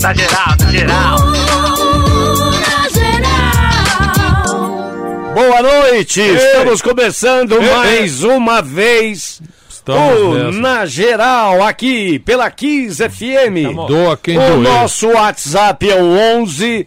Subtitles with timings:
[0.00, 1.16] Na geral, na geral.
[5.34, 10.58] Boa noite, estamos começando mais uma vez Estamos o nessa.
[10.60, 13.74] Na Geral, aqui pela Kiss FM.
[13.88, 14.58] Doa quem o doer.
[14.58, 16.86] nosso WhatsApp é o 11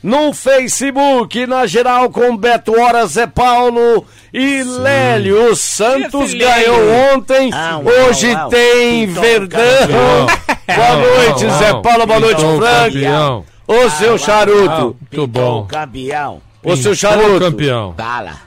[0.01, 5.51] no Facebook, na geral, com Beto Horas, Zé Paulo e Lélio.
[5.51, 6.79] O Santos ganhou
[7.13, 8.49] ontem, Au, hoje au, au.
[8.49, 9.59] tem Então, Verdão.
[10.73, 11.81] Boa noite, Não, Zé não.
[11.81, 12.93] Paulo, boa noite, o Frank.
[12.93, 13.43] campeão.
[13.67, 15.61] Ô, seu charuto, Muito bom.
[15.61, 16.41] o campeão.
[16.63, 17.39] Ô, seu Pintou o charuto.
[17.39, 17.93] campeão.
[17.97, 18.41] Fala.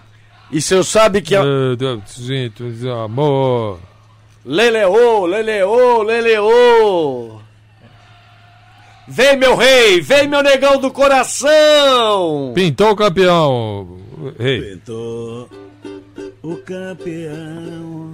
[0.51, 1.39] E você sabe que...
[1.39, 3.79] Meu Deus, gente, amor.
[4.45, 7.41] Leleô, Leleô, Leleô.
[9.09, 12.53] Vem, meu rei, vem, meu negão do coração.
[12.55, 13.99] Pintou o campeão.
[14.39, 14.61] Rei.
[14.61, 15.49] Pintou
[16.43, 18.13] o campeão,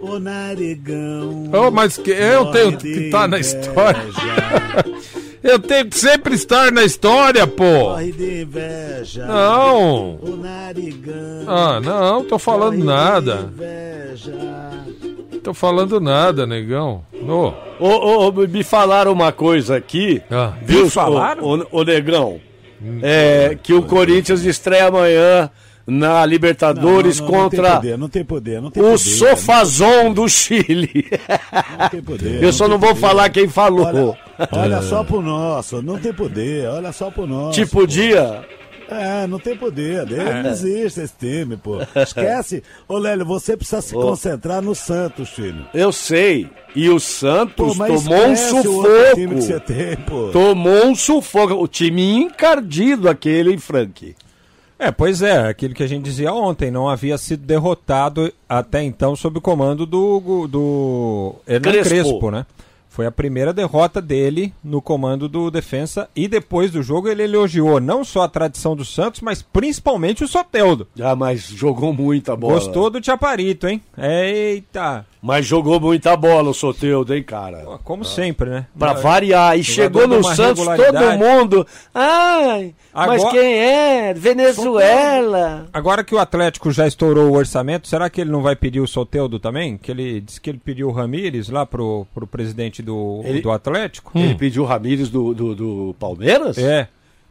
[0.00, 1.50] o narigão.
[1.52, 4.02] Oh, mas que, eu tenho que estar na inveja, história.
[5.46, 7.64] Eu tenho que sempre estar na história, pô.
[7.64, 9.26] Morre de inveja.
[9.26, 10.16] Não.
[10.16, 11.44] O narigão.
[11.46, 13.50] Ah, não, tô falando nada.
[13.52, 14.32] Inveja.
[15.42, 17.04] Tô falando nada, negão.
[17.22, 20.54] Ô, Ô, ô, ô, me falaram uma coisa aqui, Ah.
[20.62, 21.44] viu, Me falaram?
[21.70, 22.40] Ô, Negão,
[23.02, 25.48] é, que o Corinthians estreia amanhã
[25.86, 28.60] na Libertadores Não, não, não, contra Não tem poder, não tem poder.
[28.62, 31.06] Não tem o poder, Sofazon do Chile.
[31.78, 32.42] Não tem poder.
[32.42, 33.86] Eu só não vou falar quem falou.
[33.86, 34.18] Olha,
[34.52, 37.52] olha só pro nosso, não tem poder, olha só pro nosso.
[37.52, 38.44] Tipo, dia.
[38.88, 41.78] É, não tem poder, não existe esse time, pô.
[41.96, 42.62] Esquece.
[42.86, 45.66] Ô, Lélio, você precisa se concentrar no Santos, filho.
[45.74, 46.48] Eu sei.
[46.74, 49.72] E o Pô, Santos mas tomou um esquece o outro time que você sufoco.
[49.72, 50.28] tem, pô.
[50.28, 51.54] Tomou um sufoco.
[51.54, 54.14] O time encardido aquele, hein, Frank?
[54.78, 59.16] É, pois é, aquilo que a gente dizia ontem, não havia sido derrotado até então
[59.16, 61.88] sob o comando do, do Hernan Crespo.
[61.88, 62.30] Crespo.
[62.30, 62.46] né?
[62.96, 67.78] Foi a primeira derrota dele no comando do defensa e depois do jogo ele elogiou
[67.78, 70.88] não só a tradição do Santos, mas principalmente o Soteldo.
[70.98, 72.54] Ah, mas jogou muita bola.
[72.54, 73.82] Gostou do Chaparito, hein?
[73.98, 75.04] Eita!
[75.26, 77.58] Mas jogou muita bola o Soteudo, hein, cara?
[77.64, 78.66] Pô, Como sempre, né?
[78.78, 79.58] Pra variar.
[79.58, 81.66] E chegou no Santos todo mundo.
[81.92, 84.14] Ai, mas Agora- quem é?
[84.14, 85.66] Venezuela.
[85.72, 88.86] Agora que o Atlético já estourou o orçamento, será que ele não vai pedir o
[88.86, 89.76] Soteudo também?
[89.76, 93.50] Que ele disse que ele pediu o Ramires lá pro, pro presidente do, Ele- do
[93.50, 94.12] Atlético?
[94.14, 96.56] Ele pediu o Ramires do, do, do Palmeiras?
[96.56, 96.86] É.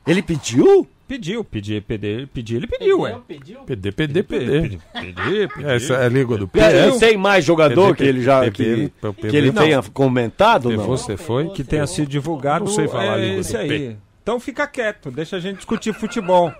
[0.05, 0.85] Ele pediu?
[1.07, 3.15] Pediu, pedir, pedir, pedir, ele pediu, ué.
[3.27, 4.23] PD, PD, PD.
[4.23, 5.65] Pedir, pedir.
[5.65, 6.99] Essa é a língua do É, PS.
[6.99, 10.71] tem mais jogador que ele já que, Pediu, que pediu, ele tenha comentado?
[10.71, 10.83] Não.
[10.83, 11.49] Você foi?
[11.49, 12.65] Que tenha sido divulgado.
[12.65, 13.97] Não sei falar a é língua esse do aí.
[14.23, 16.51] Então fica quieto, deixa a gente discutir futebol.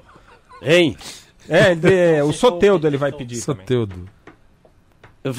[0.62, 0.96] Hein?
[1.50, 3.62] É, ele- o Soteudo ele vai pedir também.
[3.64, 4.08] Soteudo.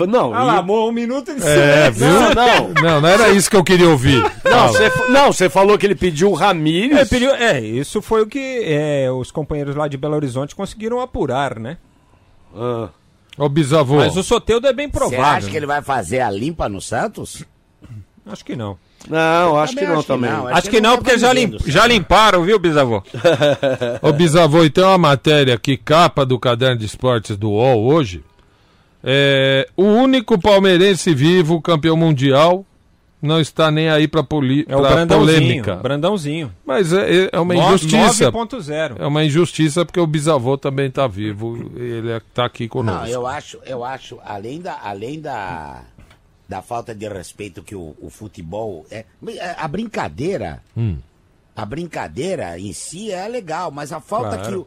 [0.09, 2.07] Não, Ah lá, e- um minuto de É, viu?
[2.09, 2.69] Não, não.
[2.83, 4.21] Não, não era isso que eu queria ouvir.
[4.45, 6.99] Não, você, não, você falou que ele pediu o Ramires.
[6.99, 11.01] É, pediu- é, isso foi o que é, os companheiros lá de Belo Horizonte conseguiram
[11.01, 11.77] apurar, né?
[12.55, 12.89] Ah.
[13.39, 13.97] Ô, bisavô.
[13.97, 15.25] Mas o Soteudo é bem Você provável.
[15.25, 17.45] acha que ele vai fazer a limpa no Santos?
[18.27, 18.77] Acho que não.
[19.09, 20.31] Não, acho que não acho que também.
[20.31, 23.03] não, Acho que não, porque já, lim- já limparam, viu, bisavô?
[24.03, 28.25] Ô, bisavô, e tem uma matéria aqui, capa do caderno de esportes do UOL hoje.
[29.09, 32.67] É, o único palmeirense vivo, campeão mundial,
[33.22, 35.39] não está nem aí pra, poli É o pra Brandãozinho.
[35.39, 35.77] polêmica.
[35.77, 36.53] Brandãozinho.
[36.67, 38.31] Mas é, é uma No- injustiça.
[38.33, 38.97] 9.0.
[38.99, 41.71] É uma injustiça porque o bisavô também tá vivo.
[41.77, 43.03] Ele é- tá aqui conosco.
[43.03, 45.83] Não, eu acho, eu acho, além da, além da,
[46.49, 49.05] da falta de respeito que o, o futebol é,
[49.56, 50.97] a brincadeira, Hum.
[51.55, 54.49] a brincadeira em si é legal, mas a falta Claro.
[54.50, 54.66] que o,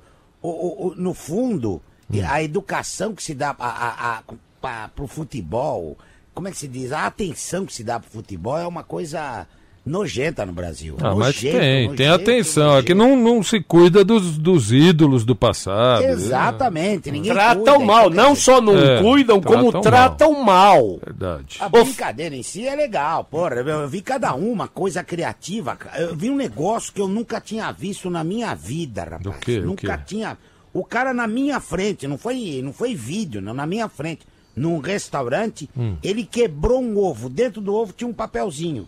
[0.50, 1.82] o- o- no fundo
[2.28, 4.24] a educação que se dá a, a, a,
[4.62, 5.98] pra, pro futebol,
[6.34, 6.92] como é que se diz?
[6.92, 9.46] A atenção que se dá pro futebol é uma coisa
[9.86, 10.96] nojenta no Brasil.
[11.00, 12.78] Ah, mas Nojento, tem, tem nojento, atenção.
[12.78, 13.18] É que nojento.
[13.24, 16.04] não, não se cuida dos, dos ídolos do passado.
[16.04, 21.00] Exatamente, ninguém Tratam cuida, mal, não só não É, cuidam, como tratam tratam mal.
[21.04, 21.58] Verdade.
[21.60, 23.56] A brincadeira em si é legal, porra.
[23.56, 25.78] Eu, vi cada uma coisa criativa.
[25.98, 29.22] Eu vi um negócio que eu nunca tinha visto na minha vida, rapaz.
[29.24, 29.60] Do quê?
[29.60, 30.04] O Nunca quê?
[30.06, 30.38] tinha.
[30.74, 34.26] O cara na minha frente, não foi, não foi vídeo, não, na minha frente.
[34.56, 35.96] Num restaurante, Hum.
[36.04, 37.30] ele quebrou um ovo.
[37.30, 38.88] Dentro do ovo tinha um papelzinho.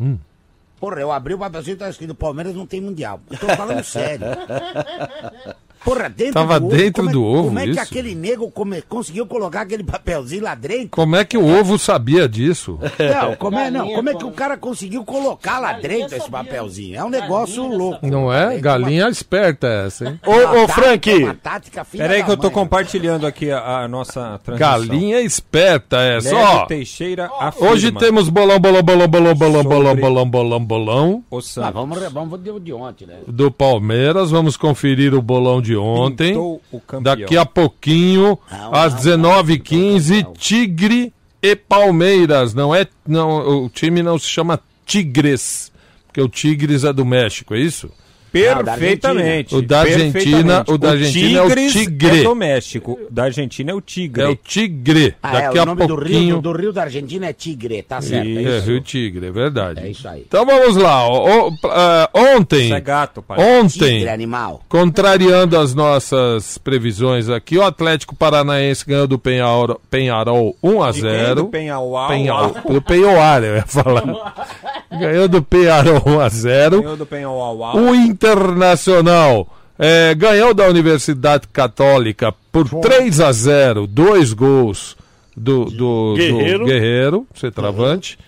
[0.00, 0.16] Hum.
[0.78, 3.20] Porra, eu abri o papelzinho e tava escrito Palmeiras não tem mundial.
[3.30, 4.26] Eu tô falando sério.
[5.84, 6.76] Porra, dentro Tava do ovo.
[6.76, 7.80] dentro como é, do ovo, Como é que isso?
[7.80, 10.88] aquele nego come- conseguiu colocar aquele papelzinho lá dentro?
[10.90, 12.78] Como é que o ovo sabia disso?
[12.98, 16.96] Não, como é, não, como é que o cara conseguiu colocar lá dentro esse papelzinho?
[16.98, 18.06] É um negócio louco.
[18.06, 18.58] Não é?
[18.58, 20.20] Galinha esperta essa, hein?
[20.26, 22.52] Ô, Uma ô tática- Frank, uma tática filha Pera aí da que eu tô mãe.
[22.52, 24.70] compartilhando aqui a, a nossa transmissão.
[24.88, 26.66] Galinha esperta essa, Lélio ó.
[26.66, 27.70] Teixeira afirma.
[27.70, 31.98] Hoje temos bolão, bolão, bolão, bolão, bolão, bolão, bolão, bolão, bolão O Ah, Santos vamos,
[32.12, 33.16] vamos de ontem, né?
[33.26, 34.30] do Palmeiras.
[34.30, 36.28] Vamos conferir o bolão de ontem.
[36.28, 37.02] pintou o campeão.
[37.02, 41.12] Daqui a pouquinho, Não, às não, 19h15, Tigre
[41.42, 42.54] e Palmeiras.
[42.54, 45.70] Não é, não, o time não se chama Tigres,
[46.06, 47.90] porque o Tigres é do México, é isso?
[48.32, 49.54] Perfeitamente.
[49.54, 52.20] O da Argentina- o da Argentina é o Tigre.
[52.20, 52.98] É do México.
[53.08, 54.22] O Da Argentina é o Tigre.
[54.22, 55.14] É o Tigre.
[55.22, 56.40] Ah, Daqui é, o a nome do rio, pouquinho.
[56.40, 58.26] do, rio da Argentina é Tigre, tá certo.
[58.28, 58.66] É, É isso.
[58.70, 59.80] Rio Tigre, é verdade.
[59.80, 60.24] É isso aí.
[60.26, 61.06] Então vamos lá.
[61.08, 63.38] ó, ó, ah, ontem, Isso é gato, pai.
[63.40, 64.62] ontem, Tigre, animal.
[64.68, 71.00] contrariando as nossas previsões aqui, o Atlético Paranaense ganhou do Penharol, Penharol 1 a De
[71.00, 71.10] quem?
[71.10, 71.34] 0.
[71.34, 72.08] Do Penhaual.
[72.08, 74.00] Penhal, do Penhoar, eu ia falar.
[74.90, 76.82] Ganhou do Penharol 1 a 0.
[76.82, 77.76] Ganhou do Penhaual.
[77.76, 84.94] O Internacional eh, ganhou da Universidade Católica por 3 a 0, dois gols
[85.34, 86.64] do, do, do Guerreiro.
[86.66, 88.18] Guerreiro, centroavante.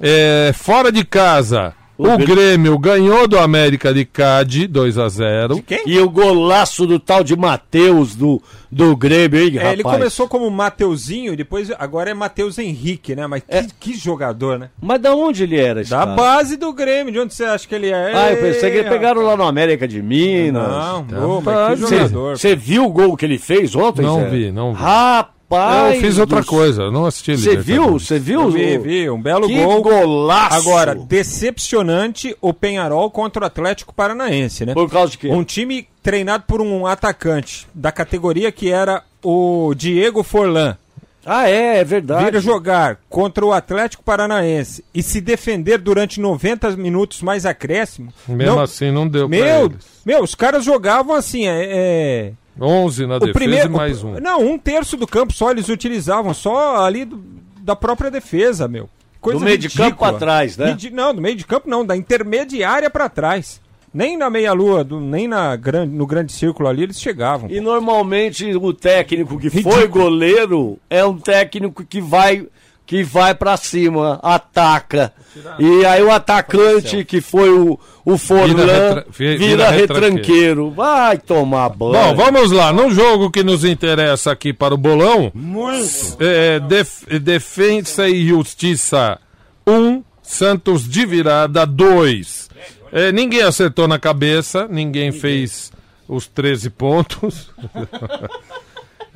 [0.00, 5.62] Eh, fora de casa, o, Grêmio- Grêmio ganhou do América de Cádiz 2 a 0.
[5.86, 9.72] E o golaço do tal de Matheus do, do Grêmio, hein, É, rapaz?
[9.72, 13.26] ele começou como Mateuzinho e depois agora é Matheus Henrique, né?
[13.26, 14.70] Mas que, que jogador, né?
[14.80, 16.14] Mas da onde ele era, esse Da cara?
[16.14, 18.12] base do Grêmio, de onde você acha que ele é?
[18.14, 20.68] Ah, eu pensei que eles pegaram lá no América de Minas.
[21.10, 22.36] Não, ô, mas que jogador.
[22.38, 24.28] Você viu o gol que ele fez ontem, Não Zé?
[24.30, 24.82] vi, não vi.
[24.82, 25.35] Rapaz!
[25.50, 27.92] Eu fiz outra do- coisa, não assisti Você viu?
[27.98, 28.42] Você viu?
[28.42, 29.82] Eu vi, vi, um belo Que gol.
[29.82, 30.54] golaço!
[30.56, 34.74] Agora, decepcionante o Penharol contra o Atlético Paranaense, né?
[34.74, 35.28] Por causa de quê?
[35.28, 40.76] Um time treinado por um atacante da categoria que era o Diego Forlan.
[41.24, 42.30] Ah, é, é verdade.
[42.30, 48.12] Vir jogar contra o Atlético Paranaense e se defender durante 90 minutos mais acréscimo.
[48.28, 49.76] Mesmo não- assim não deu pra meu, eles.
[50.04, 54.08] meu, os caras jogavam assim, é, é, 11 na o defesa primeiro, e mais o-
[54.08, 54.20] um.
[54.20, 57.22] Não, um terço do campo só eles utilizavam, só ali do-
[57.60, 58.88] da própria defesa, meu.
[59.20, 59.90] Coisa Do meio de ridícula.
[59.90, 60.66] campo pra trás, né?
[60.70, 63.60] Ridi- Não, do meio de campo não, da intermediária pra trás.
[63.92, 67.48] Nem na meia-lua, do- nem na grande, no grande círculo ali eles chegavam.
[67.50, 69.74] E normalmente o técnico que Ridículo.
[69.74, 72.46] foi goleiro é um técnico que vai
[72.86, 75.12] que vai para cima, ataca.
[75.58, 80.70] E aí o atacante que foi o, o Forlan Vira vira, retra- vi- vira retranqueiro.
[80.70, 81.92] Vai tomar banho.
[81.92, 82.72] Bom, vamos lá.
[82.72, 86.16] No jogo que nos interessa aqui para o bolão, Muito.
[86.20, 89.18] é, Def- Defensa e Justiça
[89.66, 92.48] 1, Santos de virada 2.
[92.92, 95.70] É, ninguém acertou na cabeça, ninguém fez
[96.08, 97.50] os 13 pontos.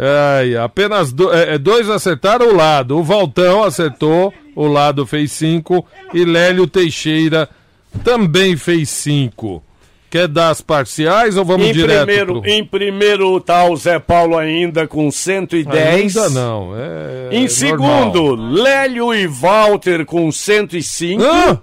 [0.03, 2.97] Ai, apenas do- é, é, dois acertaram o lado.
[2.99, 7.49] O Valtão acertou, o lado fez 5 e Lélio Teixeira
[8.03, 9.63] também fez 5.
[10.09, 12.51] Quer dar as parciais ou vamos Em direto primeiro, pro...
[12.51, 16.17] em primeiro tá o Zé Paulo ainda com 110.
[16.17, 16.73] Ainda não.
[16.77, 18.53] É, Em é segundo, normal.
[18.63, 21.23] Lélio e Walter com 105.
[21.23, 21.61] Hã?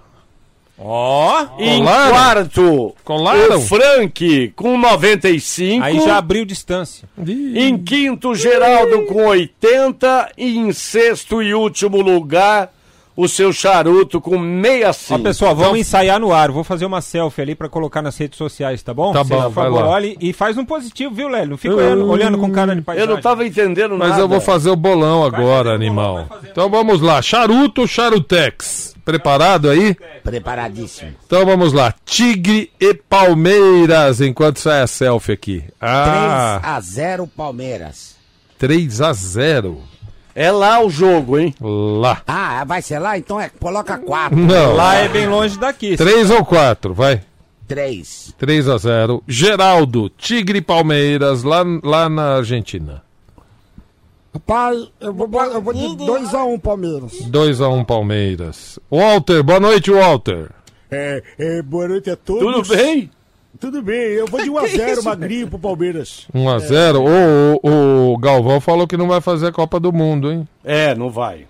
[0.78, 2.10] Ó, Em Colaram?
[2.12, 3.56] quarto, Colaram?
[3.56, 5.84] o Frank com 95.
[5.84, 7.08] aí já abriu distância.
[7.26, 10.30] Ih, Em quinto, Geraldo com 80.
[10.38, 12.72] E em sexto e último lugar,
[13.20, 15.14] o seu charuto com 65.
[15.14, 16.52] Ó, pessoal, vamos ensaiar no ar.
[16.52, 19.12] Vou fazer uma selfie ali pra colocar nas redes sociais, tá bom?
[19.12, 21.50] Tá bom, por favor, olhe e faz um positivo, viu, Lélio?
[21.50, 23.12] Não fica olhando, olhando com cara de Eu paisagem.
[23.12, 24.22] não tava entendendo Mas nada.
[24.22, 26.28] eu vou fazer o bolão agora, animal.
[26.48, 27.20] Então vamos lá.
[27.20, 28.94] Charuto, Charutex.
[29.04, 29.96] Preparado aí?
[30.22, 31.12] Preparadíssimo.
[31.26, 31.92] Então vamos lá.
[32.04, 35.58] Tigre e Palmeiras, enquanto sai a selfie aqui.
[35.60, 38.14] 3 Ah, a 0 Palmeiras.
[38.58, 39.78] 3 a 0
[40.40, 41.52] É lá o jogo, hein?
[41.60, 42.22] Lá.
[42.24, 43.18] Ah, vai ser lá?
[43.18, 44.38] Então é, coloca 4.
[44.38, 44.76] Não.
[44.76, 45.96] Lá é bem longe daqui.
[45.96, 47.22] 3 ou 4, vai.
[47.66, 48.36] 3.
[48.38, 53.02] 3 a 0 Geraldo, Tigre Palmeiras, lá, lá na Argentina.
[54.46, 57.20] Pai, eu vou, eu vou de 2x1 Palmeiras.
[57.22, 58.78] 2 a 1 Palmeiras.
[58.88, 60.50] Walter, boa noite, Walter.
[60.88, 62.44] É, é, boa noite a todos.
[62.44, 63.10] Tudo bem?
[63.60, 66.26] Tudo bem, eu vou de 1x0 magrinho pro Palmeiras.
[66.32, 69.92] 1 a 0 o, o, o Galvão falou que não vai fazer a Copa do
[69.92, 70.46] Mundo, hein?
[70.64, 71.46] É, não vai.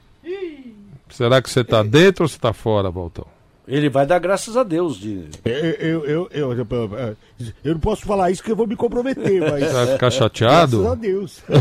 [1.10, 3.26] Será que você tá dentro ou você tá fora, Valtão?
[3.66, 5.28] Ele vai dar graças a Deus de.
[5.44, 7.16] Eu, eu, eu, eu, eu,
[7.62, 9.72] eu não posso falar isso que eu vou me comprometer, mas.
[9.72, 10.96] Vai ficar Graças a chateado?
[10.96, 11.42] Deus.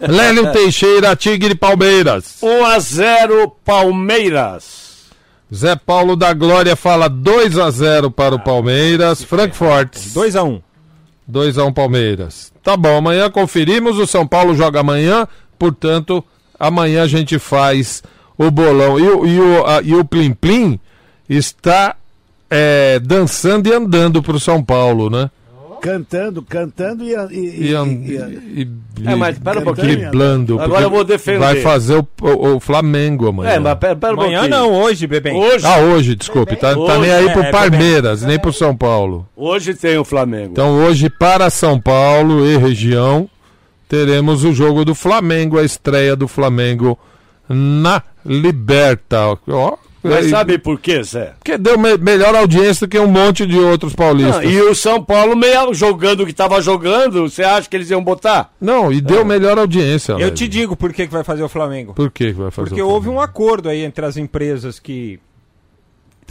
[0.00, 2.42] Lélio Teixeira, Tigre e Palmeiras.
[2.42, 4.83] 1 a 0 Palmeiras.
[5.52, 9.22] Zé Paulo da Glória fala 2 a 0 para o Palmeiras.
[9.22, 10.60] Frankfurt 2x1.
[11.26, 12.52] 2 a 1 Palmeiras.
[12.62, 13.98] Tá bom, amanhã conferimos.
[13.98, 15.26] O São Paulo joga amanhã,
[15.58, 16.24] portanto,
[16.58, 18.02] amanhã a gente faz
[18.36, 18.98] o bolão.
[18.98, 20.78] E, o- e o, a- e o Plim Plim
[21.28, 21.94] está
[22.50, 25.30] é, dançando e andando pro São Paulo, né?
[25.84, 27.12] Cantando, cantando e.
[27.12, 29.86] e, E, e- e- e- É, mas pera um pouquinho.
[29.98, 30.58] driblando.
[30.58, 31.40] Agora eu vou defender.
[31.40, 33.50] Vai fazer o, o- o Flamengo amanhã.
[33.50, 34.58] É, mas pera, pera um Amanhã pouquinho.
[34.60, 35.32] não, hoje, bebê.
[35.32, 36.56] Hoje, Ah, hoje, desculpe.
[36.56, 39.28] Tá, tá Hoje, nem aí é, pro é, Palmeiras, nem pro São Paulo.
[39.36, 40.52] hoje tem o Flamengo.
[40.52, 43.28] Então hoje para São Paulo e região
[43.86, 46.98] teremos o jogo do Flamengo, a estreia do Flamengo
[47.46, 49.36] na Liberta.
[49.48, 51.32] Ó, Mas sabe por quê, Zé?
[51.44, 54.36] que deu me- melhor audiência do que um monte de outros paulistas.
[54.36, 57.88] Ah, e o São Paulo meio jogando o que tava jogando, você acha que eles
[57.90, 58.52] iam botar?
[58.60, 60.12] Não, e deu melhor audiência.
[60.12, 61.94] Eu te digo por que, que vai fazer o Flamengo.
[61.94, 65.18] Por que que vai fazer Porque o houve um acordo aí entre as empresas que.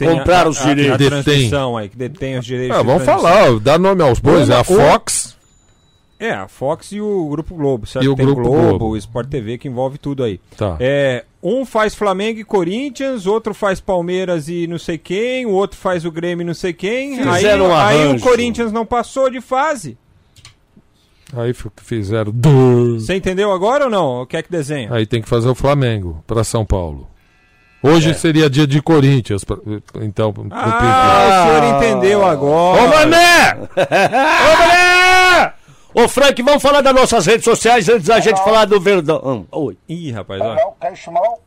[0.00, 0.94] a- os a- a- direitos.
[0.94, 1.22] A Detém.
[1.22, 2.76] transmissão aí, que detém os direitos.
[2.76, 5.36] Ah, de vamos falar, dá nome aos bois, é a Fox.
[6.24, 8.04] É, a Fox e o Grupo Globo, certo?
[8.04, 8.88] E o Tem Grupo Globo, Globo.
[8.90, 10.40] o Sport TV que envolve tudo aí.
[10.56, 10.76] Tá.
[10.80, 15.76] É, um faz Flamengo e Corinthians, outro faz Palmeiras e não sei quem, o outro
[15.78, 17.20] faz o Grêmio e não sei quem.
[17.20, 18.20] Aí, Fizeram um aí o.
[18.20, 19.98] Corinthians não passou de fase.
[21.36, 21.52] Aí
[21.82, 22.32] fizeram.
[22.32, 23.06] dois.
[23.06, 24.22] Você entendeu agora ou não?
[24.22, 24.92] O que é que desenha?
[24.92, 27.08] Aí tem que fazer o Flamengo para São Paulo.
[27.82, 29.44] Hoje seria dia de Corinthians,
[30.00, 30.32] então.
[30.50, 32.82] Ah, o senhor entendeu agora.
[32.82, 33.56] Ô Mané!
[33.76, 35.53] Ô Mané!
[35.94, 39.46] Ô Frank, vamos falar das nossas redes sociais antes da gente falar do Verdão.
[39.52, 39.76] Oi.
[39.88, 40.52] Ih, rapaz, ó.
[40.52, 41.40] Alô, quem chamou?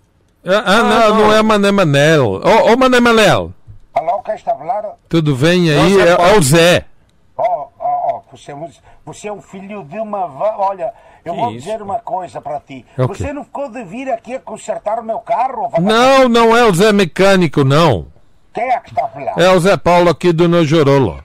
[0.46, 2.42] Ah, ah, não, não é Mané Manel.
[2.44, 3.52] Ô, ô Mané Manel,
[3.94, 4.84] Alô, quem está a falar?
[5.10, 5.94] tudo bem aí?
[5.98, 6.86] Nossa, É, é o Zé.
[7.38, 7.44] Oh,
[7.80, 8.70] oh, oh, você, é um-
[9.06, 10.26] você é um filho de uma...
[10.58, 10.94] Olha,
[11.26, 11.66] eu Que vou isso?
[11.66, 12.86] dizer uma coisa para ti.
[12.98, 13.16] É o quê?
[13.16, 15.64] Você não ficou de vir aqui a consertar o meu carro?
[15.70, 15.92] vagabundo?
[15.94, 18.08] Não, não é o Zé Mecânico, não.
[18.54, 19.34] Quem é que está falar?
[19.38, 21.24] É o Zé Paulo aqui do Nojorolo.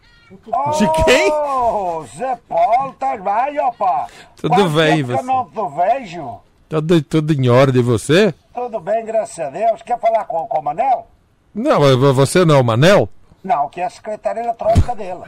[0.78, 1.30] De quem?
[1.32, 4.06] Oh, Zé Paulo, bem, opa?
[4.36, 5.18] Tudo Quanto bem, que você?
[5.18, 6.40] eu não te vejo.
[6.68, 8.34] Tudo, tudo em ordem, você?
[8.54, 9.82] Tudo bem, graças a Deus.
[9.82, 11.06] Quer falar com, com o Manel?
[11.54, 13.08] Não, é- você não é o Manel?
[13.44, 15.20] Não, que é a secretária eletrônica dele.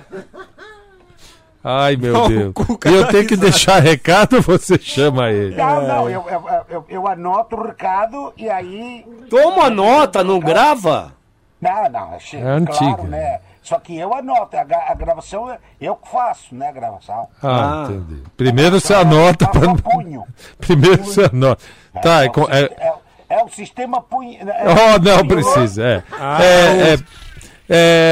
[1.62, 2.54] Ai, meu Não, Deus.
[2.84, 5.56] E eu tá tenho que deixar recado, você chama ele.
[5.56, 11.12] Não, não, eu, eu, eu, eu anoto o recado e aí Toma nota, não grava?
[11.60, 12.94] Não, não, é, É antiga.
[12.94, 13.40] claro, né?
[13.64, 17.26] Só que eu anoto, a, gra- a gravação é eu que faço, né, a gravação.
[17.42, 18.22] Ah, entendi.
[18.36, 19.74] Primeiro você anota Faço pra...
[19.90, 20.22] punho.
[20.58, 21.64] Primeiro você anota.
[22.02, 22.94] Tá, é, o com- é- é-
[23.30, 24.38] é o sistema punho.
[24.48, 26.02] é- Oh, não punho- precisa, é.
[26.12, 26.98] Ah, É, é,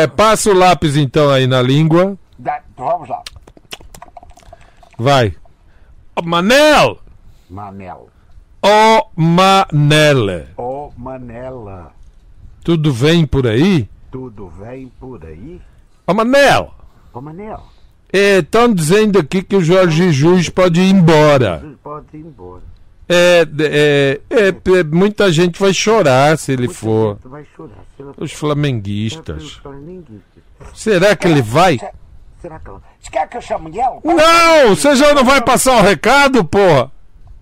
[0.02, 2.16] é, Passa o lápis então aí na língua.
[2.38, 3.22] Da- Vamos lá.
[4.98, 5.34] Vai.
[6.16, 6.98] Ô, Manel!
[7.50, 8.08] Manel.
[8.62, 10.46] Ô, Manel.
[10.56, 11.92] Ô, Manela,
[12.64, 13.88] Tudo vem por aí?
[14.12, 15.58] Tudo vem por aí?
[16.06, 16.74] Ô, Manel!
[17.14, 17.62] Ô, Manel,
[18.12, 21.64] Estão dizendo aqui que o Jorge Jesus pode ir embora.
[21.82, 22.62] pode ir embora.
[23.08, 27.16] É, é, é, é, muita gente vai chorar se ele for.
[27.22, 27.78] Tu vai chorar.
[27.96, 29.52] Se ela Os flamenguistas.
[29.54, 29.74] for.
[30.74, 31.78] Será que ele vai?
[32.42, 32.82] Será que ela...
[33.00, 34.14] Você quer que eu chame ele?
[34.14, 34.76] Não!
[34.76, 36.92] Você já não vai passar o recado, porra?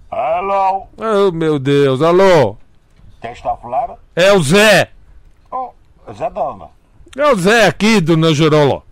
[0.08, 0.86] Alô?
[0.96, 2.00] Oh, meu Deus.
[2.00, 2.56] Alô?
[3.20, 3.96] Quem está falar?
[4.14, 4.90] É o Zé.
[6.12, 6.68] Zé Dona.
[7.16, 8.82] É o Zé aqui do Najorolo.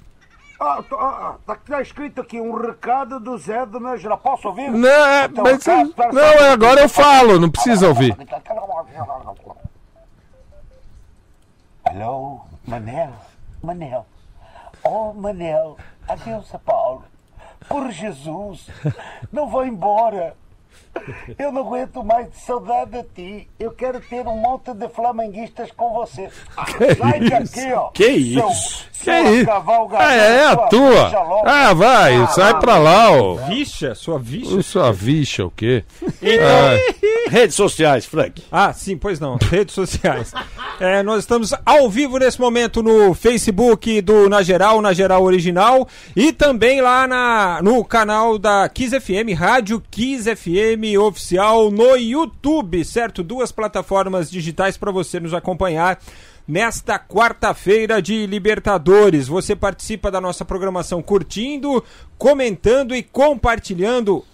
[0.61, 4.17] Ah, tô- ah, ah, tá escrito aqui um recado do Zé do Najera.
[4.17, 4.71] Posso ouvir?
[4.71, 8.17] Não, é, Então, mas, espera, espera não, um é agora eu falo, não precisa ouvir.
[11.85, 13.13] Alô, Manel?
[13.63, 14.07] Manel?
[14.85, 15.77] Oh, Manel,
[16.09, 17.05] adeus a Paulo.
[17.69, 18.69] Por Jesus,
[19.33, 20.37] não vou embora.
[21.39, 23.49] Eu não aguento mais de saudade de ti.
[23.59, 26.29] Eu quero ter um monte de flamenguistas com você.
[26.99, 27.89] Sai daqui, ó.
[27.91, 28.85] Que Seu- isso?
[28.93, 29.47] Que seu isso?
[29.47, 31.43] cavalgador, Ah, é a tua.
[31.47, 32.61] Ah, vai, Ah, sai vai.
[32.61, 33.35] pra lá, ó.
[33.49, 34.63] Vixa, sua vixa.
[34.63, 35.85] Sua vixa, o quê?
[37.31, 38.43] Redes sociais, Frank.
[38.51, 39.37] Ah, sim, pois não.
[39.51, 40.33] Redes sociais.
[40.81, 45.87] É, nós estamos ao vivo nesse momento no Facebook do Na Geral, Na Geral Original,
[46.17, 52.85] e também lá na, no canal da Kiss FM, Rádio Kiss FM Oficial no YouTube,
[52.85, 53.23] certo?
[53.23, 56.01] Duas plataformas digitais para você nos acompanhar.
[56.47, 61.85] Nesta quarta-feira de Libertadores, você participa da nossa programação curtindo,
[62.17, 64.25] comentando e compartilhando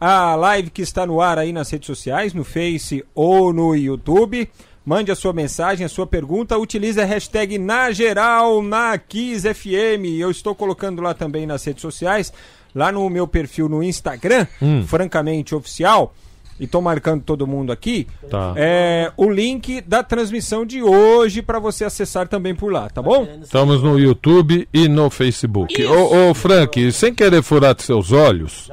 [0.00, 4.50] a live que está no ar aí nas redes sociais, no Face ou no YouTube.
[4.84, 10.18] Mande a sua mensagem, a sua pergunta, utilize a hashtag na geral na Kiss FM.
[10.18, 12.32] Eu estou colocando lá também nas redes sociais,
[12.74, 14.46] lá no meu perfil no Instagram,
[14.86, 16.14] francamente oficial.
[16.60, 18.52] e tô marcando todo mundo aqui, Tá.
[18.54, 23.26] é, o link da transmissão de hoje para você acessar também por lá, tá bom?
[23.42, 25.84] Estamos no YouTube e no Facebook.
[25.84, 28.70] Ô, ô, Frank, sem querer furar seus olhos.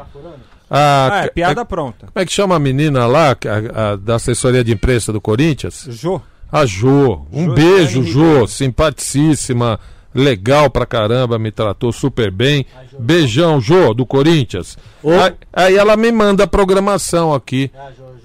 [0.70, 2.08] a- Ah, é piada pronta.
[2.14, 5.88] Como é que chama a menina lá, a- a- da assessoria de imprensa do Corinthians?
[5.90, 6.22] Jô.
[6.52, 7.26] A Jô.
[7.34, 8.46] Um Jô beijo, Jô.
[8.46, 9.80] Simpaticíssima.
[10.14, 12.66] Legal pra caramba, me tratou super bem.
[12.98, 14.78] Beijão, Jô, do Corinthians.
[15.06, 17.72] Aí, aí ela me manda a programação aqui.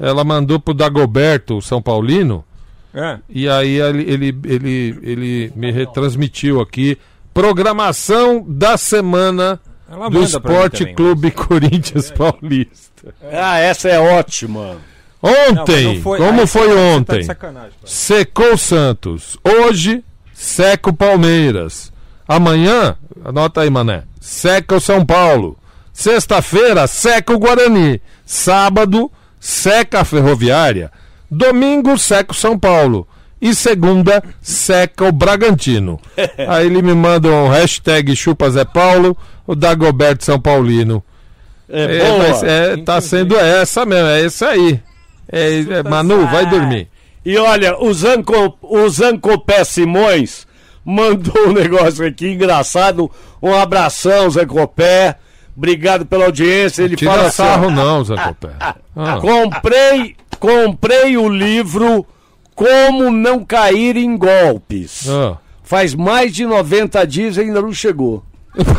[0.01, 2.45] Ela mandou pro Dagoberto, São Paulino.
[2.95, 3.19] É.
[3.29, 6.97] E aí ele, ele, ele, ele me retransmitiu aqui.
[7.55, 9.61] Programação da semana
[9.91, 10.95] Ela do Esporte também.
[10.95, 13.15] Clube Corinthians Paulista.
[13.31, 14.77] Ah, essa é ótima.
[15.23, 17.27] Não, mas Ontem, não foi- como aí foi tá ontem?
[17.27, 17.71] pai.
[17.85, 19.37] Secou o Santos.
[19.45, 20.03] Hoje,
[20.45, 21.91] seca o Palmeiras.
[22.29, 24.03] Amanhã, anota aí, mané.
[24.21, 25.57] Seca o São Paulo.
[25.93, 28.01] Sexta-feira, seca o Guarani.
[28.27, 29.11] Sábado,
[29.41, 30.93] seca a Ferroviária.
[31.31, 33.09] Domingo, seca o São Paulo.
[33.41, 35.99] E segunda, seca o Bragantino.
[36.49, 41.03] Aí ele me manda um hashtag chupa Zé Paulo, o Dagoberto São Paulino.
[41.69, 42.19] É, É, boa.
[42.19, 44.81] mas é, tá sendo essa mesmo, é isso aí.
[45.31, 46.89] É, é, Manu, vai dormir.
[47.25, 50.47] E olha, o, Zanco, o Zancopé Simões
[50.85, 53.11] mandou um negócio aqui engraçado.
[53.43, 55.17] Um abração, Zancopé.
[55.57, 56.83] Obrigado pela audiência.
[56.83, 58.51] Ele fala Tira assim, ó, sarro não, Zé Copé.
[58.97, 62.07] Ah, comprei, comprei o livro
[62.55, 65.09] Como Não Cair em Golpes.
[65.09, 65.37] ah.
[65.65, 68.23] Faz mais de 90 dias e ainda não chegou.
[68.57, 68.71] Isso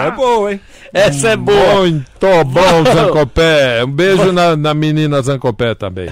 [0.00, 0.60] é boa, hein?
[0.92, 1.80] Essa é boa.
[1.80, 3.84] Muito bom, Zancopé.
[3.84, 6.08] Um beijo na, na menina Zancopé também.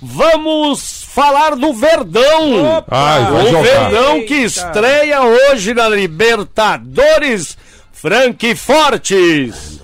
[0.00, 2.84] Vamos falar do Verdão.
[2.90, 3.90] Ai, vai o jogar.
[3.90, 7.56] Verdão que estreia hoje na Libertadores.
[7.92, 9.80] Frank Fortes.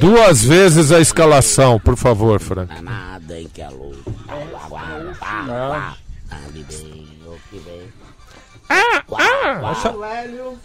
[0.00, 2.82] Duas vezes a escalação, por favor, Frank.
[2.82, 3.98] Nada em que a luz.
[8.68, 10.58] Que vem.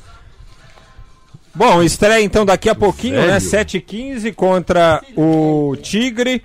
[1.53, 3.39] Bom, estreia então daqui a pouquinho, né?
[3.39, 3.41] Velho.
[3.41, 6.43] 7h15 contra o Tigre.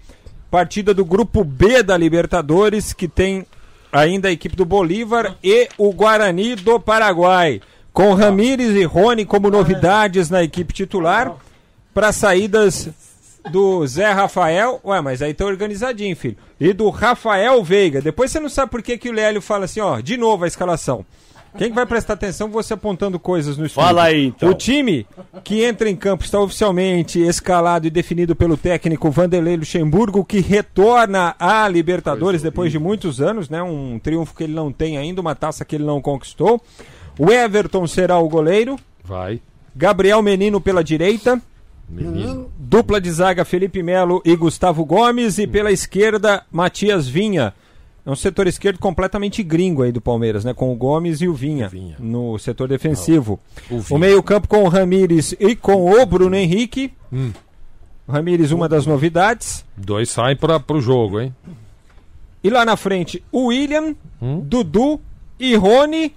[0.50, 3.44] Partida do grupo B da Libertadores, que tem
[3.92, 7.61] ainda a equipe do Bolívar e o Guarani do Paraguai.
[7.92, 11.35] Com Ramires e Rony como novidades na equipe titular.
[11.92, 12.88] Para saídas
[13.50, 14.81] do Zé Rafael.
[14.85, 16.37] Ué, mas aí tá organizadinho, filho.
[16.59, 18.00] E do Rafael Veiga.
[18.00, 20.48] Depois você não sabe por que, que o Lélio fala assim, ó, de novo a
[20.48, 21.05] escalação.
[21.57, 23.87] Quem que vai prestar atenção você apontando coisas no estúdio?
[23.87, 24.51] Fala aí, então.
[24.51, 25.07] O time
[25.45, 31.37] que entra em campo está oficialmente escalado e definido pelo técnico Vanderlei Luxemburgo, que retorna
[31.38, 33.62] à Libertadores depois de muitos anos, né?
[33.62, 36.61] Um triunfo que ele não tem ainda, uma taça que ele não conquistou.
[37.19, 39.40] O Everton será o goleiro, Vai.
[39.77, 41.40] Gabriel Menino pela direita,
[41.88, 42.51] Menino.
[42.59, 47.55] dupla de zaga Felipe Melo e Gustavo Gomes e pela esquerda Matias Vinha.
[48.07, 50.53] É um setor esquerdo completamente gringo aí do Palmeiras, né?
[50.53, 51.97] Com o Gomes e o Vinha, Vinha.
[51.99, 53.40] no setor defensivo.
[53.71, 53.99] O O Vinha.
[54.01, 56.93] meio-campo com o Ramires e com o Bruno Henrique.
[58.07, 59.64] O Ramires, uma das novidades.
[59.75, 61.35] Dois saem para pro jogo, hein?
[62.43, 64.40] E lá na frente, o William, Hum.
[64.45, 65.01] Dudu
[65.40, 66.14] e Rony.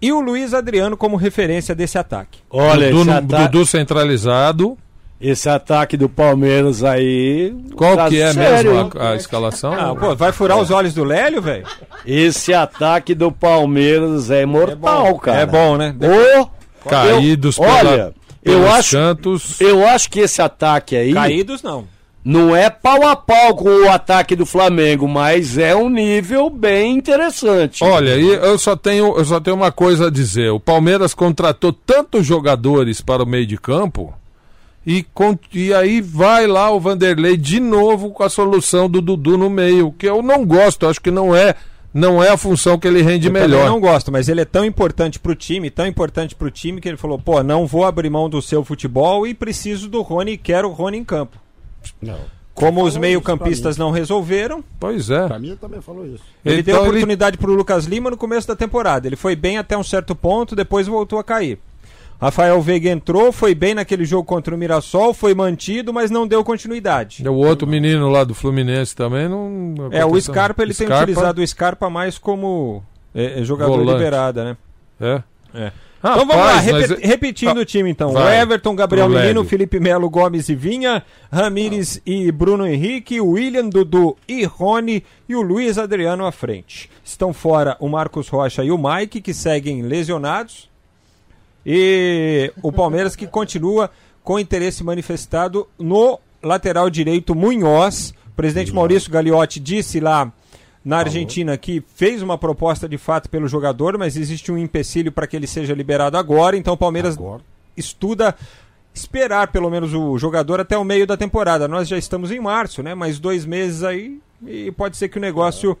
[0.00, 2.40] E o Luiz Adriano como referência desse ataque.
[2.50, 4.76] Olha, Dudu, esse, ata- Dudu centralizado.
[5.22, 7.54] Esse ataque do Palmeiras aí.
[7.76, 9.72] Qual tá que é sério, mesmo a, a escalação?
[9.72, 11.64] Ah, pô, vai furar os olhos do Lélio, velho?
[12.04, 15.38] Esse ataque do Palmeiras é mortal, cara.
[15.40, 15.94] É bom, né?
[16.42, 16.48] Ô,
[16.88, 19.60] Caídos eu, pela- olha, eu acho, cantos.
[19.60, 21.84] eu acho que esse ataque aí Caídos não.
[22.24, 26.96] não é pau a pau com o ataque do Flamengo, mas é um nível bem
[26.96, 27.84] interessante.
[27.84, 30.50] Olha, e eu só tenho eu só tenho uma coisa a dizer.
[30.50, 34.12] O Palmeiras contratou tantos jogadores para o meio de campo
[34.86, 35.04] e,
[35.52, 39.92] e aí vai lá o Vanderlei de novo com a solução do Dudu no meio,
[39.92, 41.54] que eu não gosto, eu acho que não é
[41.94, 43.68] não é a função que ele rende Eu melhor.
[43.68, 46.96] não gosto, mas ele é tão importante pro time, tão importante pro time que ele
[46.96, 50.68] falou, pô, não vou abrir mão do seu futebol e preciso do Rony e quero
[50.70, 51.36] o Rony em campo.
[52.54, 55.26] Como os meio-campistas não resolveram, Pois é.
[55.26, 56.22] Pra mim também falou isso.
[56.44, 59.06] ele deu Então, oportunidade pro Lucas Lima no começo da temporada.
[59.06, 61.58] Ele foi bem até um certo ponto, depois voltou a cair.
[62.22, 66.44] Rafael Veiga entrou, foi bem naquele jogo contra o Mirassol, foi mantido, mas não deu
[66.44, 67.28] continuidade.
[67.28, 69.74] O outro menino lá do Fluminense também não.
[69.90, 72.80] É, o Scarpa ele tem Scarpa, utilizado o Scarpa mais como
[73.12, 73.98] é, é, jogador Volante.
[73.98, 74.56] liberada, né?
[75.00, 75.22] É.
[75.52, 75.72] É.
[75.98, 78.12] Então vamos lá, mas é- repetindo o time então.
[78.12, 79.44] Vai, o Everton, Gabriel pro Menino.
[79.44, 85.42] Felipe Melo, Gomes e Vinha, Ramires e Bruno Henrique, William, Dudu e Rony e o
[85.42, 86.88] Luiz Adriano à frente.
[87.04, 90.70] Estão fora o Marcos Rocha e o Mike, que seguem lesionados.
[91.64, 93.90] E o Palmeiras que continua
[94.22, 98.14] com interesse manifestado no lateral direito Munhoz.
[98.28, 100.32] O presidente Maurício Gagliotti disse lá
[100.84, 105.26] na Argentina que fez uma proposta de fato pelo jogador, mas existe um empecilho para
[105.26, 106.56] que ele seja liberado agora.
[106.56, 107.16] Então o Palmeiras
[107.76, 108.34] estuda
[108.94, 111.68] esperar pelo menos o jogador até o meio da temporada.
[111.68, 112.94] Nós já estamos em março, né?
[112.94, 115.78] Mais dois meses aí e pode ser que o negócio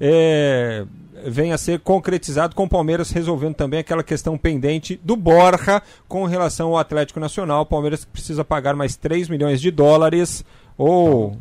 [0.00, 0.84] é,
[1.26, 6.24] venha a ser concretizado com o Palmeiras resolvendo também aquela questão pendente do Borja com
[6.24, 7.62] relação ao Atlético Nacional.
[7.62, 10.44] O Palmeiras precisa pagar mais 3 milhões de dólares
[10.76, 11.36] ou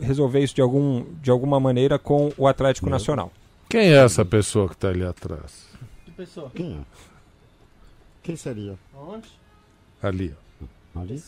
[0.00, 3.30] resolver isso de, algum, de alguma maneira com o Atlético Nacional.
[3.68, 5.66] Quem é essa pessoa que está ali atrás?
[6.54, 6.78] Quem é?
[8.22, 8.78] Quem seria?
[10.02, 10.34] Ali.
[10.94, 11.00] ó.
[11.00, 11.22] Ali?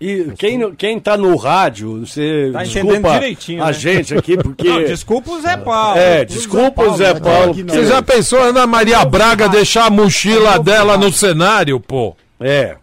[0.00, 3.72] E quem, quem tá no rádio, você Tá desculpa direitinho, a né?
[3.72, 4.68] gente aqui, porque...
[4.68, 5.98] Não, desculpa o Zé Paulo.
[5.98, 7.54] É, desculpa o Zé Paulo.
[7.54, 12.14] porque- Você já pensou Ana Maria Braga deixar a mochila dela no cenário, pô?
[12.40, 12.76] É.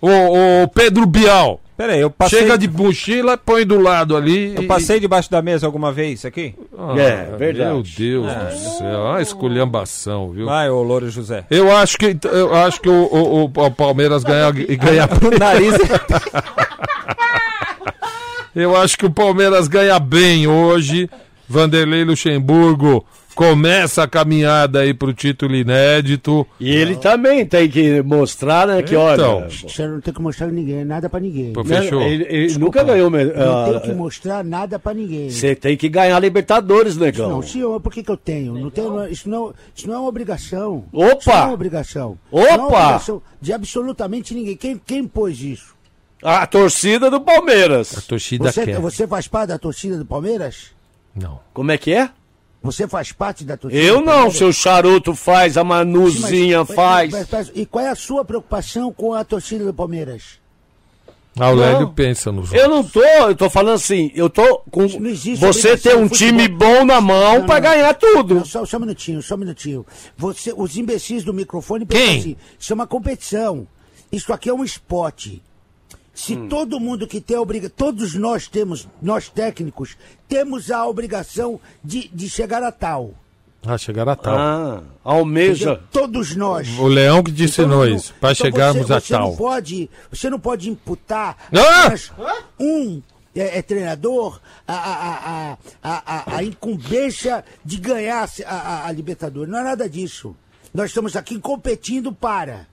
[0.00, 0.08] O,
[0.64, 1.60] o Pedro Bial.
[1.76, 4.54] Peraí, eu passei, Chega de mochila, põe do lado ali.
[4.54, 6.54] eu e- passei debaixo da mesa alguma vez aqui?
[6.78, 7.70] Ah, É, verdade.
[7.70, 10.46] Meu Deus do céu, uma esculhambação, viu?
[10.46, 11.44] Vai, ô Louro José.
[11.50, 15.08] Eu acho que, eu acho que o, o- o Palmeiras ganha, ganha.
[15.24, 15.74] O nariz.
[18.54, 21.10] Eu acho que o Palmeiras ganha bem hoje.
[21.48, 26.46] Vanderlei Luxemburgo começa a caminhada aí pro título inédito.
[26.58, 29.14] E ele também tem que mostrar, né, que olha...
[29.14, 29.48] Então.
[29.68, 31.52] Você não tem que mostrar ninguém, nada pra ninguém.
[31.52, 32.02] Pô, né, Fechou.
[32.02, 33.10] Ele, ele nunca ganhou...
[33.10, 35.30] Não tem que mostrar nada pra ninguém.
[35.30, 37.28] Você tem que ganhar Libertadores, negão.
[37.28, 38.54] Não, senhor, por que, que eu tenho?
[38.54, 40.84] Não tenho não- isso, não, isso não é uma obrigação.
[40.92, 41.16] Opa!
[41.18, 42.18] Isso não é uma obrigação.
[42.30, 42.42] Opa!
[42.42, 44.56] Não é uma obrigação de absolutamente ninguém.
[44.56, 45.74] Quem, quem impôs isso?
[46.22, 47.90] A torcida do A Palmeiras.
[48.08, 48.80] torcida Você, quer.
[48.80, 50.68] você faz parte da torcida do Palmeiras?
[51.14, 51.38] Não.
[51.52, 52.08] Como é que é?
[52.64, 56.74] Você faz parte da torcida Eu não, seu charuto faz, a Sim, mas- Manuzinha mas-
[56.74, 57.10] faz.
[57.12, 60.42] mas- mas- e qual é a sua preocupação com a torcida do Palmeiras?
[61.38, 61.92] Ah, o Não.
[61.92, 64.86] Pensa nos Eu não tô, eu tô falando assim, eu tô com.
[65.36, 67.60] Você ter um time bom na mão não.
[67.60, 68.36] ganhar tudo.
[68.36, 69.84] Não, só, só um minutinho, só um minutinho.
[70.16, 72.18] Você, os imbecis do microfone pensam Quem?
[72.18, 73.66] assim, isso é uma competição.
[74.10, 75.42] Isso aqui é um esporte.
[76.14, 76.48] Se Hum.
[76.48, 79.96] todo mundo que tem a obrigação, todos nós temos, nós técnicos,
[80.28, 83.12] temos a obrigação de, de chegar a tal.
[83.66, 84.36] Ah, chegar a tal.
[84.38, 85.72] Ah, almeja.
[85.72, 85.88] Entendeu?
[85.90, 86.68] Todos nós.
[86.78, 89.28] O Leão que ensinou Então, isso, para então chegarmos você, a você tal.
[89.30, 91.94] Não pode, você não pode imputar Ah!
[92.60, 93.02] um
[93.34, 94.92] é, é treinador a, a,
[95.52, 99.50] a, a, a, a incumbência de ganhar a, a, a Libertadores.
[99.50, 100.36] Não é nada disso.
[100.72, 102.66] Nós estamos aqui competindo para.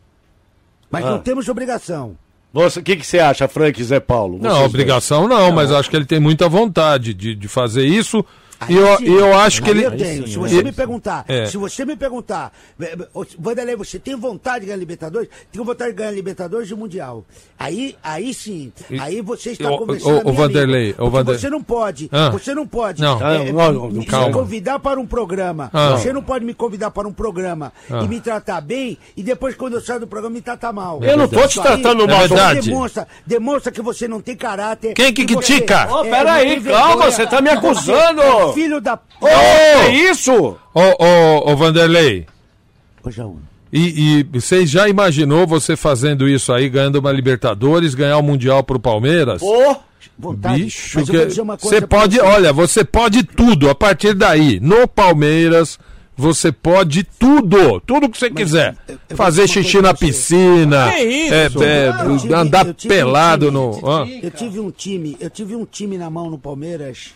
[0.91, 1.09] Mas Ah.
[1.11, 2.17] não temos obrigação.
[2.53, 4.37] Você, o que, que você acha, Frank e Zé Paulo?
[4.41, 8.25] Não, Vocês obrigação não, mas acho que ele tem muita vontade de, de fazer isso.
[8.61, 9.83] Aí E eu, sim, eu acho que ele.
[9.85, 10.27] Eu tenho.
[10.27, 11.47] Se você me perguntar, É.
[11.47, 15.29] se você me perguntar, eh, eh, Vanderlei, você tem vontade de ganhar Libertadores?
[15.51, 17.25] Tenho vontade de ganhar Libertadores e o Mundial.
[17.57, 20.27] Aí, aí sim, aí você está Ô, conversando.
[20.29, 22.29] ô, Vanderlei, ô, Porque Vander- Você não pode, Ah.
[22.29, 23.19] você não pode Não.
[23.19, 24.31] eh, Ah, não, não, me, calma.
[24.31, 25.69] convidar para um programa.
[25.73, 25.91] Ah.
[25.97, 28.01] Você não pode me convidar para um programa Ah.
[28.03, 30.99] e me tratar bem e depois quando eu saio do programa me tratar mal.
[31.03, 32.21] Eu não tô te tratando mal.
[32.21, 32.69] É verdade.
[32.69, 34.93] Demonstra, demonstra que você não tem caráter.
[34.93, 35.91] Quem que você- critica?
[35.91, 38.50] Ô, é, peraí, calma, você tá me Você acusando.
[38.51, 38.99] É um Filho da.
[39.19, 40.33] Ô, é isso?
[40.73, 42.25] Ô, ô, ô, Vanderlei,
[43.03, 43.39] Ô, Jaú.
[43.71, 48.63] e, e você já imaginou você fazendo isso aí, ganhando uma Libertadores, ganhar o Mundial
[48.63, 49.41] pro Palmeiras?
[49.41, 49.75] Ô,
[50.17, 50.63] Vontade.
[50.65, 52.21] Bicho, Mas que- você pode, você.
[52.21, 54.59] olha, você pode tudo a partir daí.
[54.59, 55.79] No Palmeiras,
[56.15, 58.75] você pode tudo, tudo que você quiser.
[58.87, 61.33] eu- eu Fazer xixi na piscina, Que isso?
[61.33, 61.49] é, é,
[62.17, 63.57] tive- andar tive um pelado time.
[63.57, 64.07] no.
[64.21, 67.13] Eu tive um time, eu tive um time na mão no Palmeiras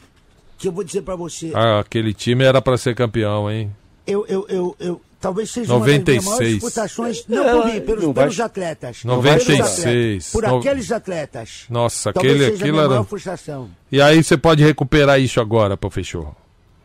[0.66, 1.52] que eu vou dizer pra você.
[1.54, 3.72] Ah, aquele time era pra ser campeão, hein?
[4.08, 6.26] Eu, eu, eu, eu, talvez seja uma das 96.
[6.26, 9.04] maiores disputações, não É, por mim, pelos, não vai- pelos atletas.
[9.04, 9.58] 96.
[9.58, 11.66] Pelos atletas, por No- aqueles atletas.
[11.70, 13.04] Nossa, Talvez aquele, aquilo era.
[13.04, 13.70] frustração.
[13.92, 16.34] E aí você pode recuperar isso agora, professor.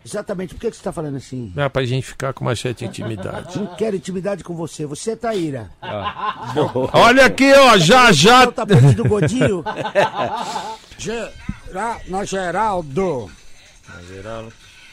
[0.05, 0.55] Exatamente.
[0.55, 1.53] Por que, que você tá falando assim?
[1.55, 3.59] É pra gente ficar com uma certa intimidade.
[3.59, 4.87] Não quero intimidade com você.
[4.87, 5.71] Você é Taíra.
[6.95, 8.49] Olha aqui, ó, já já.
[8.49, 9.63] O tapete do Godinho.
[10.99, 11.31] Gera,
[12.09, 13.31] na Geraldo.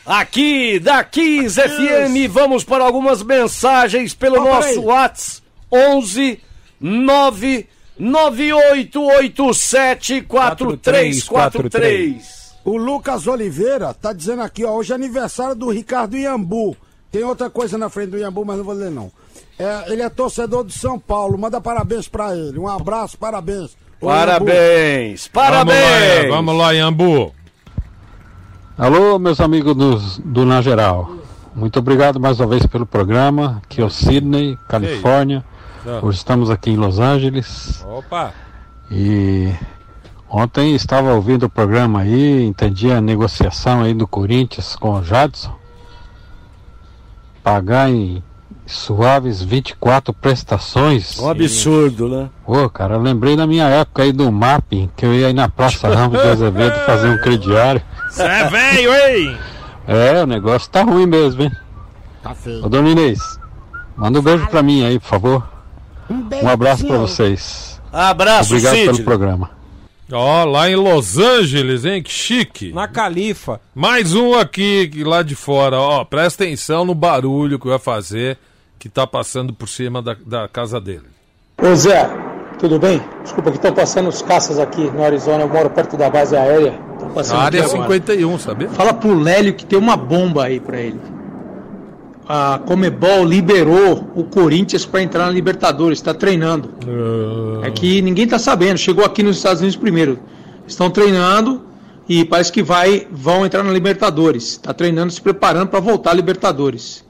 [0.05, 4.81] Aqui da 15 FM, vamos para algumas mensagens pelo Ó, nosso.
[4.83, 6.39] WhatsApp 11
[6.79, 7.67] 9
[7.99, 12.47] 9887 4343.
[12.63, 16.75] O Lucas Oliveira tá dizendo aqui, ó, hoje é aniversário do Ricardo Iambu.
[17.11, 19.11] Tem outra coisa na frente do Iambu, mas não vou ler não.
[19.57, 22.59] É, ele é torcedor do São Paulo, manda parabéns pra ele.
[22.59, 23.75] Um abraço, parabéns.
[23.99, 26.29] Ô, Parabéns, Vamos lá, parabéns.
[26.29, 27.33] vamos lá, Iambu.
[28.77, 31.09] Alô, meus amigos do, do Na Geral.
[31.55, 33.59] Muito obrigado mais uma vez pelo programa.
[33.63, 35.43] Aqui é o Sydney, Califórnia.
[35.83, 35.99] Ah.
[36.03, 38.33] Hoje estamos aqui em Los Angeles Opa!
[38.91, 39.51] e
[40.29, 45.55] Ontem estava ouvindo o programa aí, entendi a negociação aí do Corinthians com o Jadson.
[47.41, 48.21] Pagar em
[48.65, 51.17] suaves 24 prestações.
[51.17, 52.29] Um absurdo, né?
[52.45, 55.87] Ô, cara, lembrei da minha época aí do mapping, que eu ia aí na Praça
[55.87, 57.81] Ramos de Azevedo fazer um crediário.
[58.09, 59.37] Cê é velho, hein?
[59.87, 61.51] É, o negócio tá ruim mesmo, hein?
[62.23, 62.65] Tá feio.
[62.65, 63.19] Ô, Dona Inês,
[63.95, 65.47] manda um beijo pra mim aí, por favor.
[66.09, 67.81] beijo Um abraço pra vocês.
[67.91, 68.85] Abraço, Obrigado Cid.
[68.91, 69.51] pelo programa.
[70.11, 72.01] Ó, lá em Los Angeles, hein?
[72.01, 72.71] Que chique.
[72.73, 73.59] Na Califa.
[73.75, 76.03] Mais um aqui lá de fora, ó.
[76.05, 78.37] Presta atenção no barulho que vai fazer,
[78.79, 81.07] que tá passando por cima da, da casa dele.
[81.61, 82.09] Ô Zé,
[82.59, 83.01] tudo bem?
[83.23, 86.86] Desculpa que estão passando os caças aqui no Arizona, eu moro perto da base aérea.
[86.99, 87.93] Tão passando A área é aqui agora.
[87.93, 88.69] 51, sabia?
[88.69, 90.99] Fala pro Lélio que tem uma bomba aí pra ele.
[92.27, 96.69] A Comebol liberou o Corinthians pra entrar na Libertadores, tá treinando.
[97.63, 100.19] É que ninguém tá sabendo, chegou aqui nos Estados Unidos primeiro.
[100.67, 101.61] Estão treinando
[102.07, 104.57] e parece que vai vão entrar na Libertadores.
[104.57, 107.06] Tá treinando, se preparando pra voltar à Libertadores.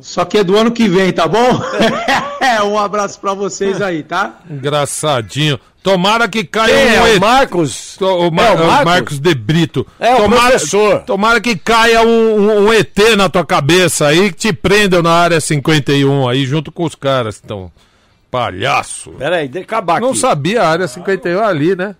[0.00, 1.60] Só que é do ano que vem, tá bom?
[2.66, 4.40] um abraço pra vocês aí, tá?
[4.48, 5.58] Engraçadinho.
[5.82, 7.96] Tomara que caia Quem um é o Marcos?
[8.00, 8.84] O, Ma- É o o Marcos?
[8.84, 9.86] Marcos de Brito.
[10.00, 11.00] É o tomara, professor.
[11.02, 12.06] Tomara que caia um,
[12.40, 16.72] um- um ET na tua cabeça aí, que te prendam na área 51 aí, junto
[16.72, 17.40] com os caras.
[17.44, 17.70] Então,
[18.30, 19.10] palhaço.
[19.18, 20.06] Peraí, deixa eu acabar aqui.
[20.06, 21.94] Não sabia a área 51 ali, né?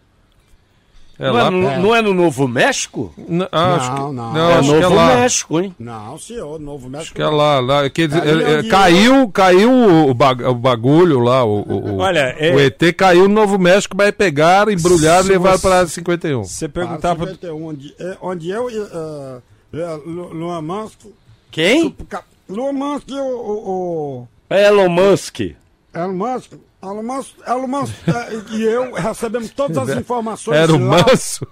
[1.16, 1.50] É Não é, lá.
[1.50, 3.14] no, não é no Novo México?
[3.16, 4.32] N- ah, acho que- Não, não.
[4.32, 5.14] não, é acho que é Novo lá.
[5.16, 5.74] México, hein?
[5.78, 7.02] Não, senhor, Novo México.
[7.02, 7.84] Acho que é lá, lá.
[7.84, 9.70] É, é, onde caiu, caiu
[10.08, 13.58] o, bag- o bagulho lá, o, o, o- Olha, é- o ET caiu no Novo
[13.58, 16.42] México, vai pegar, embrulhar e levar para a 51.
[16.44, 17.26] Você Para perguntar pro...
[17.26, 19.42] 51, onde, é, onde eu e uh,
[20.34, 20.98] Luan Musk.
[21.50, 21.94] Quem?
[22.48, 23.24] Luan Musk e o.
[23.24, 25.40] o, o Elon Musk.
[25.94, 26.52] Elon Musk.
[26.90, 30.56] Elon Musk, Elon Musk eh, e eu recebemos todas as informações.
[30.56, 31.46] Era o manso.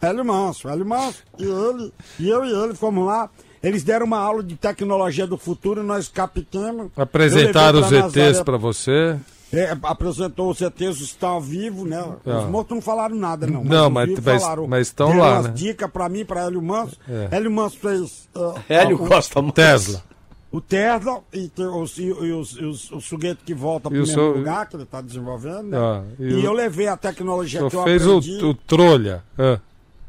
[0.00, 3.30] Hélio Manso, Hélio Manso e ele, e eu e ele fomos lá.
[3.62, 6.90] Eles deram uma aula de tecnologia do futuro, nós captamos.
[6.96, 9.16] Apresentaram os ETs para você.
[9.52, 12.04] É, apresentou os ETs, estão vivos, né?
[12.24, 12.40] Os Ah.
[12.42, 13.64] mortos não falaram nada, não.
[13.64, 14.66] Não, os mas- mas- falaram.
[14.68, 15.52] mas estão Deram lá, umas né?
[15.54, 16.96] dicas pra mim, pra Hélio Manso.
[17.08, 17.28] É.
[17.30, 18.28] Hélio Manso fez.
[18.36, 19.54] ah, Hélio ah, Costa Manso.
[19.54, 20.02] Tesla.
[20.52, 24.06] O Tesla e, os, e, os, e os, o sujeito que volta para o o
[24.06, 25.64] mesmo seu- lugar que ele está desenvolvendo.
[25.64, 25.76] Né?
[25.78, 28.44] Ah, e e o- eu levei a tecnologia que eu fez o, aprendi.
[28.44, 29.22] o trolha.
[29.38, 29.58] Ah.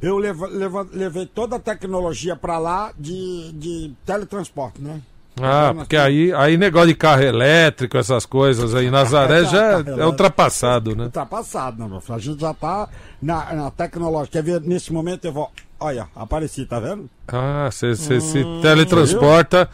[0.02, 5.02] Eu leva- leva- levei toda a tecnologia para lá de, de teletransporte, né?
[5.41, 10.95] Ah, porque aí, aí negócio de carro elétrico, essas coisas aí, Nazaré já é ultrapassado,
[10.95, 11.06] né?
[11.06, 12.15] Ultrapassado, né, meu filho?
[12.15, 12.88] A gente já tá
[13.21, 14.32] na, na tecnologia.
[14.32, 15.52] Quer ver, nesse momento eu vou.
[15.80, 17.08] Olha, apareci, tá vendo?
[17.28, 19.69] Ah, você se teletransporta.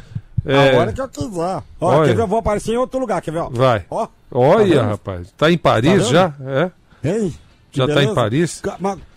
[0.46, 1.40] É, A hora que eu quiser.
[1.40, 2.08] Ó, Olha.
[2.10, 2.22] quer ver?
[2.24, 3.40] Eu vou aparecer em outro lugar, quer ver?
[3.40, 3.50] ó?
[3.50, 3.86] Vai.
[3.90, 4.08] Ó.
[4.32, 5.34] Olha, Tá rapaz.
[5.38, 6.34] Tá em Paris Tá já?
[6.46, 6.72] É?
[7.10, 7.34] Hein?
[7.72, 8.14] Que Já tá em beleza?
[8.14, 8.62] Paris?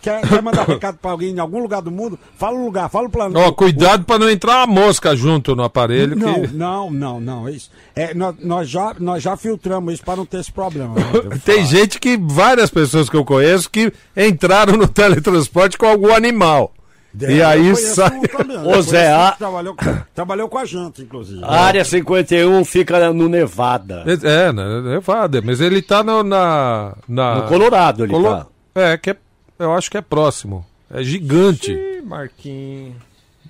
[0.01, 2.17] Quer, quer mandar recado pra alguém em algum lugar do mundo?
[2.37, 3.39] Fala o lugar, fala o plano.
[3.39, 6.15] Ó, cuidado pra não entrar uma mosca junto no aparelho.
[6.15, 6.47] Não, que...
[6.47, 7.47] não, não, não.
[7.47, 7.69] Isso.
[7.95, 10.95] É, nós, nós já, nós já filtramos isso para não ter esse problema.
[10.95, 11.03] né?
[11.45, 16.73] Tem gente que, várias pessoas que eu conheço, que entraram no teletransporte com algum animal.
[17.21, 18.21] É, e aí sai.
[18.27, 21.41] conheço Zé, a- Trabalhou, com- trabalhou com a gente, inclusive.
[21.43, 24.03] A área 51 fica no Nevada.
[24.23, 27.35] É, né, Nevada, mas ele tá no, na, na.
[27.35, 28.47] No Colorado ele Colo- tá.
[28.75, 29.17] É, que é,
[29.59, 30.65] eu acho que é próximo.
[30.93, 31.71] É gigante.
[31.71, 32.95] Ih, Marquinhos.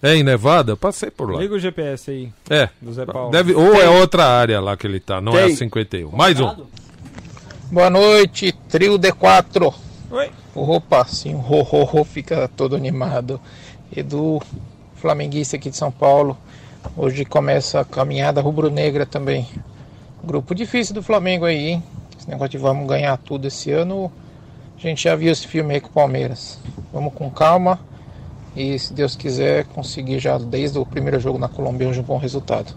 [0.02, 0.74] É em Nevada?
[0.74, 1.40] Eu passei por lá.
[1.40, 2.70] Liga o GPS aí, É.
[2.82, 3.32] do Zé Paulo.
[3.32, 5.56] Deve, ou é outra área lá que ele tá, não é a Tem.
[5.56, 6.12] 51.
[6.16, 6.56] Mais um.
[7.72, 9.74] Boa noite, trio D4.
[10.12, 10.30] Oi.
[10.60, 13.40] Opa, sim, o ro, ro, ro fica todo animado.
[13.96, 14.42] Edu,
[14.96, 16.36] flamenguista aqui de São Paulo.
[16.98, 19.48] Hoje começa a caminhada rubro-negra também.
[20.24, 21.84] Grupo difícil do Flamengo aí, hein?
[22.18, 24.12] Esse negócio de vamos ganhar tudo esse ano.
[24.76, 26.58] A gente já viu esse filme aí com o Palmeiras.
[26.92, 27.80] Vamos com calma
[28.56, 32.74] e, se Deus quiser, conseguir já desde o primeiro jogo na Colômbia um bom resultado.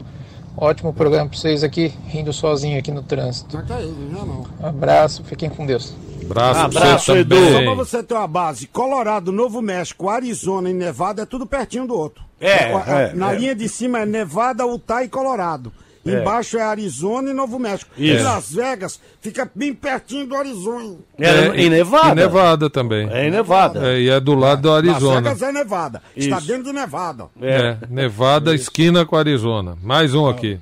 [0.61, 3.57] Ótimo programa pra vocês aqui, rindo sozinho aqui no trânsito.
[3.67, 4.47] Não é isso, não é não.
[4.69, 5.95] Abraço, fiquem com Deus.
[6.23, 7.35] Abraço, Abraço, você Edu.
[7.53, 11.87] Só pra você ter uma base, Colorado, Novo México, Arizona e Nevada é tudo pertinho
[11.87, 12.23] do outro.
[12.39, 13.37] É, a- é, Na é.
[13.37, 15.73] linha de cima é Nevada, Utah e Colorado.
[16.05, 17.91] Embaixo é Arizona e Novo México.
[17.97, 18.25] E Isso.
[18.25, 20.97] Las Vegas fica bem pertinho do Arizona.
[21.19, 22.13] É, em Nevada?
[22.13, 23.09] Em Nevada também.
[23.11, 23.93] É em Nevada.
[23.93, 25.21] É, e é do lado do Las Arizona.
[25.21, 26.03] Vegas é Nevada.
[26.17, 26.47] Está Isso.
[26.47, 27.27] dentro de Nevada.
[27.41, 29.77] É, Nevada, esquina com Arizona.
[29.83, 30.59] Mais um aqui.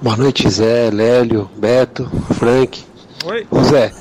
[0.00, 2.82] Boa noite, Zé, Lélio, Beto, Frank.
[3.24, 3.46] Oi.
[3.48, 3.92] Ô Zé,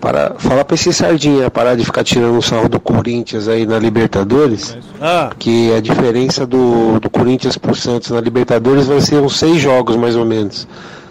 [0.00, 3.78] para falar pra esse Sardinha parar de ficar tirando o sarro do Corinthians aí na
[3.78, 9.36] Libertadores, Ah, que a diferença do, do Corinthians pro Santos na Libertadores vai ser uns
[9.38, 10.68] seis jogos mais ou menos.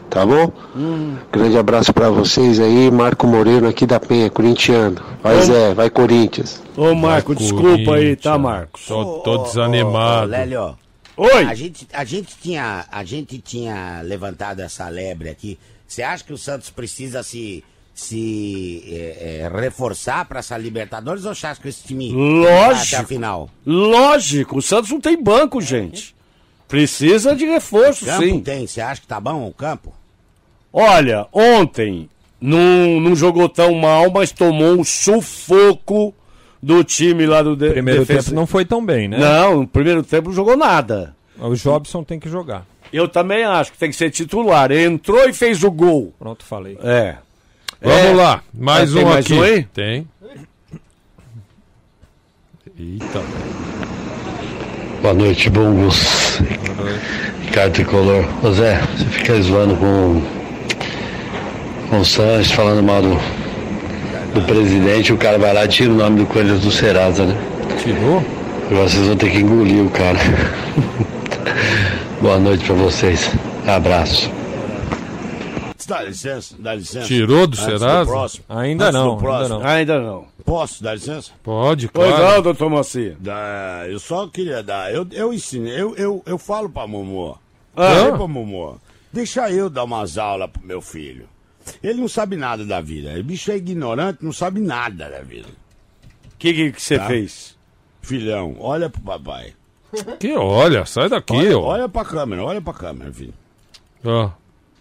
[0.10, 0.52] tá bom?
[1.32, 4.98] Grande abraço pra vocês aí, Marco Moreno aqui da Penha, corintiano.
[5.22, 5.42] Vai Ô.
[5.42, 6.62] Zé, vai Corinthians.
[6.78, 8.86] Ô, Marco, desculpa aí, tá, Marcos?
[8.86, 10.28] Tô, tô desanimado.
[10.28, 10.78] Ô, Lélio,
[11.18, 11.44] Oi.
[11.46, 15.58] A gente, a, gente tinha, a gente tinha levantado essa lebre aqui.
[15.88, 17.64] Você acha que o Santos precisa se,
[17.98, 22.96] se é, é, reforçar para essa Libertadores ou você acha que esse time vai Lógico.
[22.96, 23.50] até a final?
[23.66, 26.16] Lógico, o Santos não tem banco, gente.
[26.68, 28.40] Precisa de reforço, Campo sim.
[28.40, 29.94] tem, você acha que tá bom o campo?
[30.72, 32.08] Olha, ontem
[32.40, 36.14] não, não jogou tão mal, mas tomou um sufoco
[36.62, 38.26] do time lá do de, Primeiro defesa.
[38.26, 39.18] tempo não foi tão bem, né?
[39.18, 41.16] Não, no primeiro tempo não jogou nada.
[41.40, 42.64] O Jobson tem que jogar.
[42.94, 44.72] Eu também acho que tem que ser titular.
[44.72, 46.14] Entrou e fez o gol.
[46.20, 46.78] Pronto, falei.
[46.84, 47.16] É.
[47.82, 48.14] Vamos É.
[48.14, 49.34] lá, mais Ah, tem um mais aqui.
[49.34, 49.64] um aí?
[49.74, 50.08] Tem.
[52.80, 53.22] Eita.
[55.02, 56.40] Boa noite, bongos.
[57.46, 58.26] Ricardo Tricolor.
[58.44, 60.22] Ô Zé, você fica zoando com,
[61.90, 63.16] com o Sanches, falando mal do,
[64.34, 67.36] do presidente, o cara vai lá e tira o nome do Coelho do Serasa, né?
[67.82, 68.24] Tirou?
[68.70, 70.20] Agora vocês vão ter que engolir o cara.
[72.22, 73.32] Boa noite pra vocês.
[73.66, 74.30] Abraço.
[75.88, 77.08] Dá licença, dá licença.
[77.08, 78.12] Tirou do Antes Serasa?
[78.12, 78.44] próximo.
[78.50, 79.56] Ainda Antes não, do próximo.
[79.60, 79.70] ainda não.
[79.72, 80.28] Ainda não.
[80.44, 81.32] Posso dar licença?
[81.42, 82.36] Pode, Pois claro.
[82.36, 83.16] não, doutor Moacir.
[83.20, 84.94] Dá, eu só queria dar.
[84.94, 87.38] Eu, eu ensinei, eu, eu, eu falo pra Momô.
[87.76, 87.96] Ah.
[87.96, 88.76] Falei pra Momô.
[89.14, 91.28] Deixa eu dar umas aulas pro meu filho.
[91.82, 93.18] Ele não sabe nada da vida.
[93.20, 95.48] O bicho é ignorante, não sabe nada da vida.
[96.26, 97.08] O que que que você Tá.
[97.08, 97.56] fez?
[98.02, 99.54] Filhão, olha pro papai.
[100.20, 101.62] Que olha, sai daqui, olha, ó.
[101.64, 103.34] olha pra câmera, olha pra câmera, filho.
[104.06, 104.30] Ó.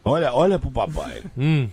[0.06, 1.22] Olha, olha pro papai.
[1.36, 1.68] Hum.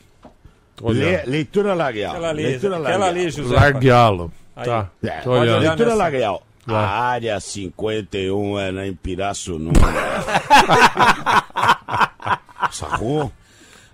[0.81, 2.11] Le- leitura labial.
[2.11, 3.29] Aquela ali, leitura aquela ali, labial.
[3.31, 3.55] José.
[3.55, 4.31] Largueá-lo.
[4.55, 4.65] Aí.
[4.65, 4.89] Tá.
[5.03, 5.61] É, Tô olha, olhando.
[5.61, 5.97] leitura nessa.
[6.03, 6.43] labial.
[6.67, 9.73] A área 51 é na Impiraçununa.
[12.71, 13.31] Sacou?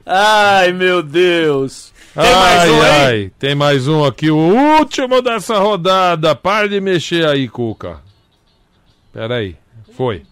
[0.06, 1.94] Ai, meu Deus.
[2.14, 2.90] Tem mais ai, um aí?
[3.06, 6.36] ai, tem mais um aqui, o último dessa rodada.
[6.36, 8.00] Para de mexer aí, Cuca.
[9.14, 9.56] Pera aí,
[9.96, 10.24] foi.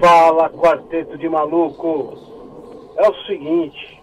[0.00, 2.33] Fala, quarteto de maluco.
[2.96, 4.00] É o seguinte,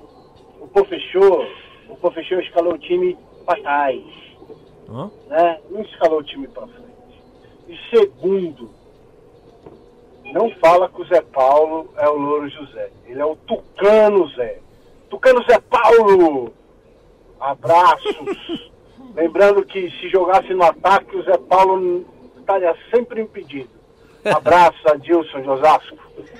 [0.59, 1.47] o professor,
[1.89, 4.01] o professor escalou o time pra trás,
[4.89, 5.09] Hã?
[5.27, 5.59] né?
[5.69, 6.91] Não escalou o time pra frente.
[7.67, 8.69] E segundo,
[10.25, 12.91] não fala que o Zé Paulo é o Louro José.
[13.05, 14.59] Ele é o Tucano Zé.
[15.09, 16.53] Tucano Zé Paulo!
[17.39, 18.71] Abraços!
[19.15, 22.05] Lembrando que se jogasse no ataque, o Zé Paulo
[22.37, 23.80] estaria sempre impedido.
[24.25, 25.97] Abraço, Adilson de Osasco.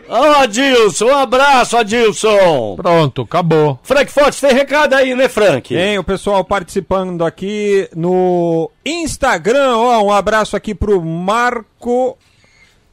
[0.07, 2.75] Ô, Adilson, um abraço, Adilson.
[2.75, 3.79] Pronto, acabou.
[3.83, 5.73] Frank Fortes, tem recado aí, né, Frank?
[5.73, 9.77] Tem o pessoal participando aqui no Instagram.
[9.77, 12.17] Ó, um abraço aqui pro Marco.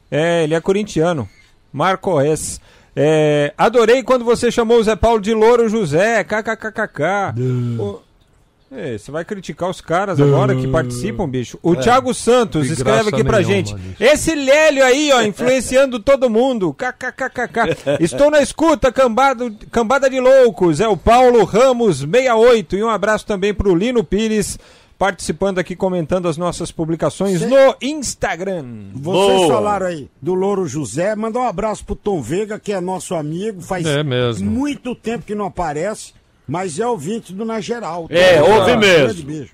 [0.09, 1.27] É, ele é corintiano.
[1.71, 2.59] Marco S.
[2.95, 6.23] É, adorei quando você chamou o Zé Paulo de Louro José.
[6.23, 7.33] KKKKK.
[7.79, 7.99] O-
[8.71, 11.57] É, você vai criticar os caras agora que participam, bicho.
[11.63, 13.73] O É, Thiago Santos escreve aqui pra nenhuma gente.
[13.73, 13.95] nisso.
[13.99, 16.71] Esse Lélio aí, ó, influenciando todo mundo.
[16.73, 17.97] KKKKK.
[17.99, 20.79] Estou na escuta, cambado, cambada de loucos.
[20.79, 22.75] É o Paulo Ramos 68.
[22.75, 24.59] E um abraço também pro Lino Pires,
[24.99, 28.65] participando aqui, comentando as nossas publicações Cê- no Instagram.
[28.93, 29.47] Vocês Boa.
[29.55, 31.15] falaram aí do Louro José.
[31.15, 33.61] Manda um abraço pro Tom Veiga, que é nosso amigo.
[33.61, 34.49] Faz É mesmo.
[34.51, 36.13] muito tempo que não aparece,
[36.49, 38.07] mas é ouvinte do Na Geral.
[38.09, 39.49] É, Tom, ouve um mesmo.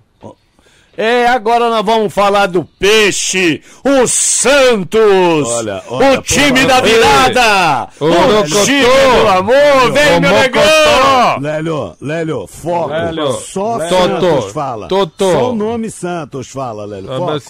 [0.98, 6.80] É, agora nós vamos falar do peixe, o Santos, Olha, olha, o time por da
[6.80, 8.64] virada, Ô, o Mocotó.
[8.64, 11.42] time do amor, vem meu negão!
[11.42, 12.88] Lélio, Lélio, foco.
[12.92, 13.98] Lélio, Só Lélio.
[13.98, 14.88] Santos fala.
[14.88, 15.32] Totó.
[15.34, 17.10] Só o nome Santos fala, Lélio.
[17.10, 17.42] Foco.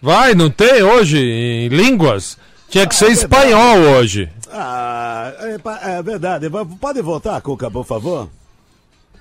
[0.00, 2.38] Vai, não tem hoje em línguas?
[2.70, 4.30] Tinha que ser espanhol hoje.
[4.52, 6.48] Ah, é, é verdade.
[6.80, 8.28] Pode voltar, Cuca, por favor?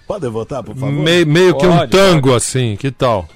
[0.07, 0.91] Pode voltar, por favor?
[0.91, 3.27] Me- meio que um Pode, tango assim, que tal?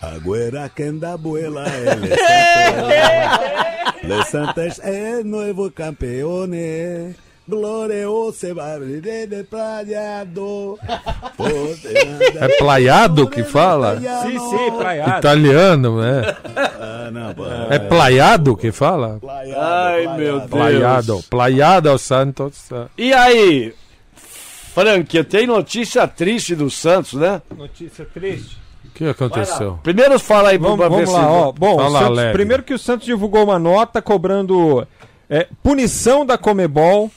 [0.00, 2.10] Agüera que anda abuela, ele
[4.08, 7.14] Los Santos es nuevo campeone.
[7.48, 10.78] Glorioso abrir de playado.
[12.40, 13.98] É plaiado que fala?
[13.98, 15.18] Sim, sim, praiado.
[15.18, 16.36] Italiano, né?
[16.56, 17.34] Ah, não.
[17.70, 19.18] É plaiado que fala?
[19.56, 20.50] Ai, meu Deus.
[20.50, 21.24] Plaiado.
[21.28, 22.68] Plaiado ao Santos.
[22.96, 23.74] E aí,
[24.72, 27.42] Frank, tenho notícia triste do Santos, né?
[27.56, 28.56] Notícia triste.
[28.84, 29.80] O que aconteceu?
[29.82, 31.16] Primeiro fala aí Vamos, pra ver vamos se...
[31.16, 31.52] lá, ó.
[31.52, 34.86] Bom, Fala, Santos- primeiro que o Santos divulgou uma nota cobrando
[35.30, 37.10] é, punição da Comebol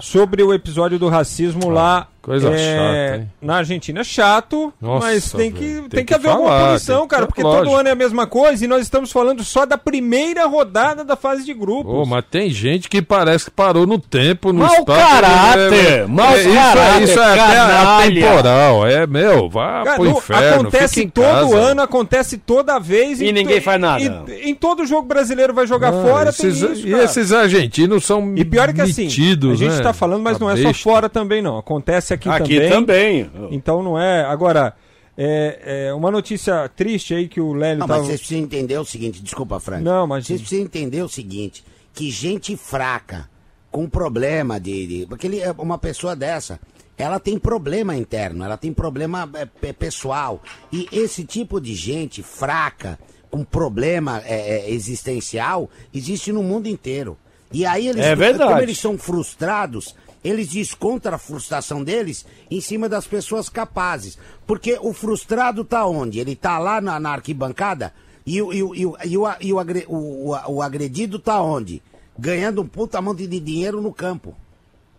[0.00, 3.30] Sobre o episódio do racismo lá Coisa É, chata, hein?
[3.40, 6.66] Na Argentina é chato, Nossa, mas tem que, tem tem que que haver alguma falar,
[6.68, 7.64] punição, tem- cara, é porque lógico.
[7.64, 11.16] todo ano é a mesma coisa e nós estamos falando só da primeira rodada da
[11.16, 11.92] fase de grupos.
[11.92, 15.00] Pô, mas tem gente que parece que parou no tempo, no Mau espaço.
[15.00, 17.98] caráter, é, mau é, isso, caráter, é, isso é até canalha.
[18.04, 18.86] atemporal.
[18.86, 21.56] É, meu, vá Cara, pro no- inferno, acontece todo casa.
[21.56, 23.20] ano, acontece toda vez.
[23.20, 24.02] E em ninguém faz nada.
[24.02, 28.04] e- em todo jogo brasileiro vai jogar Ah, fora, esses- tem isso, E esses argentinos
[28.04, 29.82] são E pior que assim, metidos, a gente né?
[29.82, 31.58] tá falando, mas não é só fora também, não.
[31.58, 33.24] Acontece aqui, Aqui também.
[33.24, 33.48] também.
[33.52, 34.24] Então não é.
[34.24, 34.74] Agora,
[35.16, 38.06] é, é uma notícia triste aí que o Lélio Não, mas tava.
[38.08, 39.82] vocês precisam entender o seguinte, desculpa, Frank.
[39.82, 43.28] Não, mas- Vocês precisam entender o seguinte, que gente fraca,
[43.70, 44.86] com problema de...
[44.86, 46.58] de porque ele, é uma pessoa dessa,
[46.96, 50.42] ela tem problema interno, ela tem problema é, pe- pessoal.
[50.72, 52.98] E esse tipo de gente fraca,
[53.30, 57.16] com problema é, é, existencial, existe no mundo inteiro.
[57.52, 58.50] E aí eles, É verdade.
[58.50, 59.94] como eles são frustrados,
[60.24, 64.18] eles descontam a frustração deles em cima das pessoas capazes.
[64.46, 66.18] Porque o frustrado tá onde?
[66.18, 67.92] Ele tá lá na, na arquibancada
[68.26, 69.52] e, o, e, o, e, o, e, o, e
[69.88, 71.82] o o- agredido tá onde?
[72.18, 74.34] Ganhando um puta monte de dinheiro no campo.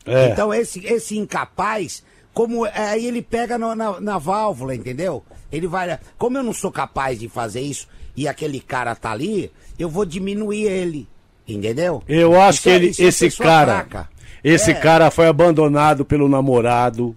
[0.05, 0.29] É.
[0.29, 2.03] Então esse, esse incapaz,
[2.33, 5.23] como é, aí ele pega no- na, na válvula, entendeu?
[5.51, 9.51] Ele vai, como eu não sou capaz de fazer isso e aquele cara tá ali,
[9.77, 11.07] eu vou diminuir ele,
[11.47, 12.01] entendeu?
[12.07, 14.09] Eu acho Isso que é- ele, é esse cara, fraca.
[14.43, 14.73] Esse É.
[14.73, 17.15] cara foi abandonado pelo namorado,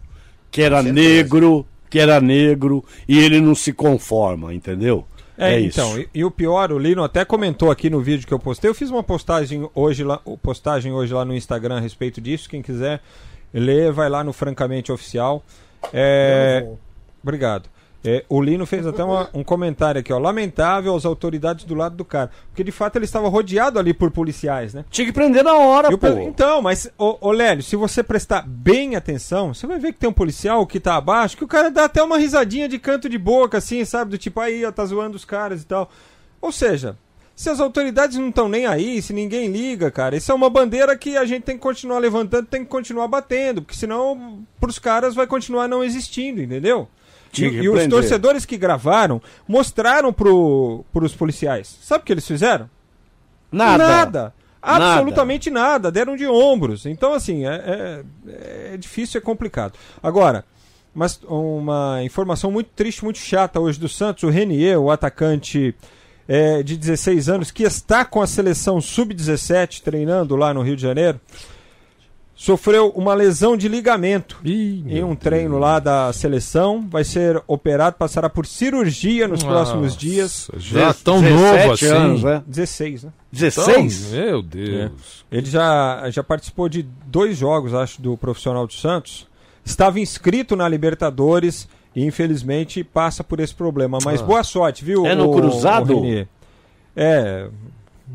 [0.51, 5.05] que era negro, que era negro, e ele não se conforma, entendeu?
[5.39, 6.09] É, É, então, isso.
[6.15, 8.69] e, e o pior, o Lino até comentou aqui no vídeo que eu postei.
[8.71, 12.49] Eu fiz uma postagem hoje lá, postagem hoje lá no Instagram a respeito disso.
[12.49, 13.01] Quem quiser
[13.53, 15.43] ler, vai lá no Francamente Oficial.
[15.93, 16.67] É,
[17.23, 17.69] Obrigado.
[18.05, 20.19] É, o Lino fez até uma- um comentário aqui, ó.
[20.19, 22.31] Lamentável as autoridades do lado do cara.
[22.49, 24.85] Porque de fato ele estava rodeado ali por policiais, né?
[24.91, 26.09] Tinha que prender na hora, E o pô.
[26.09, 30.11] Então, mas, ô, ô Lélio, se você prestar bem atenção, você vai ver que tem
[30.11, 33.19] um policial que tá abaixo, que o cara dá até uma risadinha de canto de
[33.19, 34.11] boca, assim, sabe?
[34.11, 35.89] Do tipo, aí, ó, tá zoando os caras e tal.
[36.41, 36.97] Ou seja,
[37.37, 40.97] se as autoridades não estão nem aí, se ninguém liga, cara, isso é uma bandeira
[40.97, 45.15] que a gente tem que continuar levantando, tem que continuar batendo, porque senão pros caras
[45.15, 46.89] vai continuar não existindo, entendeu?
[47.39, 51.79] E, e os torcedores que gravaram mostraram pro, pros policiais.
[51.83, 52.69] Sabe o que eles fizeram?
[53.51, 53.79] Nada.
[53.79, 53.89] Nada.
[53.89, 54.35] Nada.
[54.63, 55.91] Absolutamente nada.
[55.91, 56.87] Deram de ombros.
[56.87, 59.75] Então, assim, é, é, é difícil, é complicado.
[60.03, 60.45] Agora,
[60.95, 64.23] mas uma informação muito triste, muito chata hoje do Santos.
[64.23, 65.75] O Renier, o atacante
[66.29, 70.83] é, de 16 anos, que está com a seleção sub-17 treinando lá no Rio de
[70.83, 71.21] Janeiro,
[72.43, 76.85] sofreu uma lesão de ligamento em um treino lá da seleção.
[76.91, 80.51] Vai ser operado, passará por cirurgia nos próximos Nossa, dias.
[80.57, 81.31] Já tão 17
[81.61, 81.87] novo assim.
[81.87, 82.43] anos, né?
[82.45, 83.13] 16, né?
[83.31, 84.13] 16?
[84.13, 85.25] Então, meu Deus.
[85.31, 89.29] Ele já, já participou de dois jogos, acho, do profissional do Santos.
[89.65, 93.99] Estava inscrito na Libertadores e infelizmente passa por esse problema.
[94.05, 94.25] Mas Ah.
[94.25, 95.07] boa sorte, viu?
[95.07, 96.01] É no o- cruzado?
[96.01, 96.27] o
[96.97, 97.47] é.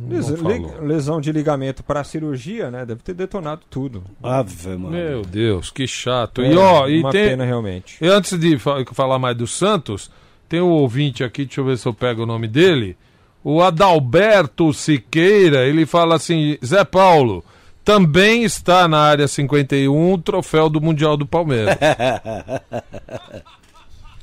[0.10, 2.86] Les- li- lesão de ligamento para cirurgia, né?
[2.86, 4.04] Deve ter detonado tudo.
[4.22, 4.90] Ave, mano.
[4.90, 6.42] Meu Deus, que chato.
[6.42, 7.30] É, e ó, e uma tem.
[7.30, 7.98] pena realmente.
[8.02, 10.12] E antes de fa- falar mais do Santos,
[10.48, 12.96] tem um ouvinte aqui, deixa eu ver se eu pego o nome dele.
[13.44, 17.44] O Adalberto Siqueira, ele fala assim: Zé Paulo,
[17.84, 21.78] também está na área 51 o troféu do Mundial do Palmeiras.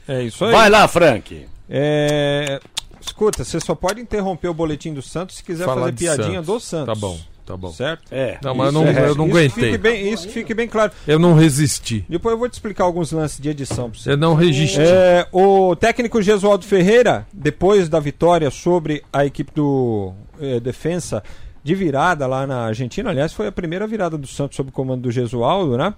[0.06, 0.52] É isso aí.
[0.52, 1.46] Vai lá, Frank.
[1.68, 2.60] É,
[3.06, 6.46] Escuta, você só pode interromper o boletim do Santos se quiser Falar fazer piadinha Santos.
[6.46, 6.86] do Santos.
[6.86, 7.72] Tá bom, tá bom.
[7.72, 8.02] Certo?
[8.10, 8.38] É.
[8.42, 9.64] Não, mas eu não, é- eu não isso aguentei.
[9.64, 10.92] Fique bem, isso que fique bem claro.
[11.06, 12.04] Eu não resisti.
[12.08, 14.10] Depois eu vou te explicar alguns lances de edição pra você.
[14.12, 14.80] Eu não resisti.
[14.80, 21.22] É, o técnico Gesualdo Ferreira, depois da vitória sobre a equipe do eh, Defensa
[21.64, 25.00] de virada lá na Argentina, aliás, foi a primeira virada do Santos sob o comando
[25.00, 25.94] do Gesualdo, né?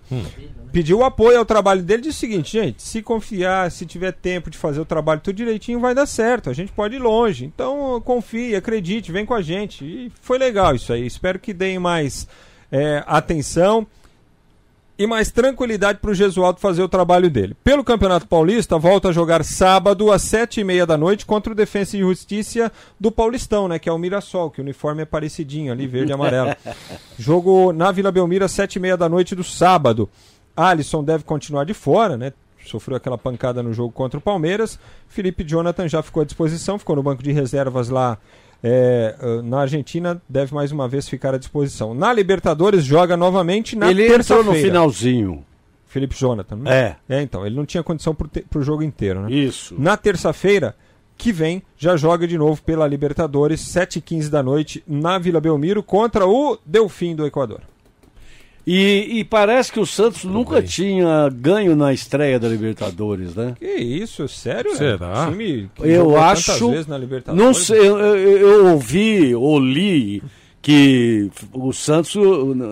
[0.70, 4.56] Pediu apoio ao trabalho dele disse o seguinte, gente, se confiar, se tiver tempo de
[4.56, 6.48] fazer o trabalho tudo direitinho, vai dar certo.
[6.48, 7.44] A gente pode ir longe.
[7.44, 9.84] Então, confie, acredite, vem com a gente.
[9.84, 11.04] E foi legal isso aí.
[11.04, 12.28] Espero que deem mais
[12.70, 13.84] eh, atenção
[14.98, 17.56] e mais tranquilidade para o Gesualdo fazer o trabalho dele.
[17.62, 21.56] Pelo Campeonato Paulista, volta a jogar sábado às sete e meia da noite contra o
[21.56, 23.78] Defensa e Justiça do Paulistão, né?
[23.78, 26.54] Que é o Mirassol, que o uniforme é parecidinho ali, verde e amarelo.
[27.18, 30.08] Jogo na Vila Belmiro às sete e meia da noite do sábado.
[30.56, 32.32] Alisson deve continuar de fora, né?
[32.64, 34.78] Sofreu aquela pancada no jogo contra o Palmeiras.
[35.06, 38.18] Felipe Jonathan já ficou à disposição, ficou no banco de reservas lá
[38.68, 41.94] é, eh, na Argentina, deve mais uma vez ficar à disposição.
[41.94, 45.44] Na Libertadores, joga novamente na Ele entrou no finalzinho.
[45.86, 46.56] Felipe Jonathan.
[46.56, 46.96] né?
[47.08, 47.16] É.
[47.18, 49.30] É, então, ele não tinha condição te- pro jogo inteiro, né?
[49.32, 49.74] Isso.
[49.78, 50.74] Na terça-feira,
[51.16, 56.26] que vem, já joga de novo pela Libertadores, 7h15 da noite, na Vila Belmiro, contra
[56.26, 57.60] o Delfim do Equador.
[58.66, 63.54] E, e parece que o Santos nunca tinha ganho na estreia da Libertadores, né?
[63.60, 64.74] Que isso, sério?
[64.76, 65.28] Será?
[65.30, 66.70] Time que Eu acho.
[66.70, 67.44] vezes na Libertadores.
[67.46, 70.20] Não sei, eu, eu- ouvi ou li
[70.60, 72.16] que o Santos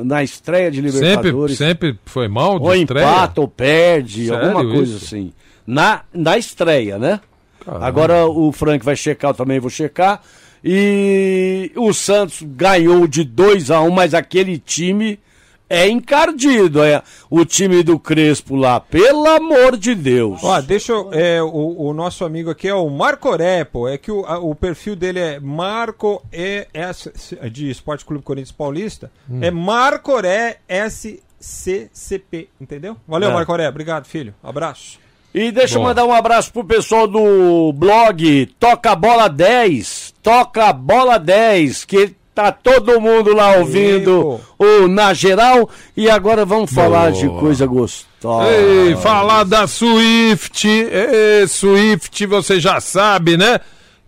[0.05, 3.05] na estreia de Sempre, Libertadores sempre foi mal de ou estreia?
[3.05, 5.05] empata ou perde, Sério alguma coisa isso?
[5.05, 5.33] assim.
[5.65, 7.21] Na, na estreia, né?
[7.65, 7.87] Caramba.
[7.87, 10.21] Agora o Frank vai checar, eu também vou checar.
[10.63, 15.21] E o Santos ganhou de 2 a 1 mas aquele time
[15.69, 16.83] é encardido.
[16.83, 20.41] É o time do Crespo lá, pelo amor de Deus.
[20.43, 21.11] Ó, deixa eu.
[21.12, 23.89] É, o, o nosso amigo aqui é o Marco Orepo.
[23.89, 29.11] É que o, a- o perfil dele é Marco ES de Esporte Clube Corinthians Paulista.
[29.29, 29.39] Hum.
[29.43, 32.49] É Marco Oré SCCP.
[32.61, 32.97] Entendeu?
[33.07, 33.33] Valeu, É.
[33.33, 33.69] Marco Oré.
[33.69, 34.35] Obrigado, filho.
[34.43, 34.99] Abraço.
[35.35, 40.15] E deixa eu mandar um abraço pro pessoal do blog Toca Bola 10.
[40.23, 45.70] Toca Bola 10, que tá todo mundo lá ouvindo o Na Geral.
[45.97, 48.51] E agora vamos falar de coisa gostosa.
[48.51, 50.66] Ei, falar da Swift.
[50.66, 53.61] Ei, Swift, você já sabe, né?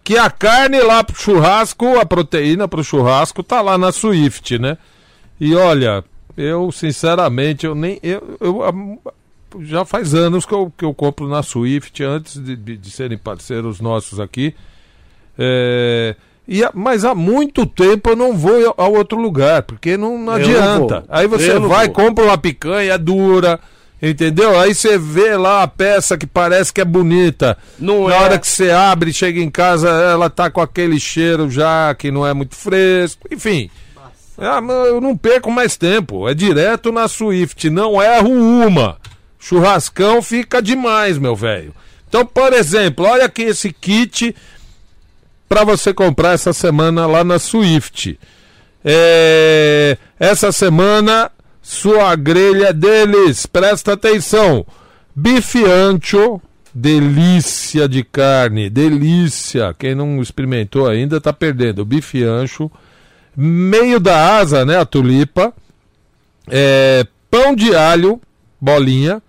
[0.02, 4.76] Que a carne lá pro churrasco, a proteína pro churrasco tá lá na Swift, né?
[5.40, 6.04] E olha,
[6.36, 7.98] eu sinceramente, eu nem.
[8.02, 8.98] Eu, eu,
[9.60, 13.16] já faz anos que eu, que eu compro na Swift, antes de, de, de serem
[13.16, 14.54] parceiros nossos aqui.
[15.38, 16.16] É,
[16.48, 21.00] e, mas há muito tempo eu não vou a outro lugar, porque não, não adianta.
[21.00, 21.04] não.
[21.08, 23.58] Aí você Eu vai, compra uma picanha dura,
[24.00, 24.58] entendeu?
[24.58, 27.58] Aí você vê lá a peça que parece que é bonita.
[27.78, 28.18] Não Na é.
[28.20, 32.26] hora que você abre, chega em casa, ela tá com aquele cheiro já que não
[32.26, 33.26] é muito fresco.
[33.30, 33.68] Enfim.
[34.38, 36.28] Ah, eu não perco mais tempo.
[36.28, 38.98] É direto na Swift, não erro uma.
[39.38, 41.74] Churrascão fica demais, meu velho.
[42.08, 44.34] Então, por exemplo, olha aqui esse kit
[45.48, 48.18] para você comprar essa semana lá na Swift.
[48.84, 51.30] É, essa semana,
[51.62, 54.64] sua grelha deles, presta atenção.
[55.14, 56.40] Bife ancho,
[56.74, 59.74] delícia de carne, delícia.
[59.78, 61.84] Quem não experimentou ainda tá perdendo.
[61.84, 62.70] Bife ancho,
[63.36, 65.52] meio da asa, né, a tulipa.
[66.48, 68.20] É, pão de alho,
[68.60, 69.22] bolinha,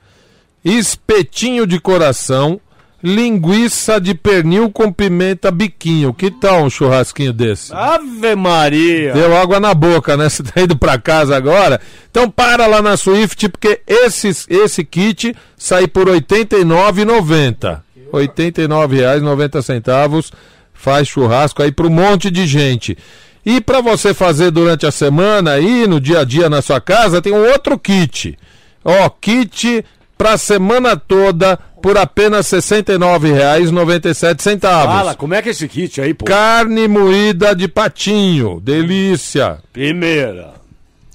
[0.63, 2.59] espetinho de coração,
[3.01, 6.13] linguiça de pernil com pimenta biquinho.
[6.13, 7.73] Que tal um churrasquinho desse?
[7.73, 9.13] Ave Maria!
[9.13, 10.27] Deu água na boca, né?
[10.29, 11.79] Você tá indo pra casa agora?
[12.09, 17.81] Então para lá na Swift, porque esse, esse kit sai por R$ 89,90.
[18.11, 20.31] R$ 89,90.
[20.73, 22.97] Faz churrasco aí para um monte de gente.
[23.45, 27.21] E para você fazer durante a semana aí, no dia a dia na sua casa,
[27.21, 28.37] tem um outro kit.
[28.83, 29.83] Ó, kit
[30.17, 34.59] pra semana toda por apenas R$ 69,97.
[34.59, 36.25] Fala, como é que é esse kit aí, pô?
[36.25, 39.59] Carne moída de patinho, delícia.
[39.71, 40.55] Primeira.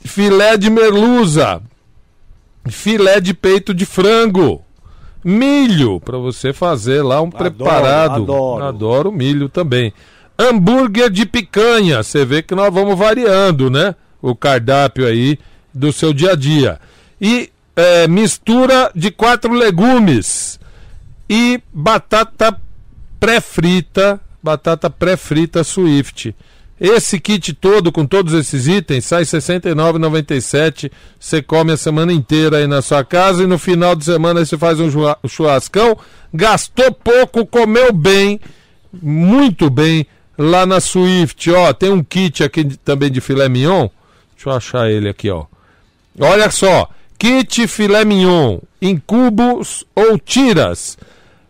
[0.04, 1.60] Filé de merluza.
[2.68, 4.64] Filé de peito de frango.
[5.24, 8.22] Milho, para você fazer lá um preparado.
[8.22, 8.64] adoro.
[8.64, 9.92] Adoro milho também.
[10.38, 12.02] Hambúrguer de picanha.
[12.02, 13.94] Você vê que nós vamos variando, né?
[14.20, 15.38] O cardápio aí
[15.72, 16.80] do seu dia a dia.
[17.20, 20.58] E é, mistura de quatro legumes.
[21.28, 22.58] E batata
[23.18, 24.20] pré-frita.
[24.42, 26.34] Batata pré-frita Swift.
[26.80, 30.90] Esse kit todo, com todos esses itens, sai R$ 69,97.
[31.18, 34.58] Você come a semana inteira aí na sua casa e no final de semana você
[34.58, 35.96] faz um churra- churrascão.
[36.34, 38.40] Gastou pouco, comeu bem,
[39.00, 40.04] muito bem
[40.36, 41.48] lá na Swift.
[41.52, 43.88] Ó, tem um kit aqui também de filé mignon.
[44.34, 45.44] Deixa eu achar ele aqui, ó.
[46.18, 46.90] Olha só,
[47.22, 50.98] kit filé mignon em cubos ou tiras.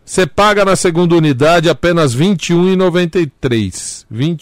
[0.05, 4.05] Você paga na segunda unidade apenas R$ 21,93.
[4.11, 4.37] R$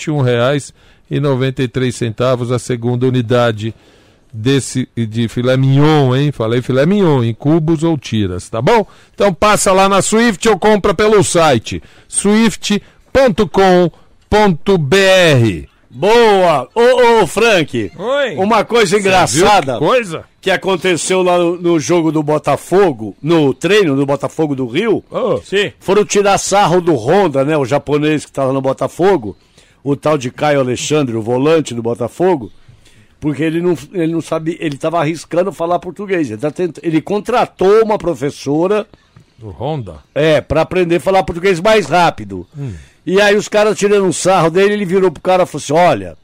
[1.12, 3.72] 21,93 a segunda unidade
[4.32, 6.32] desse de filé mignon, hein?
[6.32, 8.84] Falei filé mignon, em cubos ou tiras, tá bom?
[9.14, 12.80] Então passa lá na Swift ou compra pelo site swift.com.br.
[15.88, 16.68] Boa!
[16.74, 17.92] Ô, ô, Frank!
[17.96, 18.34] Oi!
[18.36, 20.29] Uma coisa engraçada viu que coisa?
[20.40, 25.04] Que aconteceu lá no, no jogo do Botafogo, no treino do Botafogo do Rio.
[25.44, 25.72] Sim.
[25.78, 27.56] Foram tirar sarro do Honda, né?
[27.56, 29.36] O japonês que lá no Botafogo.
[29.82, 32.50] O tal de Caio Alexandre, o volante do Botafogo.
[33.18, 36.30] Porque ele não, ele não sabe, ele tava arriscando falar português.
[36.30, 36.50] Ele, tá
[36.82, 38.86] ele contratou uma professora
[39.38, 39.96] Do Honda?
[40.14, 42.46] é, pra aprender a falar português mais rápido.
[43.04, 45.72] E aí os caras tirando um sarro dele, ele virou pro cara e falou assim:
[45.74, 46.16] olha,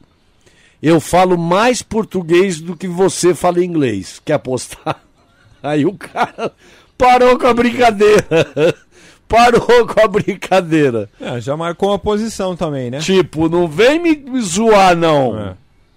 [0.81, 4.21] eu falo mais português do que você fala inglês.
[4.23, 5.01] Quer apostar?
[5.61, 6.51] Aí o cara
[6.97, 8.25] parou com a brincadeira.
[9.27, 11.09] Parou com a brincadeira.
[11.19, 12.99] É, já marcou uma posição também, né?
[12.99, 15.37] Tipo, não vem me zoar, não.
[15.37, 15.53] É,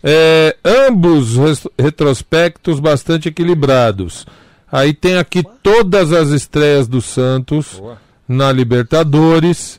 [0.03, 1.35] É, ambos
[1.79, 4.27] retrospectos bastante equilibrados.
[4.73, 7.83] Aí tem aqui todas as estreias do Santos
[8.27, 9.79] na Libertadores.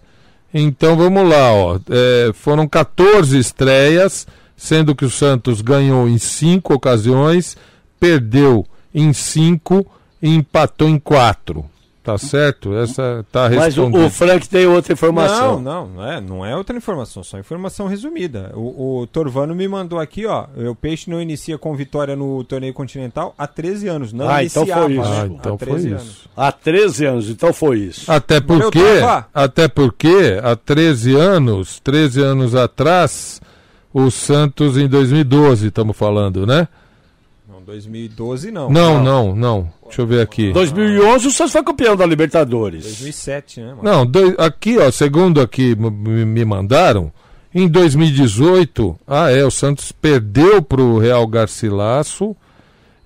[0.53, 1.80] Então vamos lá, ó.
[1.89, 7.57] É, foram 14 estreias, sendo que o Santos ganhou em cinco ocasiões,
[7.99, 8.63] perdeu
[8.93, 9.88] em cinco
[10.22, 11.65] e empatou em quatro.
[12.10, 12.74] Tá certo?
[12.76, 15.62] Essa tá Mas o, o Frank tem outra informação.
[15.62, 18.51] Não, não, não é, não é outra informação, só informação resumida.
[18.55, 20.47] O, o Torvano me mandou aqui, ó.
[20.55, 24.12] O Peixe não inicia com vitória no torneio continental há 13 anos.
[24.12, 25.12] Não Ah, então iniciava, foi isso.
[25.12, 25.95] Ah, então há foi 13 isso.
[25.95, 26.28] anos.
[26.36, 28.12] Há 13 anos, então foi isso.
[28.12, 28.80] Até porque,
[29.32, 33.39] até porque há 13 anos, 13 anos atrás,
[33.93, 36.68] o Santos em 2012, estamos falando, né?
[37.70, 38.70] Não, 2012 não.
[38.70, 39.74] Não, não, não.
[39.86, 40.51] Deixa eu ver aqui.
[40.51, 42.84] 2011 o Santos foi campeão da Libertadores.
[42.84, 43.80] 2007, né, mano?
[43.84, 47.11] Não, dois- aqui, ó, segundo aqui me me mandaram,
[47.53, 52.36] em 2018, ah é, o Santos perdeu pro Real Garcilasso.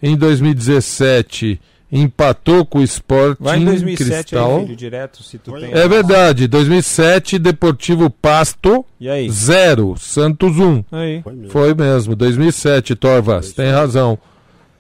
[0.02, 1.60] Em 2017
[1.90, 4.56] empatou com o Sporting Vai em 2007 Cristal.
[4.58, 5.72] aí, filho, direto, se tu tem.
[5.72, 9.30] É verdade, 2007 Deportivo Pasto E aí?
[9.30, 10.84] 0, Santos 1.
[10.92, 11.24] Aí.
[11.50, 14.18] Foi mesmo, 2007, Torvas, tem razão.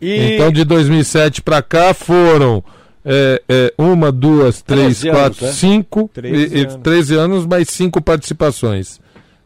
[0.03, 2.63] E Então de 2007 pra cá foram
[3.05, 5.51] é, é, uma, duas, três, 13 anos, quatro, né?
[5.51, 6.75] cinco, 13 e- e- anos.
[6.83, 9.01] 13 anos, mais cinco participações.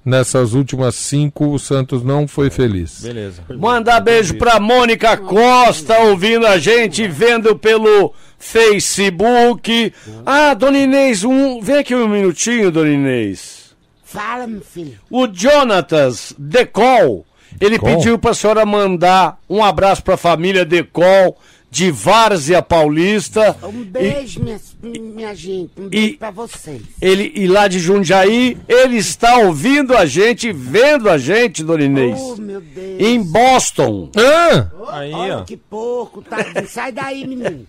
[0.06, 3.02] Nessas últimas cinco, o Santos não foi feliz.
[3.02, 3.42] Beleza.
[3.58, 9.94] mandar beijo pra Mônica Costa, ouvindo a gente, vendo pelo Facebook.
[10.26, 13.76] Ah, Dona Inês, um, vem aqui um minutinho, Dona Inês.
[14.04, 14.94] Fala, meu filho.
[15.12, 17.26] O Jonatas Decol,
[17.60, 21.38] ele pediu pra senhora mandar um abraço pra família Decol
[21.70, 23.56] de Várzea Paulista.
[23.62, 25.72] Um E- beijo, minha, minha gente.
[25.78, 26.82] Um beijo E- pra vocês.
[27.02, 32.18] Ele, e lá de Jundiaí, ele está ouvindo a gente, vendo a gente, Dona Inês.
[32.20, 33.00] Oh, meu Deus.
[33.02, 34.10] Em Boston.
[34.16, 34.68] Ah!
[35.00, 35.44] Aí, Olha ó.
[35.44, 36.38] que pouco, tá?
[36.68, 37.68] Sai daí, menino.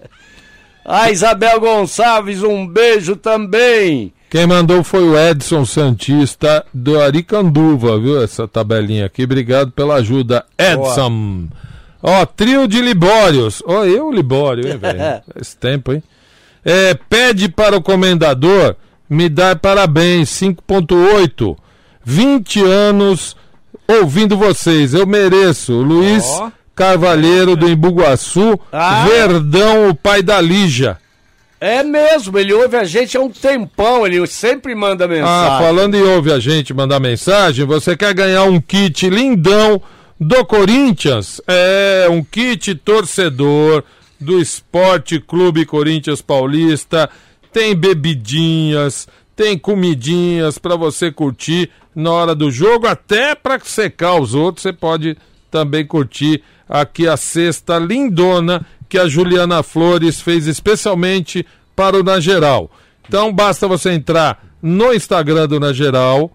[0.84, 4.12] A Isabel Gonçalves, um beijo também.
[4.30, 8.22] Quem mandou foi o Edson Santista do Aricanduva, viu?
[8.22, 9.24] Essa tabelinha aqui.
[9.24, 11.48] Obrigado pela ajuda, Edson.
[12.02, 13.62] Ó, trio de Libórios.
[13.66, 15.22] Ó, eu, Libório, hein, velho?
[15.34, 16.02] Faz tempo, hein?
[16.64, 18.76] É, pede para o comendador
[19.08, 21.56] me dar parabéns, 5.8.
[22.04, 23.34] 20 anos
[23.88, 24.92] ouvindo vocês.
[24.92, 25.72] Eu mereço.
[25.72, 26.50] Luiz Ó.
[26.74, 29.04] Carvalheiro do Embuguaçu, Ah.
[29.08, 30.98] Verdão, o pai da Lígia.
[31.60, 35.56] É mesmo, ele ouve a gente há um tempão, ele sempre manda mensagem.
[35.56, 39.82] Ah, falando em ouve a gente mandar mensagem, você quer ganhar um kit lindão
[40.20, 41.40] do Corinthians?
[41.48, 43.82] É, um kit torcedor
[44.20, 47.10] do Esporte Clube Corinthians Paulista.
[47.52, 54.32] Tem bebidinhas, tem comidinhas para você curtir na hora do jogo, até para secar os
[54.32, 55.16] outros, você pode
[55.50, 61.44] também curtir aqui a cesta lindona que a Juliana Flores fez especialmente
[61.76, 62.70] para o Na Geral.
[63.08, 66.30] Então basta você entrar no Instagram do Na Geral,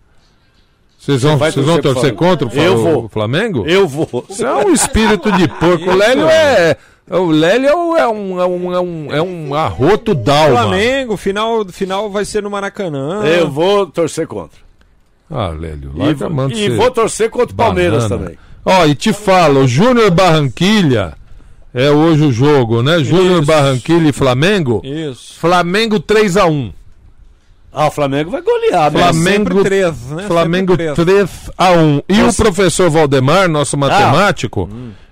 [0.98, 3.04] Vocês vão, Você vocês vão torcer torcer pro contra o, Eu vou.
[3.04, 3.64] o Flamengo?
[3.66, 4.24] Eu vou.
[4.30, 5.90] Isso é um espírito de porco.
[5.90, 6.76] O Lélio é.
[7.10, 10.62] O Lélio é um, é um, é um, é um, é um arroto d'alma.
[10.62, 13.22] Flamengo, final, final vai ser no Maracanã.
[13.26, 14.63] Eu vou torcer contra.
[15.30, 18.36] Ah, Lélio, E, larga a e ser vou torcer contra o Palmeiras também.
[18.64, 21.14] Ó, e te falo, Júnior Barranquilha
[21.72, 23.00] é hoje o jogo, né?
[23.02, 23.44] Júnior.
[23.44, 24.80] Barranquilha e Flamengo.
[24.84, 25.34] Isso.
[25.38, 26.72] Flamengo 3x1.
[27.74, 29.00] Ah, o Flamengo vai golear, né?
[29.00, 30.24] Flamengo, sempre três, né?
[30.28, 32.04] Flamengo Sempre 3x1.
[32.08, 34.68] E o professor Valdemar, nosso matemático,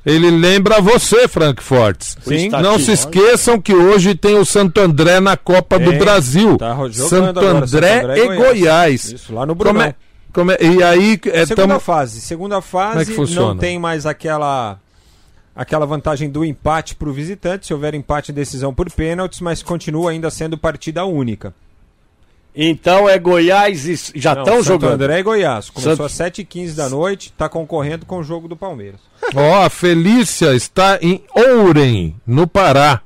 [0.06, 2.16] ele lembra você, Frank Fortes.
[2.22, 2.48] Sim.
[2.48, 5.92] Não se esqueçam que hoje tem o Santo André na Copa do.
[5.94, 6.56] Brasil.
[6.56, 8.38] Tá Santo agora, Santo André, André e Goiás.
[8.38, 9.04] Goiás.
[9.12, 9.86] Isso, lá no Como Brunão.
[9.88, 9.94] é-
[10.32, 12.20] como é- e aí, é, Segunda tamo- fase.
[12.20, 13.48] Segunda fase que funciona?
[13.48, 14.78] não tem mais aquela
[15.54, 19.62] aquela vantagem do empate para o visitante, se houver empate em decisão por pênaltis, mas
[19.62, 21.52] continua ainda sendo partida única.
[22.54, 24.92] Então é Goiás e já estão Santo jogando.
[24.92, 25.70] André e Goiás.
[25.70, 29.00] Começou Santo- às 7h15 da noite, está concorrendo com o jogo do Palmeiras.
[29.34, 33.00] Ó, a Felícia está em Ourem, no Pará.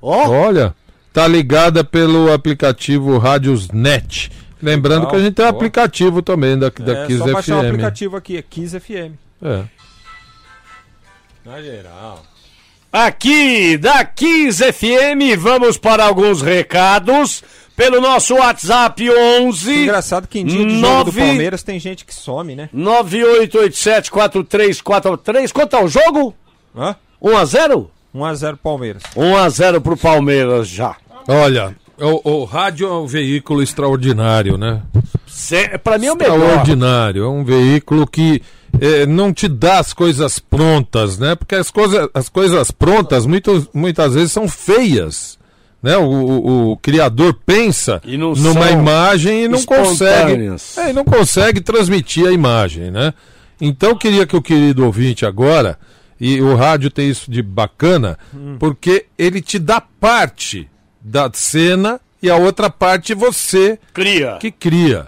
[0.00, 0.74] Olha,
[1.12, 4.30] tá ligada pelo aplicativo Rádios.net.
[4.62, 5.10] Lembrando Legal.
[5.10, 7.66] que a gente tem um aplicativo também da, da é Kiss só baixar o FM.
[7.68, 9.12] aplicativo aqui, é Kiss FM.
[9.42, 9.64] É.
[11.44, 12.22] Na geral.
[12.92, 17.42] Aqui da 15 FM, vamos para alguns recados
[17.80, 22.04] pelo nosso WhatsApp 11 Engraçado que em dia de jogo do nove- Palmeiras tem gente
[22.04, 22.68] que some, né?
[22.74, 25.50] 98874343.
[25.50, 26.34] Quanto é o jogo?
[26.76, 26.94] Hã?
[27.22, 27.90] 1 a 0?
[28.14, 29.02] 1x0 Palmeiras.
[29.16, 30.94] 1 a 0 pro Palmeiras já.
[31.26, 34.82] Olha, o, o rádio é um veículo extraordinário, né?
[35.82, 36.36] Pra mim é o melhor.
[36.38, 37.24] Extraordinário.
[37.24, 38.42] É um veículo que
[38.80, 41.34] eh, não te dá as coisas prontas, né?
[41.34, 45.39] Porque as, coisas as coisas prontas muitas muitas vezes são feias.
[45.82, 45.96] Né?
[45.96, 50.32] O, o- o criador pensa E não numa imagem e não consegue,
[50.76, 53.14] é, e não consegue transmitir a imagem, né?
[53.60, 55.78] Então eu queria que o querido ouvinte agora,
[56.20, 58.18] e o rádio tem isso de bacana,
[58.58, 60.68] porque ele te dá parte
[61.00, 64.36] da cena e a outra parte você Cria.
[64.38, 65.06] que cria.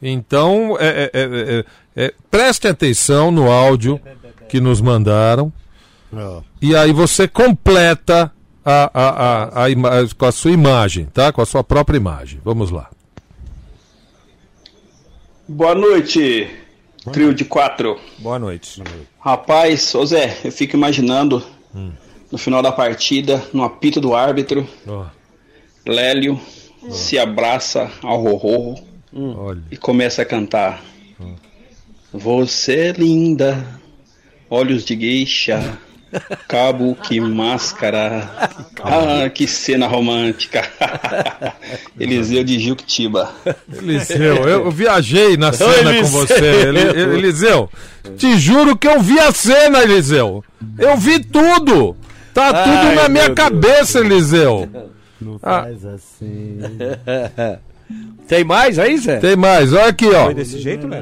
[0.00, 4.00] Então, é, é, é, é, é, preste atenção no áudio
[4.48, 5.52] que nos mandaram.
[6.62, 8.32] E aí você completa
[8.66, 9.08] a, a,
[9.60, 11.32] a, a ima- com a sua imagem, tá?
[11.32, 12.40] Com a sua própria imagem.
[12.44, 12.90] Vamos lá.
[15.48, 16.50] Boa noite,
[17.12, 17.98] trio de quatro.
[18.18, 18.82] Boa noite.
[19.20, 21.42] Rapaz, ô Zé, eu fico imaginando
[22.32, 24.66] no final da partida, no apito do árbitro,
[25.86, 26.40] Lélio
[26.90, 28.74] se abraça ao Rorro
[29.14, 29.62] Olha.
[29.70, 30.82] e começa a cantar.
[32.12, 33.64] Você é linda,
[34.50, 35.78] olhos de geisha,
[36.48, 38.28] cabo que máscara.
[38.82, 40.62] Ah, que cena romântica.
[41.98, 43.30] Eliseu de Juquitiba.
[43.72, 46.68] Eliseu, eu, viajei na cena com você.
[46.68, 47.68] Eli- Eliseu,
[48.16, 50.44] te juro que eu vi a cena, Eliseu.
[50.78, 51.96] Eu vi tudo.
[52.34, 54.68] Tá Ai, tudo na minha cabeça, Eliseu.
[55.20, 55.62] Não Ah.
[55.62, 56.58] faz assim.
[58.28, 59.18] Tem mais aí, Zé?
[59.18, 60.24] Tem mais, olha aqui, ó.
[60.26, 60.96] Foi desse jeito, mim.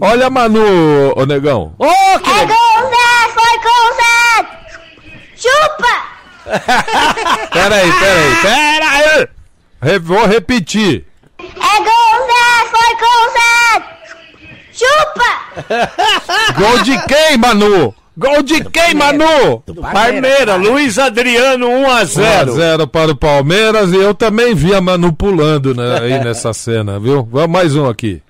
[0.00, 1.74] Olha a Manu, ô negão.
[1.78, 1.86] Ô,
[2.18, 2.56] que legal.
[2.56, 4.60] com Zé, foi com Zé!
[5.40, 6.10] Chupa!
[7.52, 9.28] Peraí, peraí, peraí.
[9.82, 11.04] Re- vou repetir.
[11.38, 13.82] É com Zé, foi com Zé!
[14.72, 15.30] Chupa!
[16.58, 17.94] Gol de quem, Manu?
[18.16, 19.62] Gol de quem, Manu?
[19.92, 22.52] Palmeiras, Luiz Adriano 1 a 0.
[22.52, 26.98] 0 para o Palmeiras e eu também vi a Manu pulando né, aí nessa cena,
[26.98, 27.26] viu?
[27.30, 28.22] Vamos mais um aqui.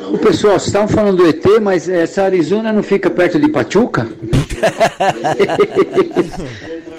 [0.00, 4.06] O pessoal, vocês estavam falando do ET, mas essa Arizona não fica perto de Pachuca?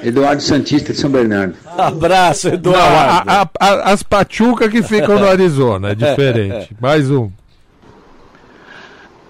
[0.03, 1.55] Eduardo Santista de São Bernardo.
[1.77, 3.29] Abraço, Não, Eduardo.
[3.29, 6.75] a- a- a- as pachucas que ficam no Arizona, é diferente.
[6.79, 7.29] Mais um.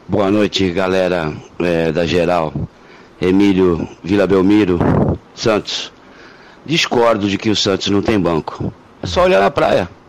[0.08, 2.54] Boa noite, galera é, da geral.
[3.22, 4.80] Emílio Vila Belmiro,
[5.34, 5.92] Santos.
[6.66, 8.74] Discordo de que o Santos não tem banco.
[9.02, 9.90] É só olhar na praia.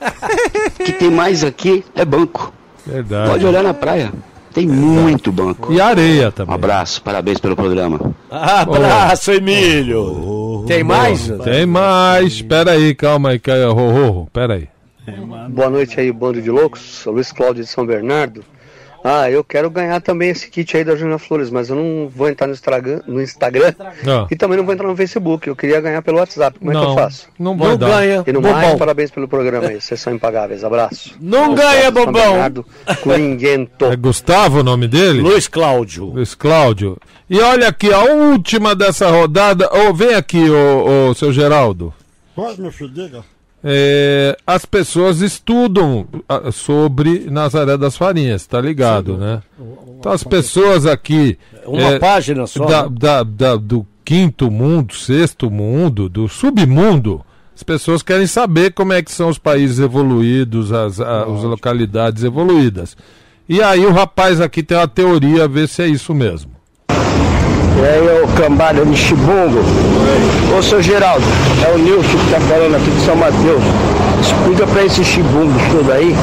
[0.00, 2.52] O que tem mais aqui é banco.
[2.88, 3.30] Verdade.
[3.30, 4.12] Pode olhar na praia.
[4.52, 5.72] Tem muito banco.
[5.72, 6.52] E areia também.
[6.52, 8.14] Um abraço, parabéns pelo programa.
[8.30, 10.64] Abraço, Emílio.
[10.66, 11.30] Tem mais?
[11.44, 12.32] Tem mais.
[12.32, 14.28] Espera aí, calma aí, calma, Rorro.
[14.32, 14.68] Pera aí.
[15.50, 16.80] Boa noite aí, bando de loucos.
[16.80, 18.42] Sou Luiz Cláudio de São Bernardo.
[19.04, 22.28] Ah, eu quero ganhar também esse kit aí da Júnior Flores, mas eu não vou
[22.28, 23.72] entrar no Instagram, no Instagram
[24.02, 24.26] Não.
[24.30, 25.46] e também não vou entrar no Facebook.
[25.48, 26.58] Eu queria ganhar pelo WhatsApp.
[26.58, 27.28] Como é que Não, eu faço?
[27.38, 28.24] não Não ganha.
[28.26, 28.60] E no Bobão.
[28.60, 29.80] mais, parabéns pelo programa aí.
[29.80, 30.64] Vocês são impagáveis.
[30.64, 31.14] Abraço.
[31.20, 32.12] Não Luiz ganha, bobão.
[32.12, 32.66] Bernardo.
[33.90, 35.20] É Gustavo o nome dele?
[35.20, 36.06] Luiz Cláudio.
[36.06, 36.98] Luiz Cláudio.
[37.30, 39.68] E olha aqui, a última dessa rodada.
[39.72, 41.94] Ô, vem aqui, ô, ô, seu Geraldo.
[42.34, 43.24] Pode, meu filho, diga.
[43.70, 49.42] É, as pessoas estudam ah, sobre Nazaré das Farinhas, tá ligado, né?
[49.98, 51.36] Então as pessoas aqui.
[51.66, 52.88] Uma página só, Da, né?
[52.98, 57.22] da- da- do quinto mundo, sexto mundo, do submundo.
[57.54, 62.24] As pessoas querem saber como é que são os países evoluídos, as, a- as localidades
[62.24, 62.96] evoluídas.
[63.48, 66.52] E aí o rapaz aqui tem uma teoria, ver se é isso mesmo.
[67.78, 69.60] E aí, ô cambada de chibungo.
[70.56, 71.24] Ô, seu Geraldo,
[71.64, 73.62] é o Nilson que tá falando aqui de São Mateus.
[74.20, 76.14] Explica pra esses chibungos tudo aí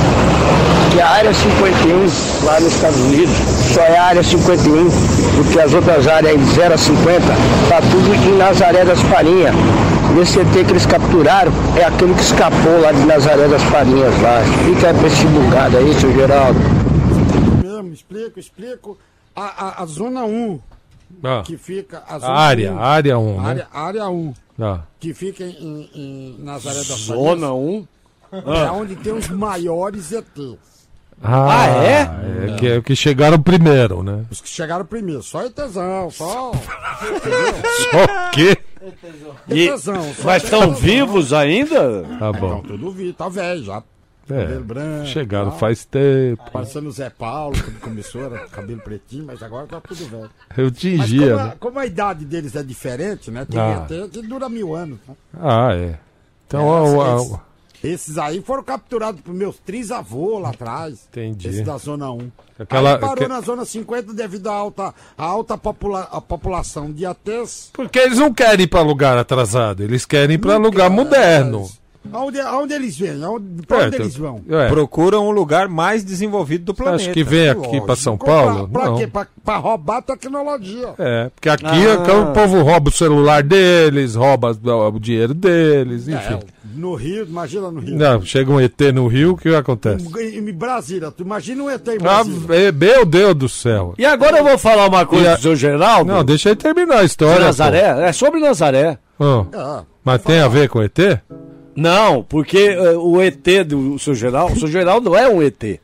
[0.96, 3.36] que a área 51 lá nos Estados Unidos
[3.74, 4.90] só é a área 51,
[5.36, 7.26] porque as outras áreas de 0 a 50
[7.68, 9.54] tá tudo em Nazaré das Farinhas.
[10.16, 14.22] E esse ET que eles capturaram é aquele que escapou lá de Nazaré das Farinhas
[14.22, 14.42] lá.
[14.42, 16.60] Explica aí pra esse chibungado aí, seu Geraldo.
[17.62, 18.98] Mesmo, explico, explico.
[19.36, 20.60] A, a, a zona 1,
[21.24, 21.44] Ah.
[21.46, 22.04] que fica.
[22.08, 23.48] A, zona área, 1, área 1, né?
[23.50, 24.80] área, área 1, Ah.
[25.00, 27.52] que fica em, em Nazaré das Zona Farinhas.
[27.52, 27.88] 1?
[28.66, 30.58] É onde tem os maiores ETs.
[31.24, 32.02] Ah, é?
[32.02, 34.26] é que, que chegaram primeiro, né?
[34.30, 36.52] Os que chegaram primeiro, só ETzão, só.
[36.52, 38.58] Só o quê?
[39.48, 42.04] E- ETzão, só mas estão vivos ainda?
[42.20, 42.62] Tá Estão bom.
[42.62, 43.82] tudo vivo, tá velho já.
[44.30, 45.06] É, Cabelo branco.
[45.08, 45.60] chegaram tal.
[45.60, 46.44] faz tempo.
[46.52, 50.30] Parecendo o Zé Paulo, quando começou, era cabelo pretinho, mas agora tá tudo velho.
[50.58, 51.54] Eu tingia, como, a, né?
[51.60, 53.46] como a idade deles é diferente, né?
[53.46, 53.86] Tem Ah.
[53.90, 54.98] ET que dura mil anos.
[55.08, 55.16] Né?
[55.40, 56.00] Ah, é.
[56.48, 57.40] Então, É, ó, ó, esses, ó,
[57.84, 61.08] esses aí foram capturados por meus trisavôs lá atrás.
[61.12, 61.48] Entendi.
[61.48, 62.32] Esses da Zona 1.
[62.58, 66.92] Aquela- aí parou que- na Zona 50 devido à alta, à alta popula a população
[66.92, 67.70] de ATs.
[67.74, 71.70] Porque eles não querem ir para lugar atrasado, eles querem ir para lugar moderno.
[72.14, 73.24] Aonde, aonde eles vêm?
[73.24, 74.42] Aonde, pra É, onde eles vão?
[74.50, 74.68] é.
[74.70, 77.04] Procuram um lugar mais desenvolvido do planeta.
[77.04, 78.68] Acho que vem aqui para São Paulo?
[78.68, 78.98] Pra, Não.
[78.98, 79.08] quê?
[79.08, 80.94] Pra, pra roubar tecnologia.
[80.98, 81.94] É, porque aqui Ah.
[81.94, 84.52] aqui o povo rouba o celular deles, rouba
[84.94, 86.34] o dinheiro deles, enfim.
[86.36, 86.40] É,
[86.76, 87.98] no Rio, imagina no Rio.
[87.98, 90.06] Não, chega um ET no Rio, o que acontece?
[90.20, 92.56] Em, em Brasília, tu imagina um ET em Ah, Brasília.
[92.68, 93.94] é, meu Deus do céu.
[93.98, 96.12] E agora eu vou falar uma coisa a- pro seu Geraldo.
[96.12, 97.46] Não, deixa ele terminar a De história.
[97.46, 98.08] Nazaré?
[98.08, 98.98] É sobre Nazaré.
[99.18, 99.24] pô.
[99.26, 100.98] Ó, Ah, mas tem a ver com ET?
[101.76, 105.80] Não, porque eh, o ET do seu Geraldo, o seu Geraldo não é um ET.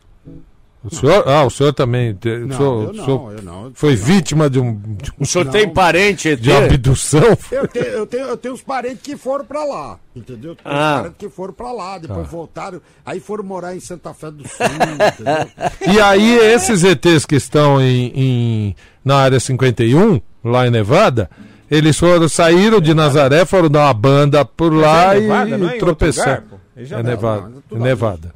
[0.83, 2.15] O senhor, ah, o senhor também.
[2.15, 3.71] te- o Não, senhor- eu o não, senhor eu não.
[3.75, 4.73] Foi vítima de um.
[4.73, 6.41] De, um- O senhor tem parente ET?
[6.41, 7.37] de abdução?
[7.51, 10.55] Eu tenho, eu, tenho, eu tenho uns parentes que foram pra lá, entendeu?
[10.55, 10.95] Tem uns Ah.
[10.97, 12.31] parentes que foram pra lá, depois Tá.
[12.31, 15.93] voltaram, aí foram morar em Santa Fé do Sul, entendeu?
[15.93, 18.75] E aí, esses ETs que estão em, em-
[19.05, 21.29] na área 51, lá em Nevada,
[21.71, 25.69] eles foram, saíram de Nazaré, foram dar uma banda por lá é e, Nevada, não
[25.69, 26.43] é tropeçaram.
[26.75, 27.49] É não, Nevada.
[27.71, 28.35] não, é É Nevada.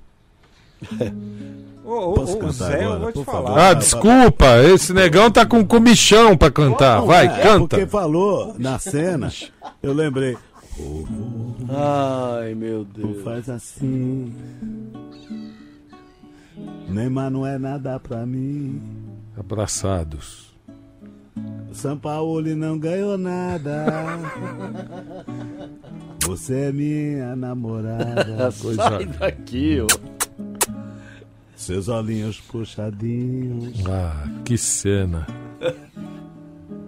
[1.83, 3.43] Ô, ô, Zé, eu agora, vou te falar.
[3.47, 3.59] favor?
[3.59, 7.01] Ah, desculpa, esse negão tá com comichão pra cantar.
[7.01, 7.67] Vai, É canta.
[7.77, 9.31] porque falou na cena,
[9.83, 10.35] eu lembrei.
[11.69, 13.23] Ai, meu Deus.
[13.23, 14.33] faz assim.
[16.87, 18.81] Neymar não é nada pra mim.
[19.37, 20.44] Abraçados.
[21.75, 23.85] São Paulo não ganhou nada.
[26.25, 28.49] Você é minha namorada.
[28.49, 29.87] Sai daqui, ó.
[31.53, 33.85] Seus olhinhos puxadinhos.
[33.87, 35.27] Ah, que cena.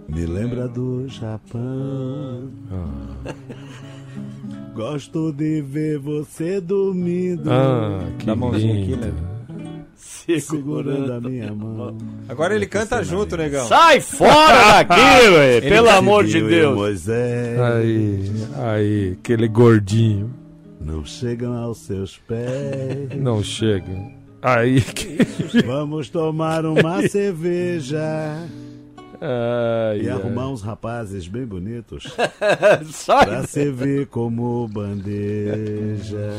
[0.08, 2.50] Me lembra do Japão.
[2.72, 3.34] Ah.
[4.74, 7.52] Gosto de ver você dormindo.
[7.52, 9.37] Ah, que Dá mãozinha aqui, né?
[10.40, 11.98] Segurando a minha mão.
[12.28, 13.68] Agora ele canta junto, negão.
[13.68, 15.02] Sai fora daqui.
[15.58, 16.76] Ele Pelo amor de Eu Deus.
[16.76, 20.34] Moisés Aí, aí, aquele gordinho.
[20.82, 23.10] não chegam aos seus pés.
[23.20, 24.18] Não chega.
[24.42, 25.18] Aí que.
[25.66, 27.98] Vamos tomar uma cerveja
[29.20, 30.10] Ai, e ai.
[30.10, 32.16] arrumar uns rapazes bem bonitos
[32.92, 33.26] Sai.
[33.26, 36.30] pra servir como bandeja.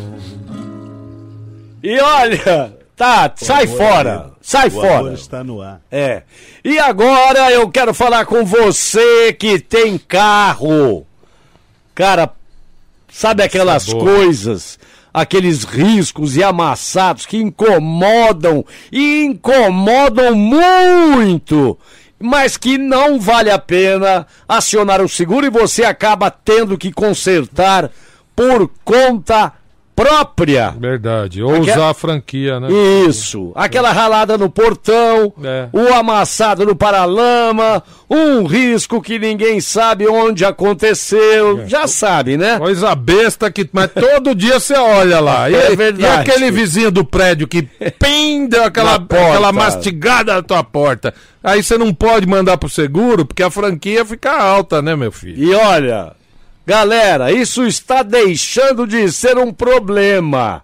[1.82, 4.10] E olha, tá, sai O amor fora.
[4.34, 4.98] é- Sai o fora.
[4.98, 5.80] amor está no ar.
[5.90, 6.22] É.
[6.64, 11.06] E agora eu quero falar com você que tem carro.
[11.94, 12.30] Cara,
[13.10, 14.04] sabe aquelas Essa boa.
[14.04, 14.78] coisas,
[15.12, 21.78] aqueles riscos e amassados que incomodam e incomodam muito,
[22.18, 27.90] mas que não vale a pena acionar o seguro e você acaba tendo que consertar
[28.34, 29.52] por conta
[30.02, 30.74] própria.
[30.78, 31.42] Verdade.
[31.42, 32.68] Ou Aquela- usar a franquia, né?
[33.08, 35.68] Isso, aquela ralada no portão, É.
[35.72, 42.58] o amassado no paralama, um risco que ninguém sabe onde aconteceu, já sabe, né?
[42.58, 43.68] Coisa besta que.
[43.72, 45.48] Mas todo dia você olha lá.
[45.50, 46.30] E, É e verdade.
[46.30, 51.14] aquele vizinho do prédio que pim, deu aquela, aquela mastigada na tua porta.
[51.42, 55.42] Aí você não pode mandar pro seguro porque a franquia fica alta, né, meu filho?
[55.42, 56.12] E olha,
[56.68, 60.62] Galera, isso está deixando de ser um problema.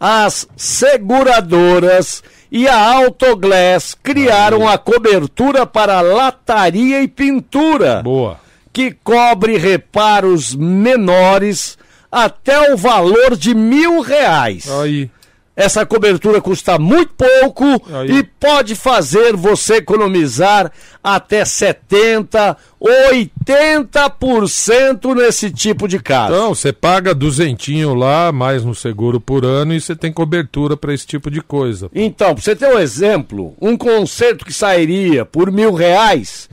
[0.00, 8.02] As seguradoras e a Autoglass criaram a cobertura para lataria e pintura.
[8.02, 8.40] Boa.
[8.72, 11.78] Que cobre reparos menores
[12.10, 14.68] até o valor de mil reais.
[14.68, 15.08] Aí.
[15.56, 18.10] Essa cobertura custa muito pouco Aí.
[18.10, 26.34] e pode fazer você economizar até 70, 80% nesse tipo de caso.
[26.34, 30.92] Então, você paga duzentinho lá, mais no seguro por ano, e você tem cobertura para
[30.92, 31.88] esse tipo de coisa.
[31.94, 36.48] Então, pra você ter um exemplo, um concerto que sairia por mil reais,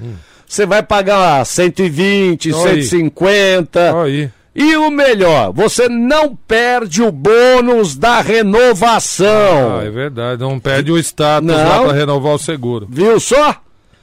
[0.45, 2.53] você vai pagar 120, Aí.
[2.83, 4.03] 150.
[4.03, 4.29] Aí.
[4.53, 9.79] E o melhor, você não perde o bônus da renovação.
[9.79, 10.41] Ah, é verdade.
[10.41, 11.83] Não perde o status lá Não.
[11.85, 12.85] para renovar o seguro.
[12.89, 13.55] Viu só?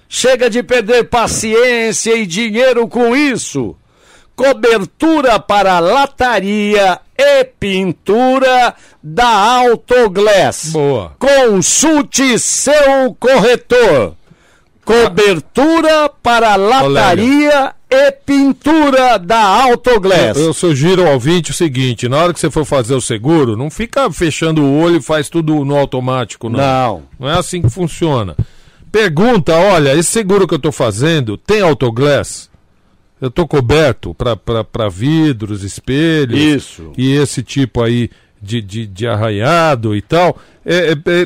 [0.09, 3.77] Chega de perder paciência e dinheiro com isso.
[4.35, 10.71] Cobertura para lataria e pintura da Autoglass.
[10.73, 11.13] Boa.
[11.19, 14.15] Consulte seu corretor.
[14.83, 20.37] Cobertura para lataria e pintura da Autoglass.
[20.37, 23.57] Eu, eu sugiro ao ouvinte o seguinte: na hora que você for fazer o seguro,
[23.57, 26.59] não fica fechando o olho e faz tudo no automático, não.
[26.59, 27.03] Não.
[27.19, 28.37] Não é assim que funciona.
[28.93, 32.49] Pergunta: olha, esse seguro que eu estou fazendo tem autoglass?
[33.21, 36.39] Eu estou coberto para vidros, espelhos.
[36.39, 36.93] Isso.
[36.97, 38.11] E esse tipo aí
[38.41, 40.39] de, de, de arranhado e tal.
[40.65, 41.23] É, é, é,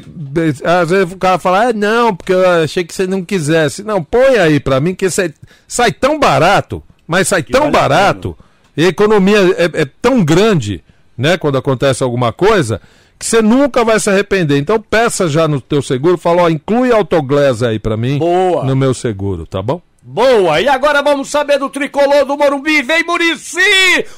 [0.64, 3.82] é, às vezes o cara fala, ah, não, porque eu achei que você não quisesse.
[3.82, 5.32] Não, põe aí para mim que sai,
[5.66, 8.36] sai tão barato, mas sai tão vale a barato,
[8.76, 10.82] e a economia é, é tão grande,
[11.16, 12.80] né, quando acontece alguma coisa,
[13.18, 14.58] que você nunca vai se arrepender.
[14.58, 18.64] Então peça já no teu seguro, fala, ó, inclui autoglass aí para mim Boa.
[18.64, 19.80] no meu seguro, tá bom?
[20.05, 22.82] Boa, e agora vamos saber do tricolor do Morumbi.
[22.82, 23.61] Vem Murici,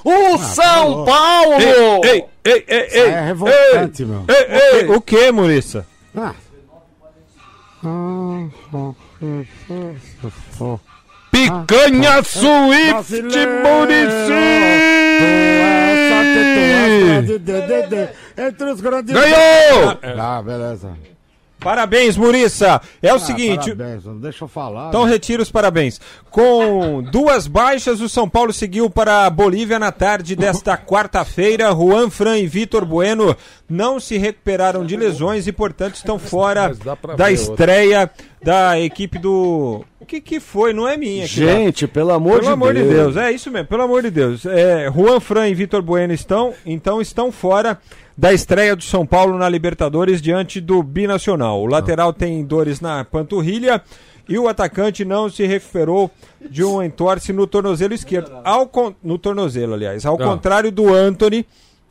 [0.03, 1.55] o São Paulo!
[1.61, 4.24] Ei, ei, ei, ei, ei, É revoltante, ei, meu.
[4.28, 4.89] ei, ei.
[4.89, 5.87] O que, Muriça?
[6.16, 6.32] Ah.
[11.30, 13.22] Picanha Swift
[13.62, 14.45] Murici!
[18.37, 19.14] Entre os grandes.
[19.14, 19.99] Ganhou!
[20.18, 20.97] Ah, beleza.
[21.65, 22.81] Parabéns, Muriça.
[23.03, 23.75] É o Ah, seguinte.
[23.75, 24.89] Parabéns, não deixa eu falar.
[24.91, 25.11] Então né?
[25.11, 26.01] retira os parabéns.
[26.31, 31.73] Com duas baixas, o São Paulo seguiu para a Bolívia na tarde desta quarta-feira.
[31.73, 33.35] Juan Fran e Vitor Bueno
[33.69, 36.73] não se recuperaram de lesões e, portanto, estão fora
[37.17, 38.11] da estreia
[38.43, 39.83] da equipe do.
[39.99, 40.75] O que, que foi?
[40.75, 41.25] Não é minha.
[41.25, 41.53] aqui, lá.
[41.53, 44.45] Gente, pelo amor, Pelo amor de Deus, é isso mesmo, pelo amor de Deus.
[44.45, 47.79] É, Juan Fran e Vitor Bueno estão, então estão fora
[48.17, 51.61] da estreia do São Paulo na Libertadores diante do Binacional.
[51.62, 53.83] O lateral tem dores na panturrilha
[54.29, 56.11] e o atacante não se recuperou
[56.49, 58.31] de um entorse no tornozelo esquerdo.
[58.45, 60.07] Ao con- no tornozelo, aliás.
[60.07, 60.25] Ao Ah.
[60.25, 61.45] contrário do Anthony,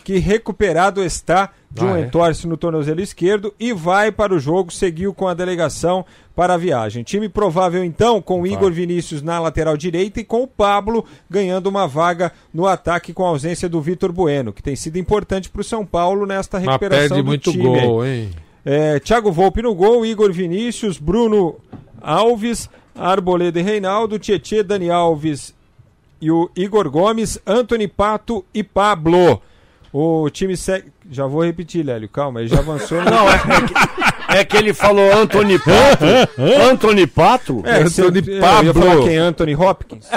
[0.03, 2.03] que recuperado está de um Ah, é?
[2.03, 6.57] entorse no tornozelo esquerdo e vai para o jogo, seguiu com a delegação para a
[6.57, 7.03] viagem.
[7.03, 11.67] Time provável então com o Igor Vinícius na lateral direita e com o Pablo ganhando
[11.67, 15.61] uma vaga no ataque com a ausência do Vitor Bueno, que tem sido importante para
[15.61, 17.63] o São Paulo nesta Mas recuperação perde do muito time.
[17.63, 18.29] gol, hein?
[18.65, 21.55] É, Thiago Volpe no gol, Igor Vinícius, Bruno
[22.01, 25.53] Alves, Arboleda e Reinaldo, Tietê, Dani Alves
[26.21, 29.41] e o Igor Gomes, Anthony Pato e Pablo.
[29.93, 30.91] O time segue.
[31.11, 32.99] Já vou repetir, Lélio, calma, ele já avançou.
[32.99, 36.05] no- Não, é, é que, é que ele falou Anthony Pato.
[36.71, 37.61] Anthony Pato?
[37.63, 39.17] É, se eu, Anthony eu ia falar quem?
[39.17, 40.07] Anthony Hopkins?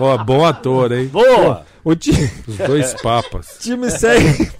[0.00, 1.06] Ó, bom ator, hein?
[1.06, 1.64] Boa!
[1.84, 3.58] O time, Os dois papas.
[3.62, 4.50] time segue.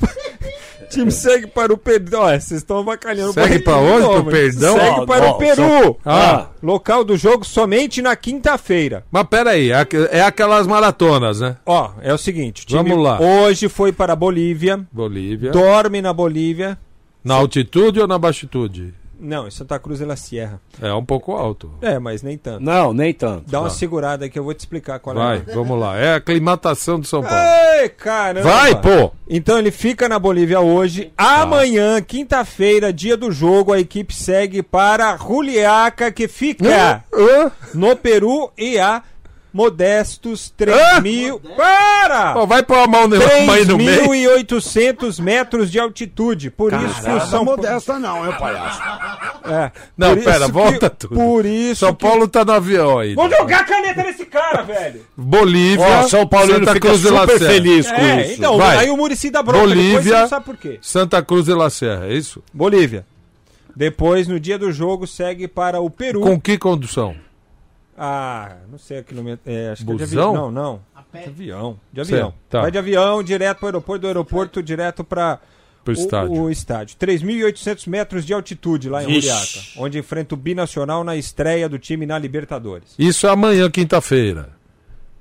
[0.95, 2.23] Time segue para o Perdão.
[2.23, 4.05] Olha, vocês estão avacalhando o Segue de onde?
[4.07, 4.25] Pro hein?
[4.25, 4.79] Perdão?
[4.79, 5.97] Segue para o Peru.
[6.05, 6.47] Ah.
[6.63, 9.05] Local do jogo somente na quinta-feira.
[9.11, 11.57] Mas peraí, é aqu- é aquelas maratonas, né?
[11.67, 13.21] Ó, é o seguinte, o time Vamos lá.
[13.21, 15.51] hoje foi para a Bolívia, Bolívia.
[15.51, 16.79] dorme na Bolívia.
[17.23, 18.93] Na altitude ou na baixitude?
[19.25, 20.61] Não, em Santa Cruz de la Sierra.
[20.81, 21.72] É um pouco alto.
[21.81, 22.61] É, mas nem tanto.
[22.62, 23.51] Não, nem tanto.
[23.51, 23.75] Dá uma Tá.
[23.75, 25.53] segurada que eu vou te explicar qual Vai, é.
[25.55, 25.97] vamos lá.
[25.99, 27.37] É a aclimatação de São Paulo.
[27.81, 28.49] Ei, caramba!
[28.51, 29.11] Vai, pô!
[29.29, 31.12] Então ele fica na Bolívia hoje.
[31.16, 37.05] Amanhã, quinta-feira, dia do jogo, a equipe segue para Juliaca, que fica
[37.75, 39.03] no Peru e a
[39.55, 41.39] modestos 3 mil.
[41.57, 42.33] Para!
[42.35, 44.03] Pô, vai pôr a mão no, mãe no meio.
[44.03, 46.51] 3.800 metros de altitude.
[46.51, 47.63] Por isso que o Não São Paulo.
[47.63, 48.81] modesta não, hein, palhaço.
[49.45, 51.15] É, Não, isso pera, que- volta tudo.
[51.15, 51.81] Por isso.
[51.87, 53.15] São que- Paulo tá no avião aí.
[53.15, 55.07] Vou jogar a caneta nesse cara, velho!
[55.17, 55.87] Bolívia.
[55.87, 57.51] Ó, São Paulino Santa fica Cruz de la super Serra.
[57.53, 58.33] feliz com É, isso.
[58.41, 58.77] então, Vai.
[58.79, 60.21] aí o Murici dá bronca, depois você Bolívia.
[60.23, 60.79] não sabe por quê.
[60.83, 62.43] Santa Cruz de la Serra, é isso?
[62.53, 63.07] Bolívia.
[63.77, 66.21] Depois, no dia do jogo, segue para o Peru.
[66.21, 67.15] Com que condução?
[67.97, 69.51] Ah, não sei a quilômetro.
[69.51, 70.29] É, acho que é de Busão?
[70.29, 70.51] avião.
[70.51, 70.81] Não, não.
[71.13, 71.81] De avião.
[71.93, 72.31] De avião.
[72.31, 72.61] Certo, tá.
[72.63, 75.41] Vai de avião direto para o aeroporto, do aeroporto direto para
[75.85, 76.33] Pro estádio.
[76.33, 76.97] O, estádio.
[76.99, 79.21] 3.800 metros de altitude lá em.
[79.21, 82.95] Juliaca, onde enfrenta o Binacional na estreia do time na Libertadores.
[82.99, 84.49] Isso é amanhã, quinta-feira.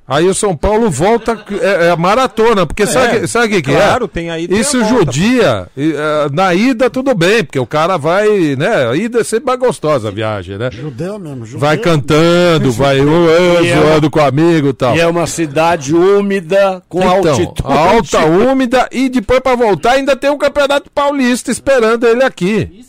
[0.05, 3.71] Aí o São Paulo volta, é, é maratona, porque sabe É, sabe o que, que
[3.71, 4.07] claro, é?
[4.09, 5.67] tem a ida e Isso judia.
[5.77, 8.89] e, é, na ida tudo bem, porque o cara vai, né?
[8.89, 10.69] A ida é sempre mais gostosa a viagem, né?
[10.71, 11.59] Judeu mesmo, judeu.
[11.61, 14.95] Vai cantando, vai uh, E é zoando uma- com o amigo e tal.
[14.95, 17.61] E é uma cidade úmida, com Então, altitude.
[17.63, 22.83] alta, úmida e depois pra voltar ainda tem um campeonato paulista esperando ele aqui.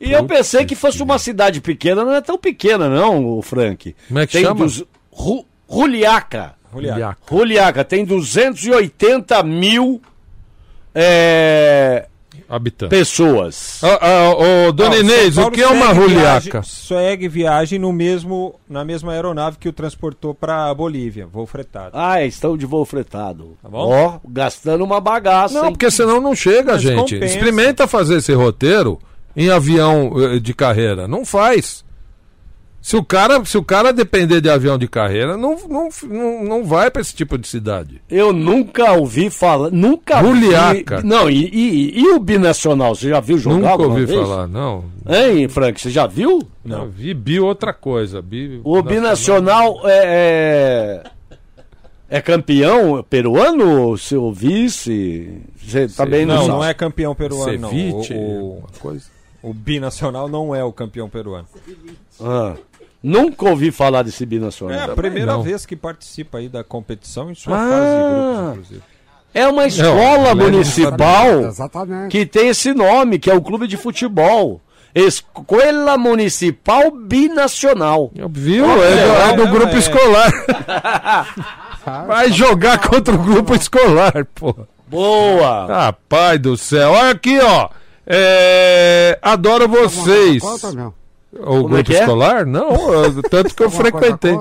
[0.00, 3.94] E eu pensei que fosse uma cidade pequena, não é tão pequena não, o Frank.
[4.08, 4.64] Como é que tem chama?
[4.64, 4.84] Dos...
[5.10, 5.46] Ru...
[5.68, 6.54] Ruliaca.
[6.72, 7.18] Juliaca.
[7.28, 10.00] Ruliaca tem 280 mil
[10.94, 12.06] é,
[12.48, 12.90] Habitante.
[12.90, 13.80] pessoas.
[13.82, 16.62] Ah, ah, ô, dona Não, Inês, o que é uma ruliaca?
[16.62, 21.90] Segue viagem no mesmo, na mesma aeronave que o transportou para Bolívia, voo fretado.
[21.92, 23.56] Ah, estão de voo fretado.
[23.62, 23.90] Tá bom?
[23.90, 25.54] Ó, gastando uma bagaça.
[25.58, 25.72] Não, hein?
[25.72, 26.96] porque senão não chega, Mas gente.
[26.96, 27.24] compensa.
[27.24, 28.98] Experimenta fazer esse roteiro
[29.36, 31.06] em avião eh, de carreira.
[31.06, 31.84] Não faz.
[32.80, 36.64] Se o cara, se o cara depender de avião de carreira, não, não, não, não
[36.64, 38.00] vai para esse tipo de cidade.
[38.08, 40.98] Eu nunca ouvi falar, nunca Ruliaca.
[40.98, 41.06] vi.
[41.06, 44.20] Não, e, e- e o binacional, você já viu jogar Nunca ouvi vez?
[44.20, 44.84] falar, não.
[45.04, 46.40] Hein, Frank, você já viu?
[46.64, 46.86] Não.
[46.88, 48.22] vi bi outra coisa.
[48.22, 51.02] Bi, O binacional é,
[52.08, 55.42] é, é campeão peruano, seu vice?
[55.60, 56.52] Você também não, não, sabe.
[56.58, 57.70] não é campeão peruano, não.
[57.70, 59.04] Ceviche, O, o, alguma coisa.
[59.42, 61.46] O binacional não é o campeão peruano.
[62.20, 62.54] Ah,
[63.02, 64.76] nunca ouvi falar desse binacional.
[64.76, 65.42] É a primeira não.
[65.42, 67.68] vez que participa aí da competição em sua Ah.
[67.68, 68.82] fase de grupos, inclusive.
[69.34, 72.10] É uma Não, escola Lélio municipal Exatamente.
[72.10, 74.60] que tem esse nome, que é o clube de futebol.
[74.94, 78.10] Escola Municipal Binacional.
[78.30, 78.64] Viu?
[78.64, 79.78] É, do, é do é, grupo é.
[79.78, 80.32] escolar.
[82.06, 84.54] Vai jogar contra o grupo escolar, pô.
[84.88, 85.66] Boa!
[85.66, 86.92] Rapaz do céu.
[86.92, 87.68] Olha aqui, ó.
[88.06, 90.40] É, Adoro vocês.
[90.42, 90.92] Conta.
[91.32, 92.00] O Como é grupo é?
[92.00, 92.46] escolar?
[92.46, 92.70] Não,
[93.28, 94.38] tanto que eu frequentei.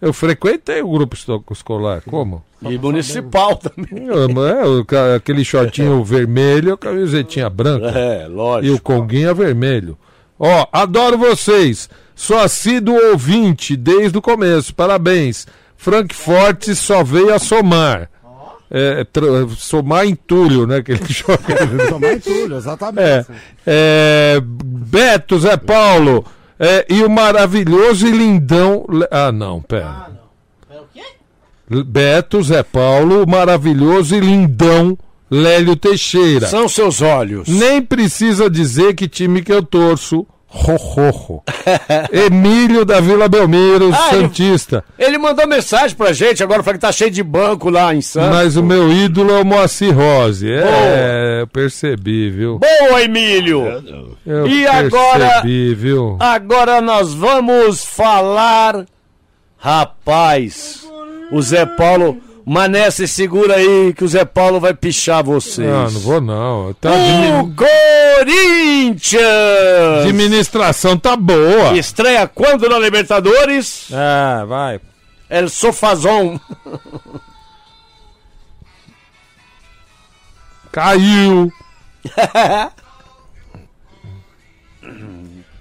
[0.00, 1.16] Eu frequentei o grupo
[1.52, 2.02] escolar.
[2.08, 2.42] Como?
[2.62, 4.06] E municipal também.
[4.08, 7.86] É, ca- aquele shortinho vermelho, a camisetinha branca.
[7.98, 8.74] É, E lógico.
[8.76, 9.96] o Conguinha vermelho.
[10.38, 11.88] Ó, adoro vocês.
[12.14, 14.74] Sou assíduo ouvinte desde o começo.
[14.74, 15.46] Parabéns.
[15.76, 18.08] Frank Forte só veio a somar.
[18.74, 19.26] É, tra-
[19.58, 20.80] somar entulho, né?
[20.82, 21.88] Que ele joga.
[21.90, 23.26] Tomar entulho, É, exatamente.
[23.66, 26.24] é, Beto, Zé Paulo.
[26.58, 28.86] é, e o maravilhoso e lindão.
[29.10, 30.10] Ah, não, pera.
[31.70, 34.96] L- Beto, Zé Paulo, o maravilhoso e lindão
[35.30, 36.46] Lélio Teixeira.
[36.46, 37.48] São seus olhos.
[37.48, 40.26] Nem precisa dizer que time que eu torço.
[40.54, 41.42] Ho.
[42.12, 44.84] Emílio da Vila Belmiro, Ah, ele- Santista.
[44.98, 48.30] Ele mandou mensagem pra gente, agora falou que tá cheio de banco lá em Santos.
[48.36, 50.46] Mas o meu ídolo é o Moacir Rose.
[50.50, 52.58] É, eu percebi, viu?
[52.58, 53.62] Boa, Emílio!
[54.26, 56.16] Eu E agora- percebi, viu?
[56.20, 58.84] Agora nós vamos falar.
[59.58, 60.86] Rapaz,
[61.30, 62.18] o Zé Paulo.
[62.44, 65.68] Mané, se segura aí que o Zé Paulo vai pichar vocês.
[65.68, 66.74] Não, não vou não.
[66.74, 66.90] Tá
[67.42, 69.22] O Corinthians!
[70.04, 71.76] administração tá boa.
[71.76, 73.88] Estreia quando na Libertadores?
[73.92, 74.80] Ah, vai.
[75.30, 76.38] El Sofazon.
[80.72, 81.52] Caiu.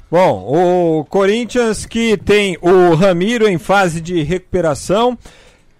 [0.10, 5.18] Bom, o Corinthians que tem o Ramiro em fase de recuperação,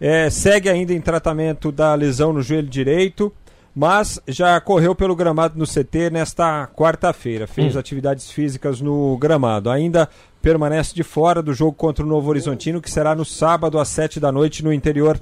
[0.02, 3.32] é, segue ainda em tratamento da lesão no joelho direito,
[3.74, 7.46] mas já correu pelo gramado no CT nesta quarta-feira.
[7.48, 7.80] Fez Hum.
[7.80, 9.70] atividades físicas no gramado.
[9.70, 10.10] Ainda
[10.42, 14.20] permanece de fora do jogo contra o Novo Horizontino, que será no sábado às sete
[14.20, 15.18] da noite no interior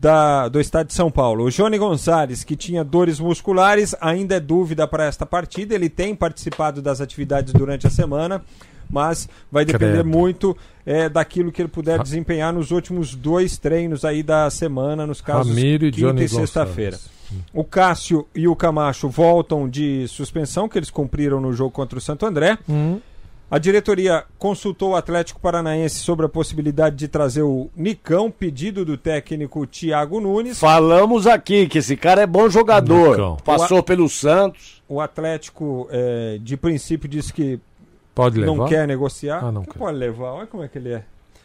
[0.00, 1.44] da- do estado de São Paulo.
[1.44, 5.74] O Johnny Gonçalves, que tinha dores musculares, ainda é dúvida para esta partida.
[5.74, 8.42] Ele tem participado das atividades durante a semana,
[8.88, 10.08] mas vai depender Credo.
[10.08, 10.56] muito
[10.86, 15.54] é, daquilo que ele puder desempenhar nos últimos dois treinos aí da semana, nos casos
[15.54, 16.98] Ramiro e quinta Johnny e sexta-feira.
[17.52, 22.00] O Cássio e o Camacho voltam de suspensão que eles cumpriram no jogo contra o
[22.00, 22.56] Santo André.
[22.68, 23.00] Hum.
[23.50, 28.98] A diretoria consultou o Atlético Paranaense sobre a possibilidade de trazer o Nicão, pedido do
[28.98, 30.58] técnico Thiago Nunes.
[30.58, 33.10] Falamos aqui que esse cara é bom jogador.
[33.10, 33.36] Nicão.
[33.42, 34.82] Passou pelo Santos.
[34.86, 37.58] O Atlético, é, de princípio, disse que
[38.18, 38.56] Pode levar?
[38.56, 39.44] não quer negociar.
[39.44, 39.78] Ah, não Que quer.
[39.78, 41.04] Pode levar, olha como é que ele é.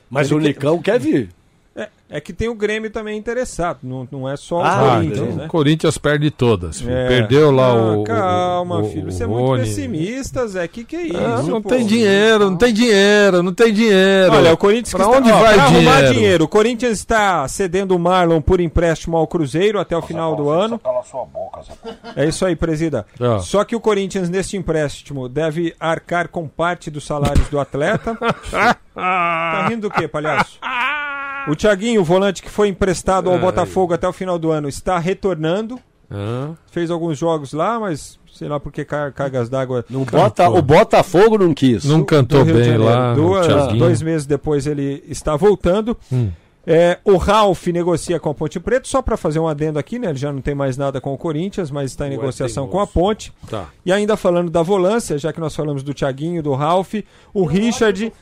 [0.09, 1.29] Mas Ele o quer- Nicão quer vir.
[1.75, 5.19] É, é que tem o Grêmio também interessado, não, não é só o Ah, Corinthians,
[5.19, 5.45] então, né?
[5.45, 6.87] o Corinthians perde todas.
[6.87, 7.07] É.
[7.07, 8.01] Perdeu lá Ah, o.
[8.01, 9.63] o- Calma, o- filho, o você é muito Rony.
[9.63, 10.67] pessimista, Zé.
[10.67, 11.17] Que que é isso?
[11.17, 11.69] Ah, não pô?
[11.69, 14.33] tem dinheiro, não tem dinheiro, não tem dinheiro.
[14.33, 15.89] Olha, o Corinthians Pra que onde está, ó, vai pra dinheiro?
[15.89, 16.43] arrumar dinheiro.
[16.43, 20.77] O Corinthians está cedendo o Marlon por empréstimo ao Cruzeiro até o final do ano.
[20.77, 21.73] Cala sua boca, Zé.
[22.15, 23.03] É isso aí, presida.
[23.19, 23.39] Ah.
[23.39, 28.15] Só que o Corinthians, neste empréstimo, deve arcar com parte dos salários do atleta.
[28.93, 30.59] tá rindo do quê, palhaço?
[31.47, 33.41] O Thiaguinho, o volante que foi emprestado ao Ai.
[33.41, 35.79] Botafogo até o final do ano, está retornando.
[36.09, 36.51] Ah.
[36.71, 39.85] Fez alguns jogos lá, mas sei lá por que car- cargas d'água.
[39.89, 41.83] Não Bota, o Botafogo não quis.
[41.85, 42.83] Não cantou bem Janeiro.
[42.83, 43.13] lá.
[43.13, 45.97] o Duas- dois meses depois ele está voltando.
[46.11, 46.29] Hum.
[46.65, 50.09] É, o Ralf negocia com a Ponte Preta, só para fazer um adendo aqui, né?
[50.09, 52.79] Ele já não tem mais nada com o Corinthians, mas está em Ué, negociação com
[52.79, 53.33] a Ponte.
[53.49, 53.69] Tá.
[53.85, 56.93] E ainda falando da volância, já que nós falamos do Thiaguinho, do Ralf,
[57.33, 58.13] o Richard,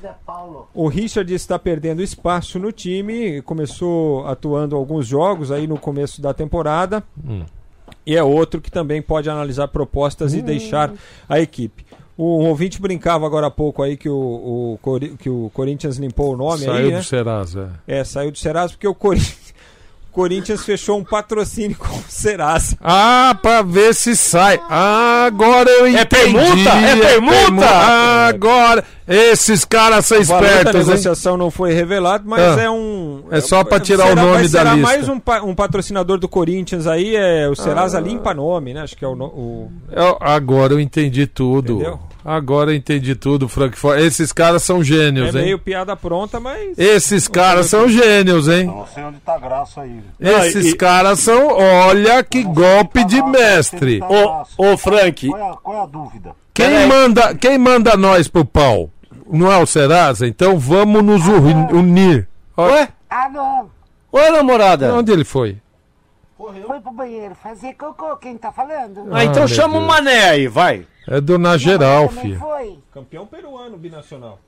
[0.74, 6.34] o Richard está perdendo espaço no time, começou atuando alguns jogos aí no começo da
[6.34, 7.04] temporada.
[7.24, 7.44] Hum.
[8.04, 10.92] E é outro que também pode analisar propostas e deixar
[11.30, 11.86] a equipe.
[12.18, 16.38] O ouvinte brincava agora há pouco aí que o, o que o Corinthians limpou o
[16.38, 17.02] nome Saiu aí, do né?
[17.04, 17.70] Serasa.
[17.88, 19.41] É, saiu do Serasa porque o Corinthians,
[20.12, 22.76] Corinthians fechou um patrocínio com o Serasa.
[22.82, 24.60] Ah, pra ver se sai.
[24.70, 26.06] Ah, agora eu entendi.
[26.08, 26.70] permuta?
[26.70, 27.36] É permuta?
[27.38, 28.84] permu- Ah, agora.
[29.08, 30.86] Esses caras são O espertos, hein?
[30.88, 32.62] negociação não foi revelado, mas Ah.
[32.62, 33.24] é um.
[33.32, 34.88] É só pra tirar o será- nome vai- da será lista.
[34.88, 38.02] mais um, um patrocinador do Corinthians aí, é o Serasa Ah.
[38.02, 38.82] Limpa Nome, né?
[38.82, 39.14] Acho que é o.
[39.14, 39.72] o...
[39.92, 41.74] Eu- agora eu entendi tudo.
[41.76, 42.00] Entendeu?
[42.24, 44.00] Agora eu entendi tudo, Frankfurt.
[44.00, 45.42] Esses caras são É gênios, hein?
[45.46, 46.78] meio piada pronta, mas.
[46.78, 48.68] Esses caras são gênios, hein?
[48.68, 48.86] Não
[49.40, 50.04] sei onde tá a graça aí.
[50.20, 54.00] Esses caras são, olha que golpe de mestre.
[54.58, 56.36] Ô, ô Frank, Qual é, a- qual é a dúvida?
[56.54, 58.90] Quem manda, quem manda nós pro pau?
[59.28, 60.28] Não é o Serasa?
[60.28, 62.28] Então vamos nos uni- unir.
[62.58, 62.90] Ó, Ué?
[63.10, 63.70] Ah, não.
[64.12, 64.94] Oi, namorada.
[64.94, 65.58] Onde ele foi?
[66.38, 69.08] Foi pro banheiro fazer cocô, quem tá falando?
[69.12, 69.88] Ah, então meu chama o Deus.
[69.88, 70.86] Mané aí, vai.
[71.08, 72.40] É do Na Geral, Também filho.
[72.40, 72.80] foi.
[72.94, 74.40] Campeão peruano binacional.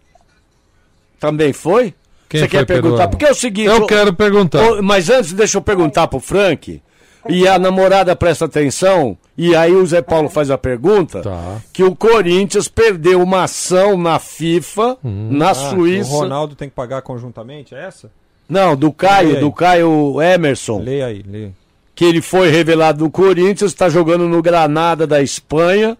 [1.20, 1.94] Também foi?
[2.34, 2.90] Quem Você quer perguntar?
[2.94, 3.10] peruano?
[3.12, 3.68] Porque é o seguinte.
[3.68, 4.82] Eu ô- quero perguntar.
[4.82, 6.82] mas antes, deixa eu perguntar pro Frank.
[7.30, 9.16] E a namorada presta atenção.
[9.38, 11.22] E aí o Zé Paulo faz a pergunta.
[11.22, 11.62] Tá.
[11.72, 16.12] Que o Corinthians perdeu uma ação na FIFA, na Ah, Suíça.
[16.12, 18.12] O Ronaldo tem que pagar conjuntamente, é essa?
[18.50, 20.80] Não, do Caio, do Caio Emerson.
[20.82, 21.46] Leia aí, leia.
[21.48, 21.52] aí.
[21.96, 25.96] que ele foi revelado no Corinthians, está jogando no Granada da Espanha.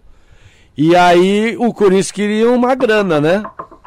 [0.76, 3.42] E aí o Corinthians queria uma grana, né?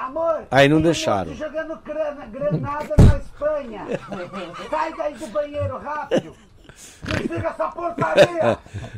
[0.07, 1.33] Amor, Aí não deixaram.
[1.35, 3.85] jogando grana, granada na Espanha.
[4.69, 6.33] Sai daí do banheiro rápido.
[7.03, 8.57] Desliga essa porcaria.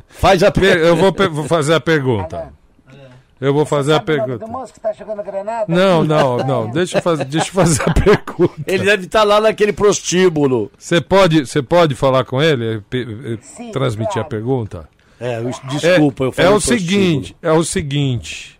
[0.09, 2.53] Faz a Per- Eu vou, per- vou fazer a pergunta.
[3.41, 4.45] Eu vou fazer a Sabe o nome pergunta.
[4.45, 5.65] do moço que tá jogando granada?
[5.73, 6.69] Não, não, não.
[6.71, 8.53] Deixa eu fazer, deixa eu fazer a pergunta.
[8.67, 10.69] Ele deve estar lá naquele prostíbulo.
[10.77, 12.81] Você pode, você pode falar com ele?
[12.89, 14.27] Pe- eh, Sim, transmitir claro.
[14.27, 14.89] a pergunta?
[15.21, 16.79] É, eu- desculpa, é, eu falei É o prostíbulo.
[16.89, 18.58] seguinte, é o seguinte.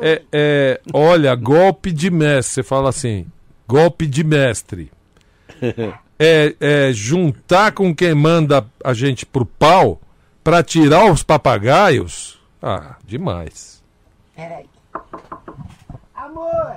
[0.00, 2.54] É, é, olha, golpe de mestre.
[2.54, 3.26] Você fala assim,
[3.66, 4.90] golpe de mestre.
[6.16, 10.00] É, é juntar com quem manda a gente pro pau
[10.44, 12.40] pra tirar os papagaios.
[12.62, 13.82] Ah, demais.
[14.36, 14.66] Peraí.
[16.14, 16.76] Amor,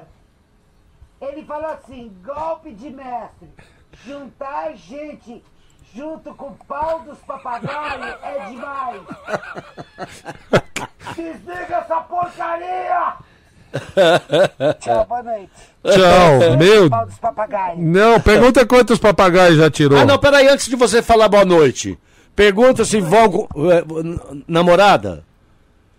[1.22, 3.48] ele falou assim, golpe de mestre.
[4.06, 5.44] Juntar gente
[5.96, 9.02] junto com o pau dos papagaios é demais.
[11.16, 13.14] Desliga essa porcaria!
[14.80, 15.52] Tchau, boa noite.
[15.84, 16.90] Tchau, meu.
[16.90, 17.80] Pau dos papagaios.
[17.80, 20.00] Não, pergunta quantos papagaios já tirou.
[20.00, 21.98] Ah, não, peraí, antes de você falar boa noite.
[22.36, 23.48] Pergunta se vão.
[23.56, 25.24] n- Namorada,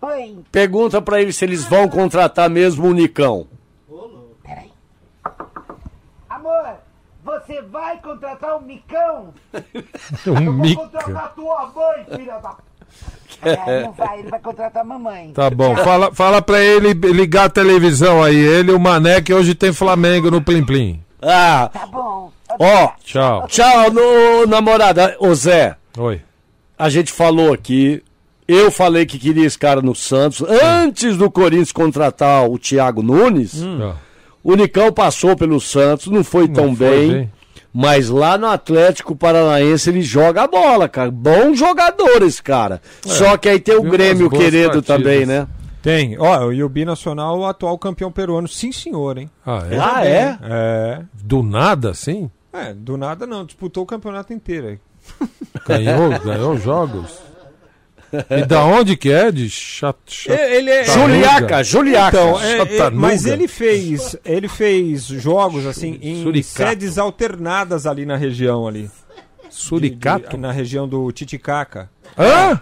[0.01, 3.47] Oi, pergunta pra eles se eles vão contratar mesmo o Nicão.
[4.43, 4.71] peraí.
[6.29, 6.75] Amor,
[7.53, 9.33] você vai contratar um micão?
[10.27, 12.55] Um Eu vou contratar tua mãe, filha da...
[13.41, 15.31] Ah, não vai, ele vai contratar a mamãe.
[15.33, 18.35] Tá bom, fala, fala pra ele ligar a televisão aí.
[18.35, 21.01] Ele e o Mané que hoje tem Flamengo no Plim Plim.
[21.21, 22.31] Ah, Tá bom.
[22.59, 22.87] ó.
[23.03, 23.47] Tchau.
[23.47, 25.15] Tchau, no, namorada.
[25.19, 26.21] Ô Zé, Oi.
[26.77, 28.03] a gente falou aqui.
[28.47, 30.41] Eu falei que queria esse cara no Santos.
[30.41, 33.93] Antes do Corinthians contratar o Thiago Nunes, Ó,
[34.43, 37.11] o Nicão passou pelo Santos, não foi tão foi bem.
[37.11, 37.31] bem.
[37.73, 41.11] Mas lá no Atlético Paranaense ele joga a bola, cara.
[41.11, 42.81] Bom jogador esse cara.
[43.01, 44.85] Só que aí tem o Grêmio querendo partidas.
[44.85, 45.47] também, né?
[45.81, 46.17] Tem.
[46.19, 48.47] Ó, e o Binacional, o atual campeão peruano.
[48.47, 49.29] Sim, senhor, hein?
[49.45, 49.79] Ah, é?
[49.79, 50.39] Ah, é?
[50.43, 51.01] É.
[51.23, 52.29] Do nada, assim?
[52.51, 53.45] É, do nada não.
[53.45, 54.79] Disputou o campeonato inteiro aí.
[55.67, 57.21] Ganhou, ganhou jogos?
[58.29, 59.31] E da onde que é?
[59.31, 62.17] De chat, chat, É, Ele é Juliaca, Juliaca.
[62.17, 66.69] Então, é, é, mas ele fez, ele fez jogos assim em Suricato.
[66.69, 68.89] sedes alternadas ali na região ali.
[69.49, 70.25] Suricato?
[70.25, 71.89] De- de- na região do Titicaca.
[72.17, 72.59] Hã?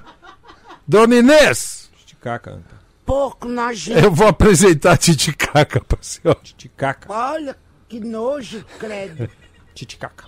[0.87, 1.89] Dona Inês!
[2.05, 2.61] Titicaca.
[3.05, 3.99] Pouco nojento.
[3.99, 6.39] Eu vou apresentar a Titicaca pra senhora.
[6.43, 7.07] Titicaca.
[7.11, 7.55] Olha,
[7.87, 9.29] que nojo, credo.
[9.73, 10.25] Titicaca.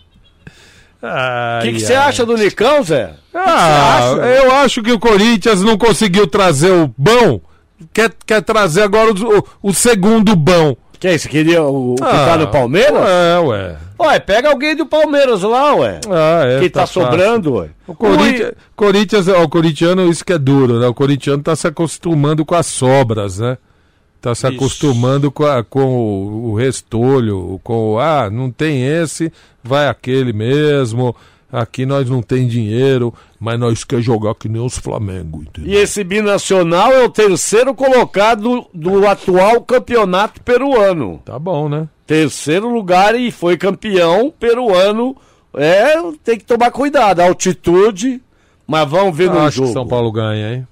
[1.01, 3.11] O que que você acha do Nicão, Zé?
[3.33, 4.11] Ah,
[4.43, 7.39] eu acho que o Corinthians não conseguiu trazer o bom.
[7.93, 10.75] Quer, quer trazer agora o, o segundo bom.
[10.99, 11.29] Que é isso?
[11.29, 13.01] Queria o, o que Ah, tá no Palmeiras?
[13.07, 13.75] É, ué.
[14.01, 16.01] Ué, pega alguém do Palmeiras lá, ué.
[16.09, 17.01] Ah, é, que tá, fácil.
[17.03, 17.69] sobrando, ué.
[17.87, 20.87] O Corinthians, Corinthians, ó, o corintiano, isso que é duro, né?
[20.87, 23.57] O corintiano tá se acostumando com as sobras, né?
[24.21, 24.55] Tá se Isso.
[24.55, 29.31] acostumando com, a- com o, o restolho, com o, ah, não tem esse,
[29.63, 31.15] vai aquele mesmo.
[31.51, 35.71] Aqui nós não tem dinheiro, mas nós quer jogar que nem os Flamengo, entendeu?
[35.71, 41.19] E esse binacional é o terceiro colocado do atual campeonato peruano.
[41.25, 41.87] Tá bom, né?
[42.05, 45.15] Terceiro lugar e foi campeão peruano.
[45.55, 47.19] É, tem que tomar cuidado.
[47.21, 48.21] Altitude,
[48.67, 49.67] mas vamos ver no Acho jogo.
[49.69, 50.67] que São Paulo ganha, hein?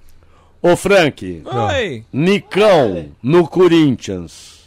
[0.62, 1.44] Ô, Frank.
[1.46, 2.04] Oi.
[2.12, 4.58] Nicão no Corinthians.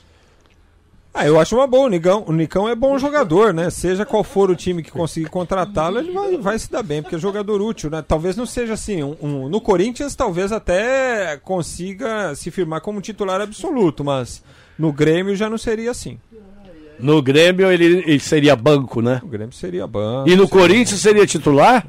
[1.12, 1.86] Ah, eu acho uma boa.
[1.86, 3.68] O Nicão, o Nicão é bom jogador, né?
[3.68, 7.16] Seja qual for o time que conseguir contratá-lo, ele vai, vai se dar bem, porque
[7.16, 8.02] é jogador útil, né?
[8.06, 9.02] Talvez não seja assim.
[9.02, 14.40] um- um- no Corinthians, talvez até consiga se firmar como titular absoluto, mas
[14.78, 16.16] no Grêmio já não seria assim.
[17.00, 19.20] No Grêmio ele, ele seria banco, né?
[19.24, 20.28] O Grêmio seria banco.
[20.28, 21.86] E no seria- Corinthians seria titular?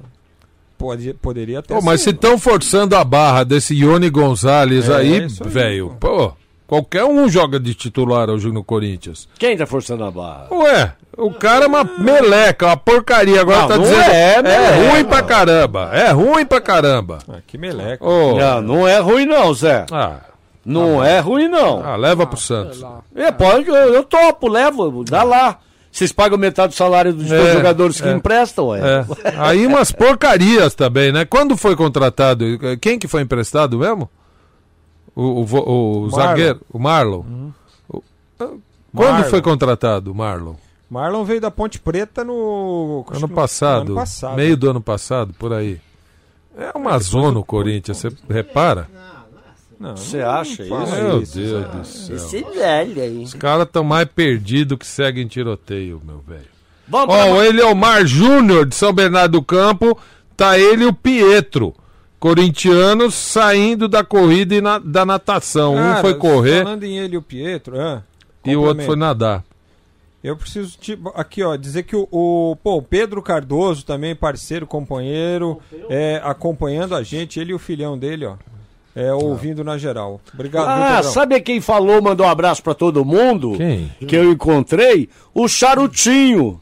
[0.82, 5.28] Pode, poderia até Pô, mas se estão forçando a barra desse Ione Gonzalez É, aí,
[5.45, 6.34] velho, pô,
[6.66, 9.30] qualquer um joga de titular hoje no Corinthians.
[9.38, 10.48] Quem tá forçando a barra?
[10.52, 13.41] Ué, o cara é uma meleca, uma porcaria.
[13.41, 14.02] Agora Não, tá não dizendo.
[14.12, 14.91] é, É, meleca.
[14.91, 15.90] ruim pra caramba.
[15.94, 17.20] É ruim pra caramba.
[17.30, 18.03] Ah, que meleca.
[18.03, 19.86] Ô, Não, não é ruim não, Zé.
[19.91, 20.16] Ah,
[20.66, 21.84] Não é ruim não.
[21.86, 22.84] ah, leva pro Santos.
[23.16, 25.60] É, pode, eu, eu topo, levo, dá lá.
[25.91, 28.13] Vocês pagam metade do salário dos É, dois jogadores que é.
[28.13, 28.80] emprestam, ué.
[28.80, 29.05] É.
[29.38, 31.26] Aí umas porcarias também, né?
[31.26, 32.45] Quando foi contratado?
[32.80, 34.09] Quem que foi emprestado mesmo?
[35.13, 36.09] O, o, o Marlon.
[36.11, 37.23] zagueiro, o Marlon.
[37.89, 38.01] O-
[38.38, 38.61] Quando
[38.93, 39.30] Marlon.
[39.30, 40.53] foi contratado o Marlon?
[40.89, 43.03] Marlon veio da Ponte Preta no.
[43.09, 44.35] Ano que no- passado, Ano passado.
[44.38, 45.80] meio do ano passado, por aí.
[46.57, 48.88] É uma zona o Corinthians, você repara?
[48.93, 49.10] Não,
[49.95, 50.74] Você acha isso?
[50.74, 51.26] Meu Deus
[51.68, 52.16] do céu.
[52.16, 53.24] Esse velho aí.
[53.24, 56.45] Os caras estão mais perdidos que seguem tiroteio, meu velho.
[56.88, 59.98] Vamos Ó, pra- o Eliomar Júnior de São Bernardo do Campo,
[60.36, 61.74] tá ele e o Pietro.
[62.20, 65.74] Corintianos saindo da corrida e na- da natação.
[65.74, 68.03] um Cara, foi correr Falando em ele e o Pietro, ah,
[68.45, 69.44] e o outro foi nadar.
[70.24, 74.68] Eu preciso, tipo, aqui, ó, dizer que o, o, pô, o Pedro Cardoso também, parceiro,
[74.68, 75.60] companheiro,
[75.90, 78.36] é, acompanhando a gente, ele e o filhão dele, ó,
[78.95, 80.22] é, ouvindo na geral.
[80.34, 83.53] Obrigado, Ah, sabe quem falou, mandou um abraço pra todo mundo?
[83.57, 83.91] Quem?
[84.07, 85.09] Que eu encontrei?
[85.34, 86.60] O Charutinho.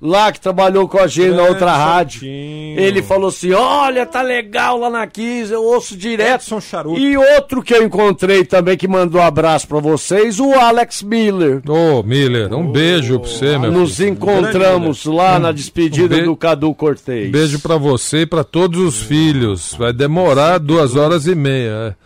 [0.00, 2.20] Lá que trabalhou com a gente na É, outra rádio.
[2.24, 6.42] Ele falou assim: olha, tá legal lá na Kiss, eu ouço direto.
[6.42, 7.00] Edson Charuto.
[7.00, 11.60] E outro que eu encontrei também que mandou um abraço pra vocês, o Alex Miller.
[11.68, 14.10] Ô, Miller, um beijo pra você, meu Nos filho.
[14.10, 17.28] encontramos lá na despedida Um be- do Cadu Cortez.
[17.28, 19.74] Um beijo pra você e pra todos os filhos.
[19.76, 21.96] Vai demorar duas horas e meia.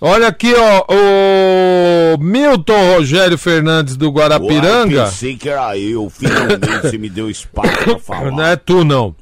[0.00, 0.84] Olha aqui, ó,
[2.14, 5.04] o Milton Rogério Fernandes do Guarapiranga.
[5.04, 8.30] pensei que era eu, finalmente você me deu espaço pra falar.
[8.30, 9.14] Não é tu, não.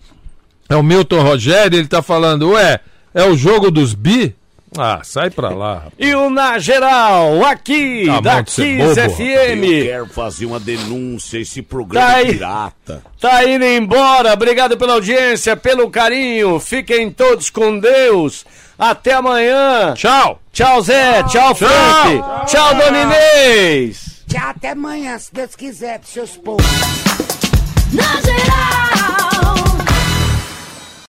[0.69, 2.79] É o Milton Rogério, ele tá falando, ué,
[3.13, 4.37] é o jogo dos bi?
[4.77, 5.75] Ah, sai pra lá.
[5.75, 5.93] rapaz.
[5.99, 8.61] E o Na Geral, aqui, Tá da Kiss.
[8.63, 9.65] FM.
[9.65, 12.33] Eu quero fazer uma denúncia, esse programa Tá é aí.
[12.35, 13.03] pirata.
[13.19, 14.33] Tá indo embora.
[14.35, 16.61] Obrigado pela audiência, pelo carinho.
[16.61, 18.45] Fiquem todos com Deus.
[18.79, 19.93] Até amanhã.
[19.95, 20.41] Tchau.
[20.53, 21.23] Tchau, Zé.
[21.25, 22.23] Tchau, Frank.
[22.47, 24.25] Tchau, Dona Inês.
[24.29, 26.65] Tchau, até amanhã, se Deus quiser, pros seus povos.
[27.93, 28.98] Na geral.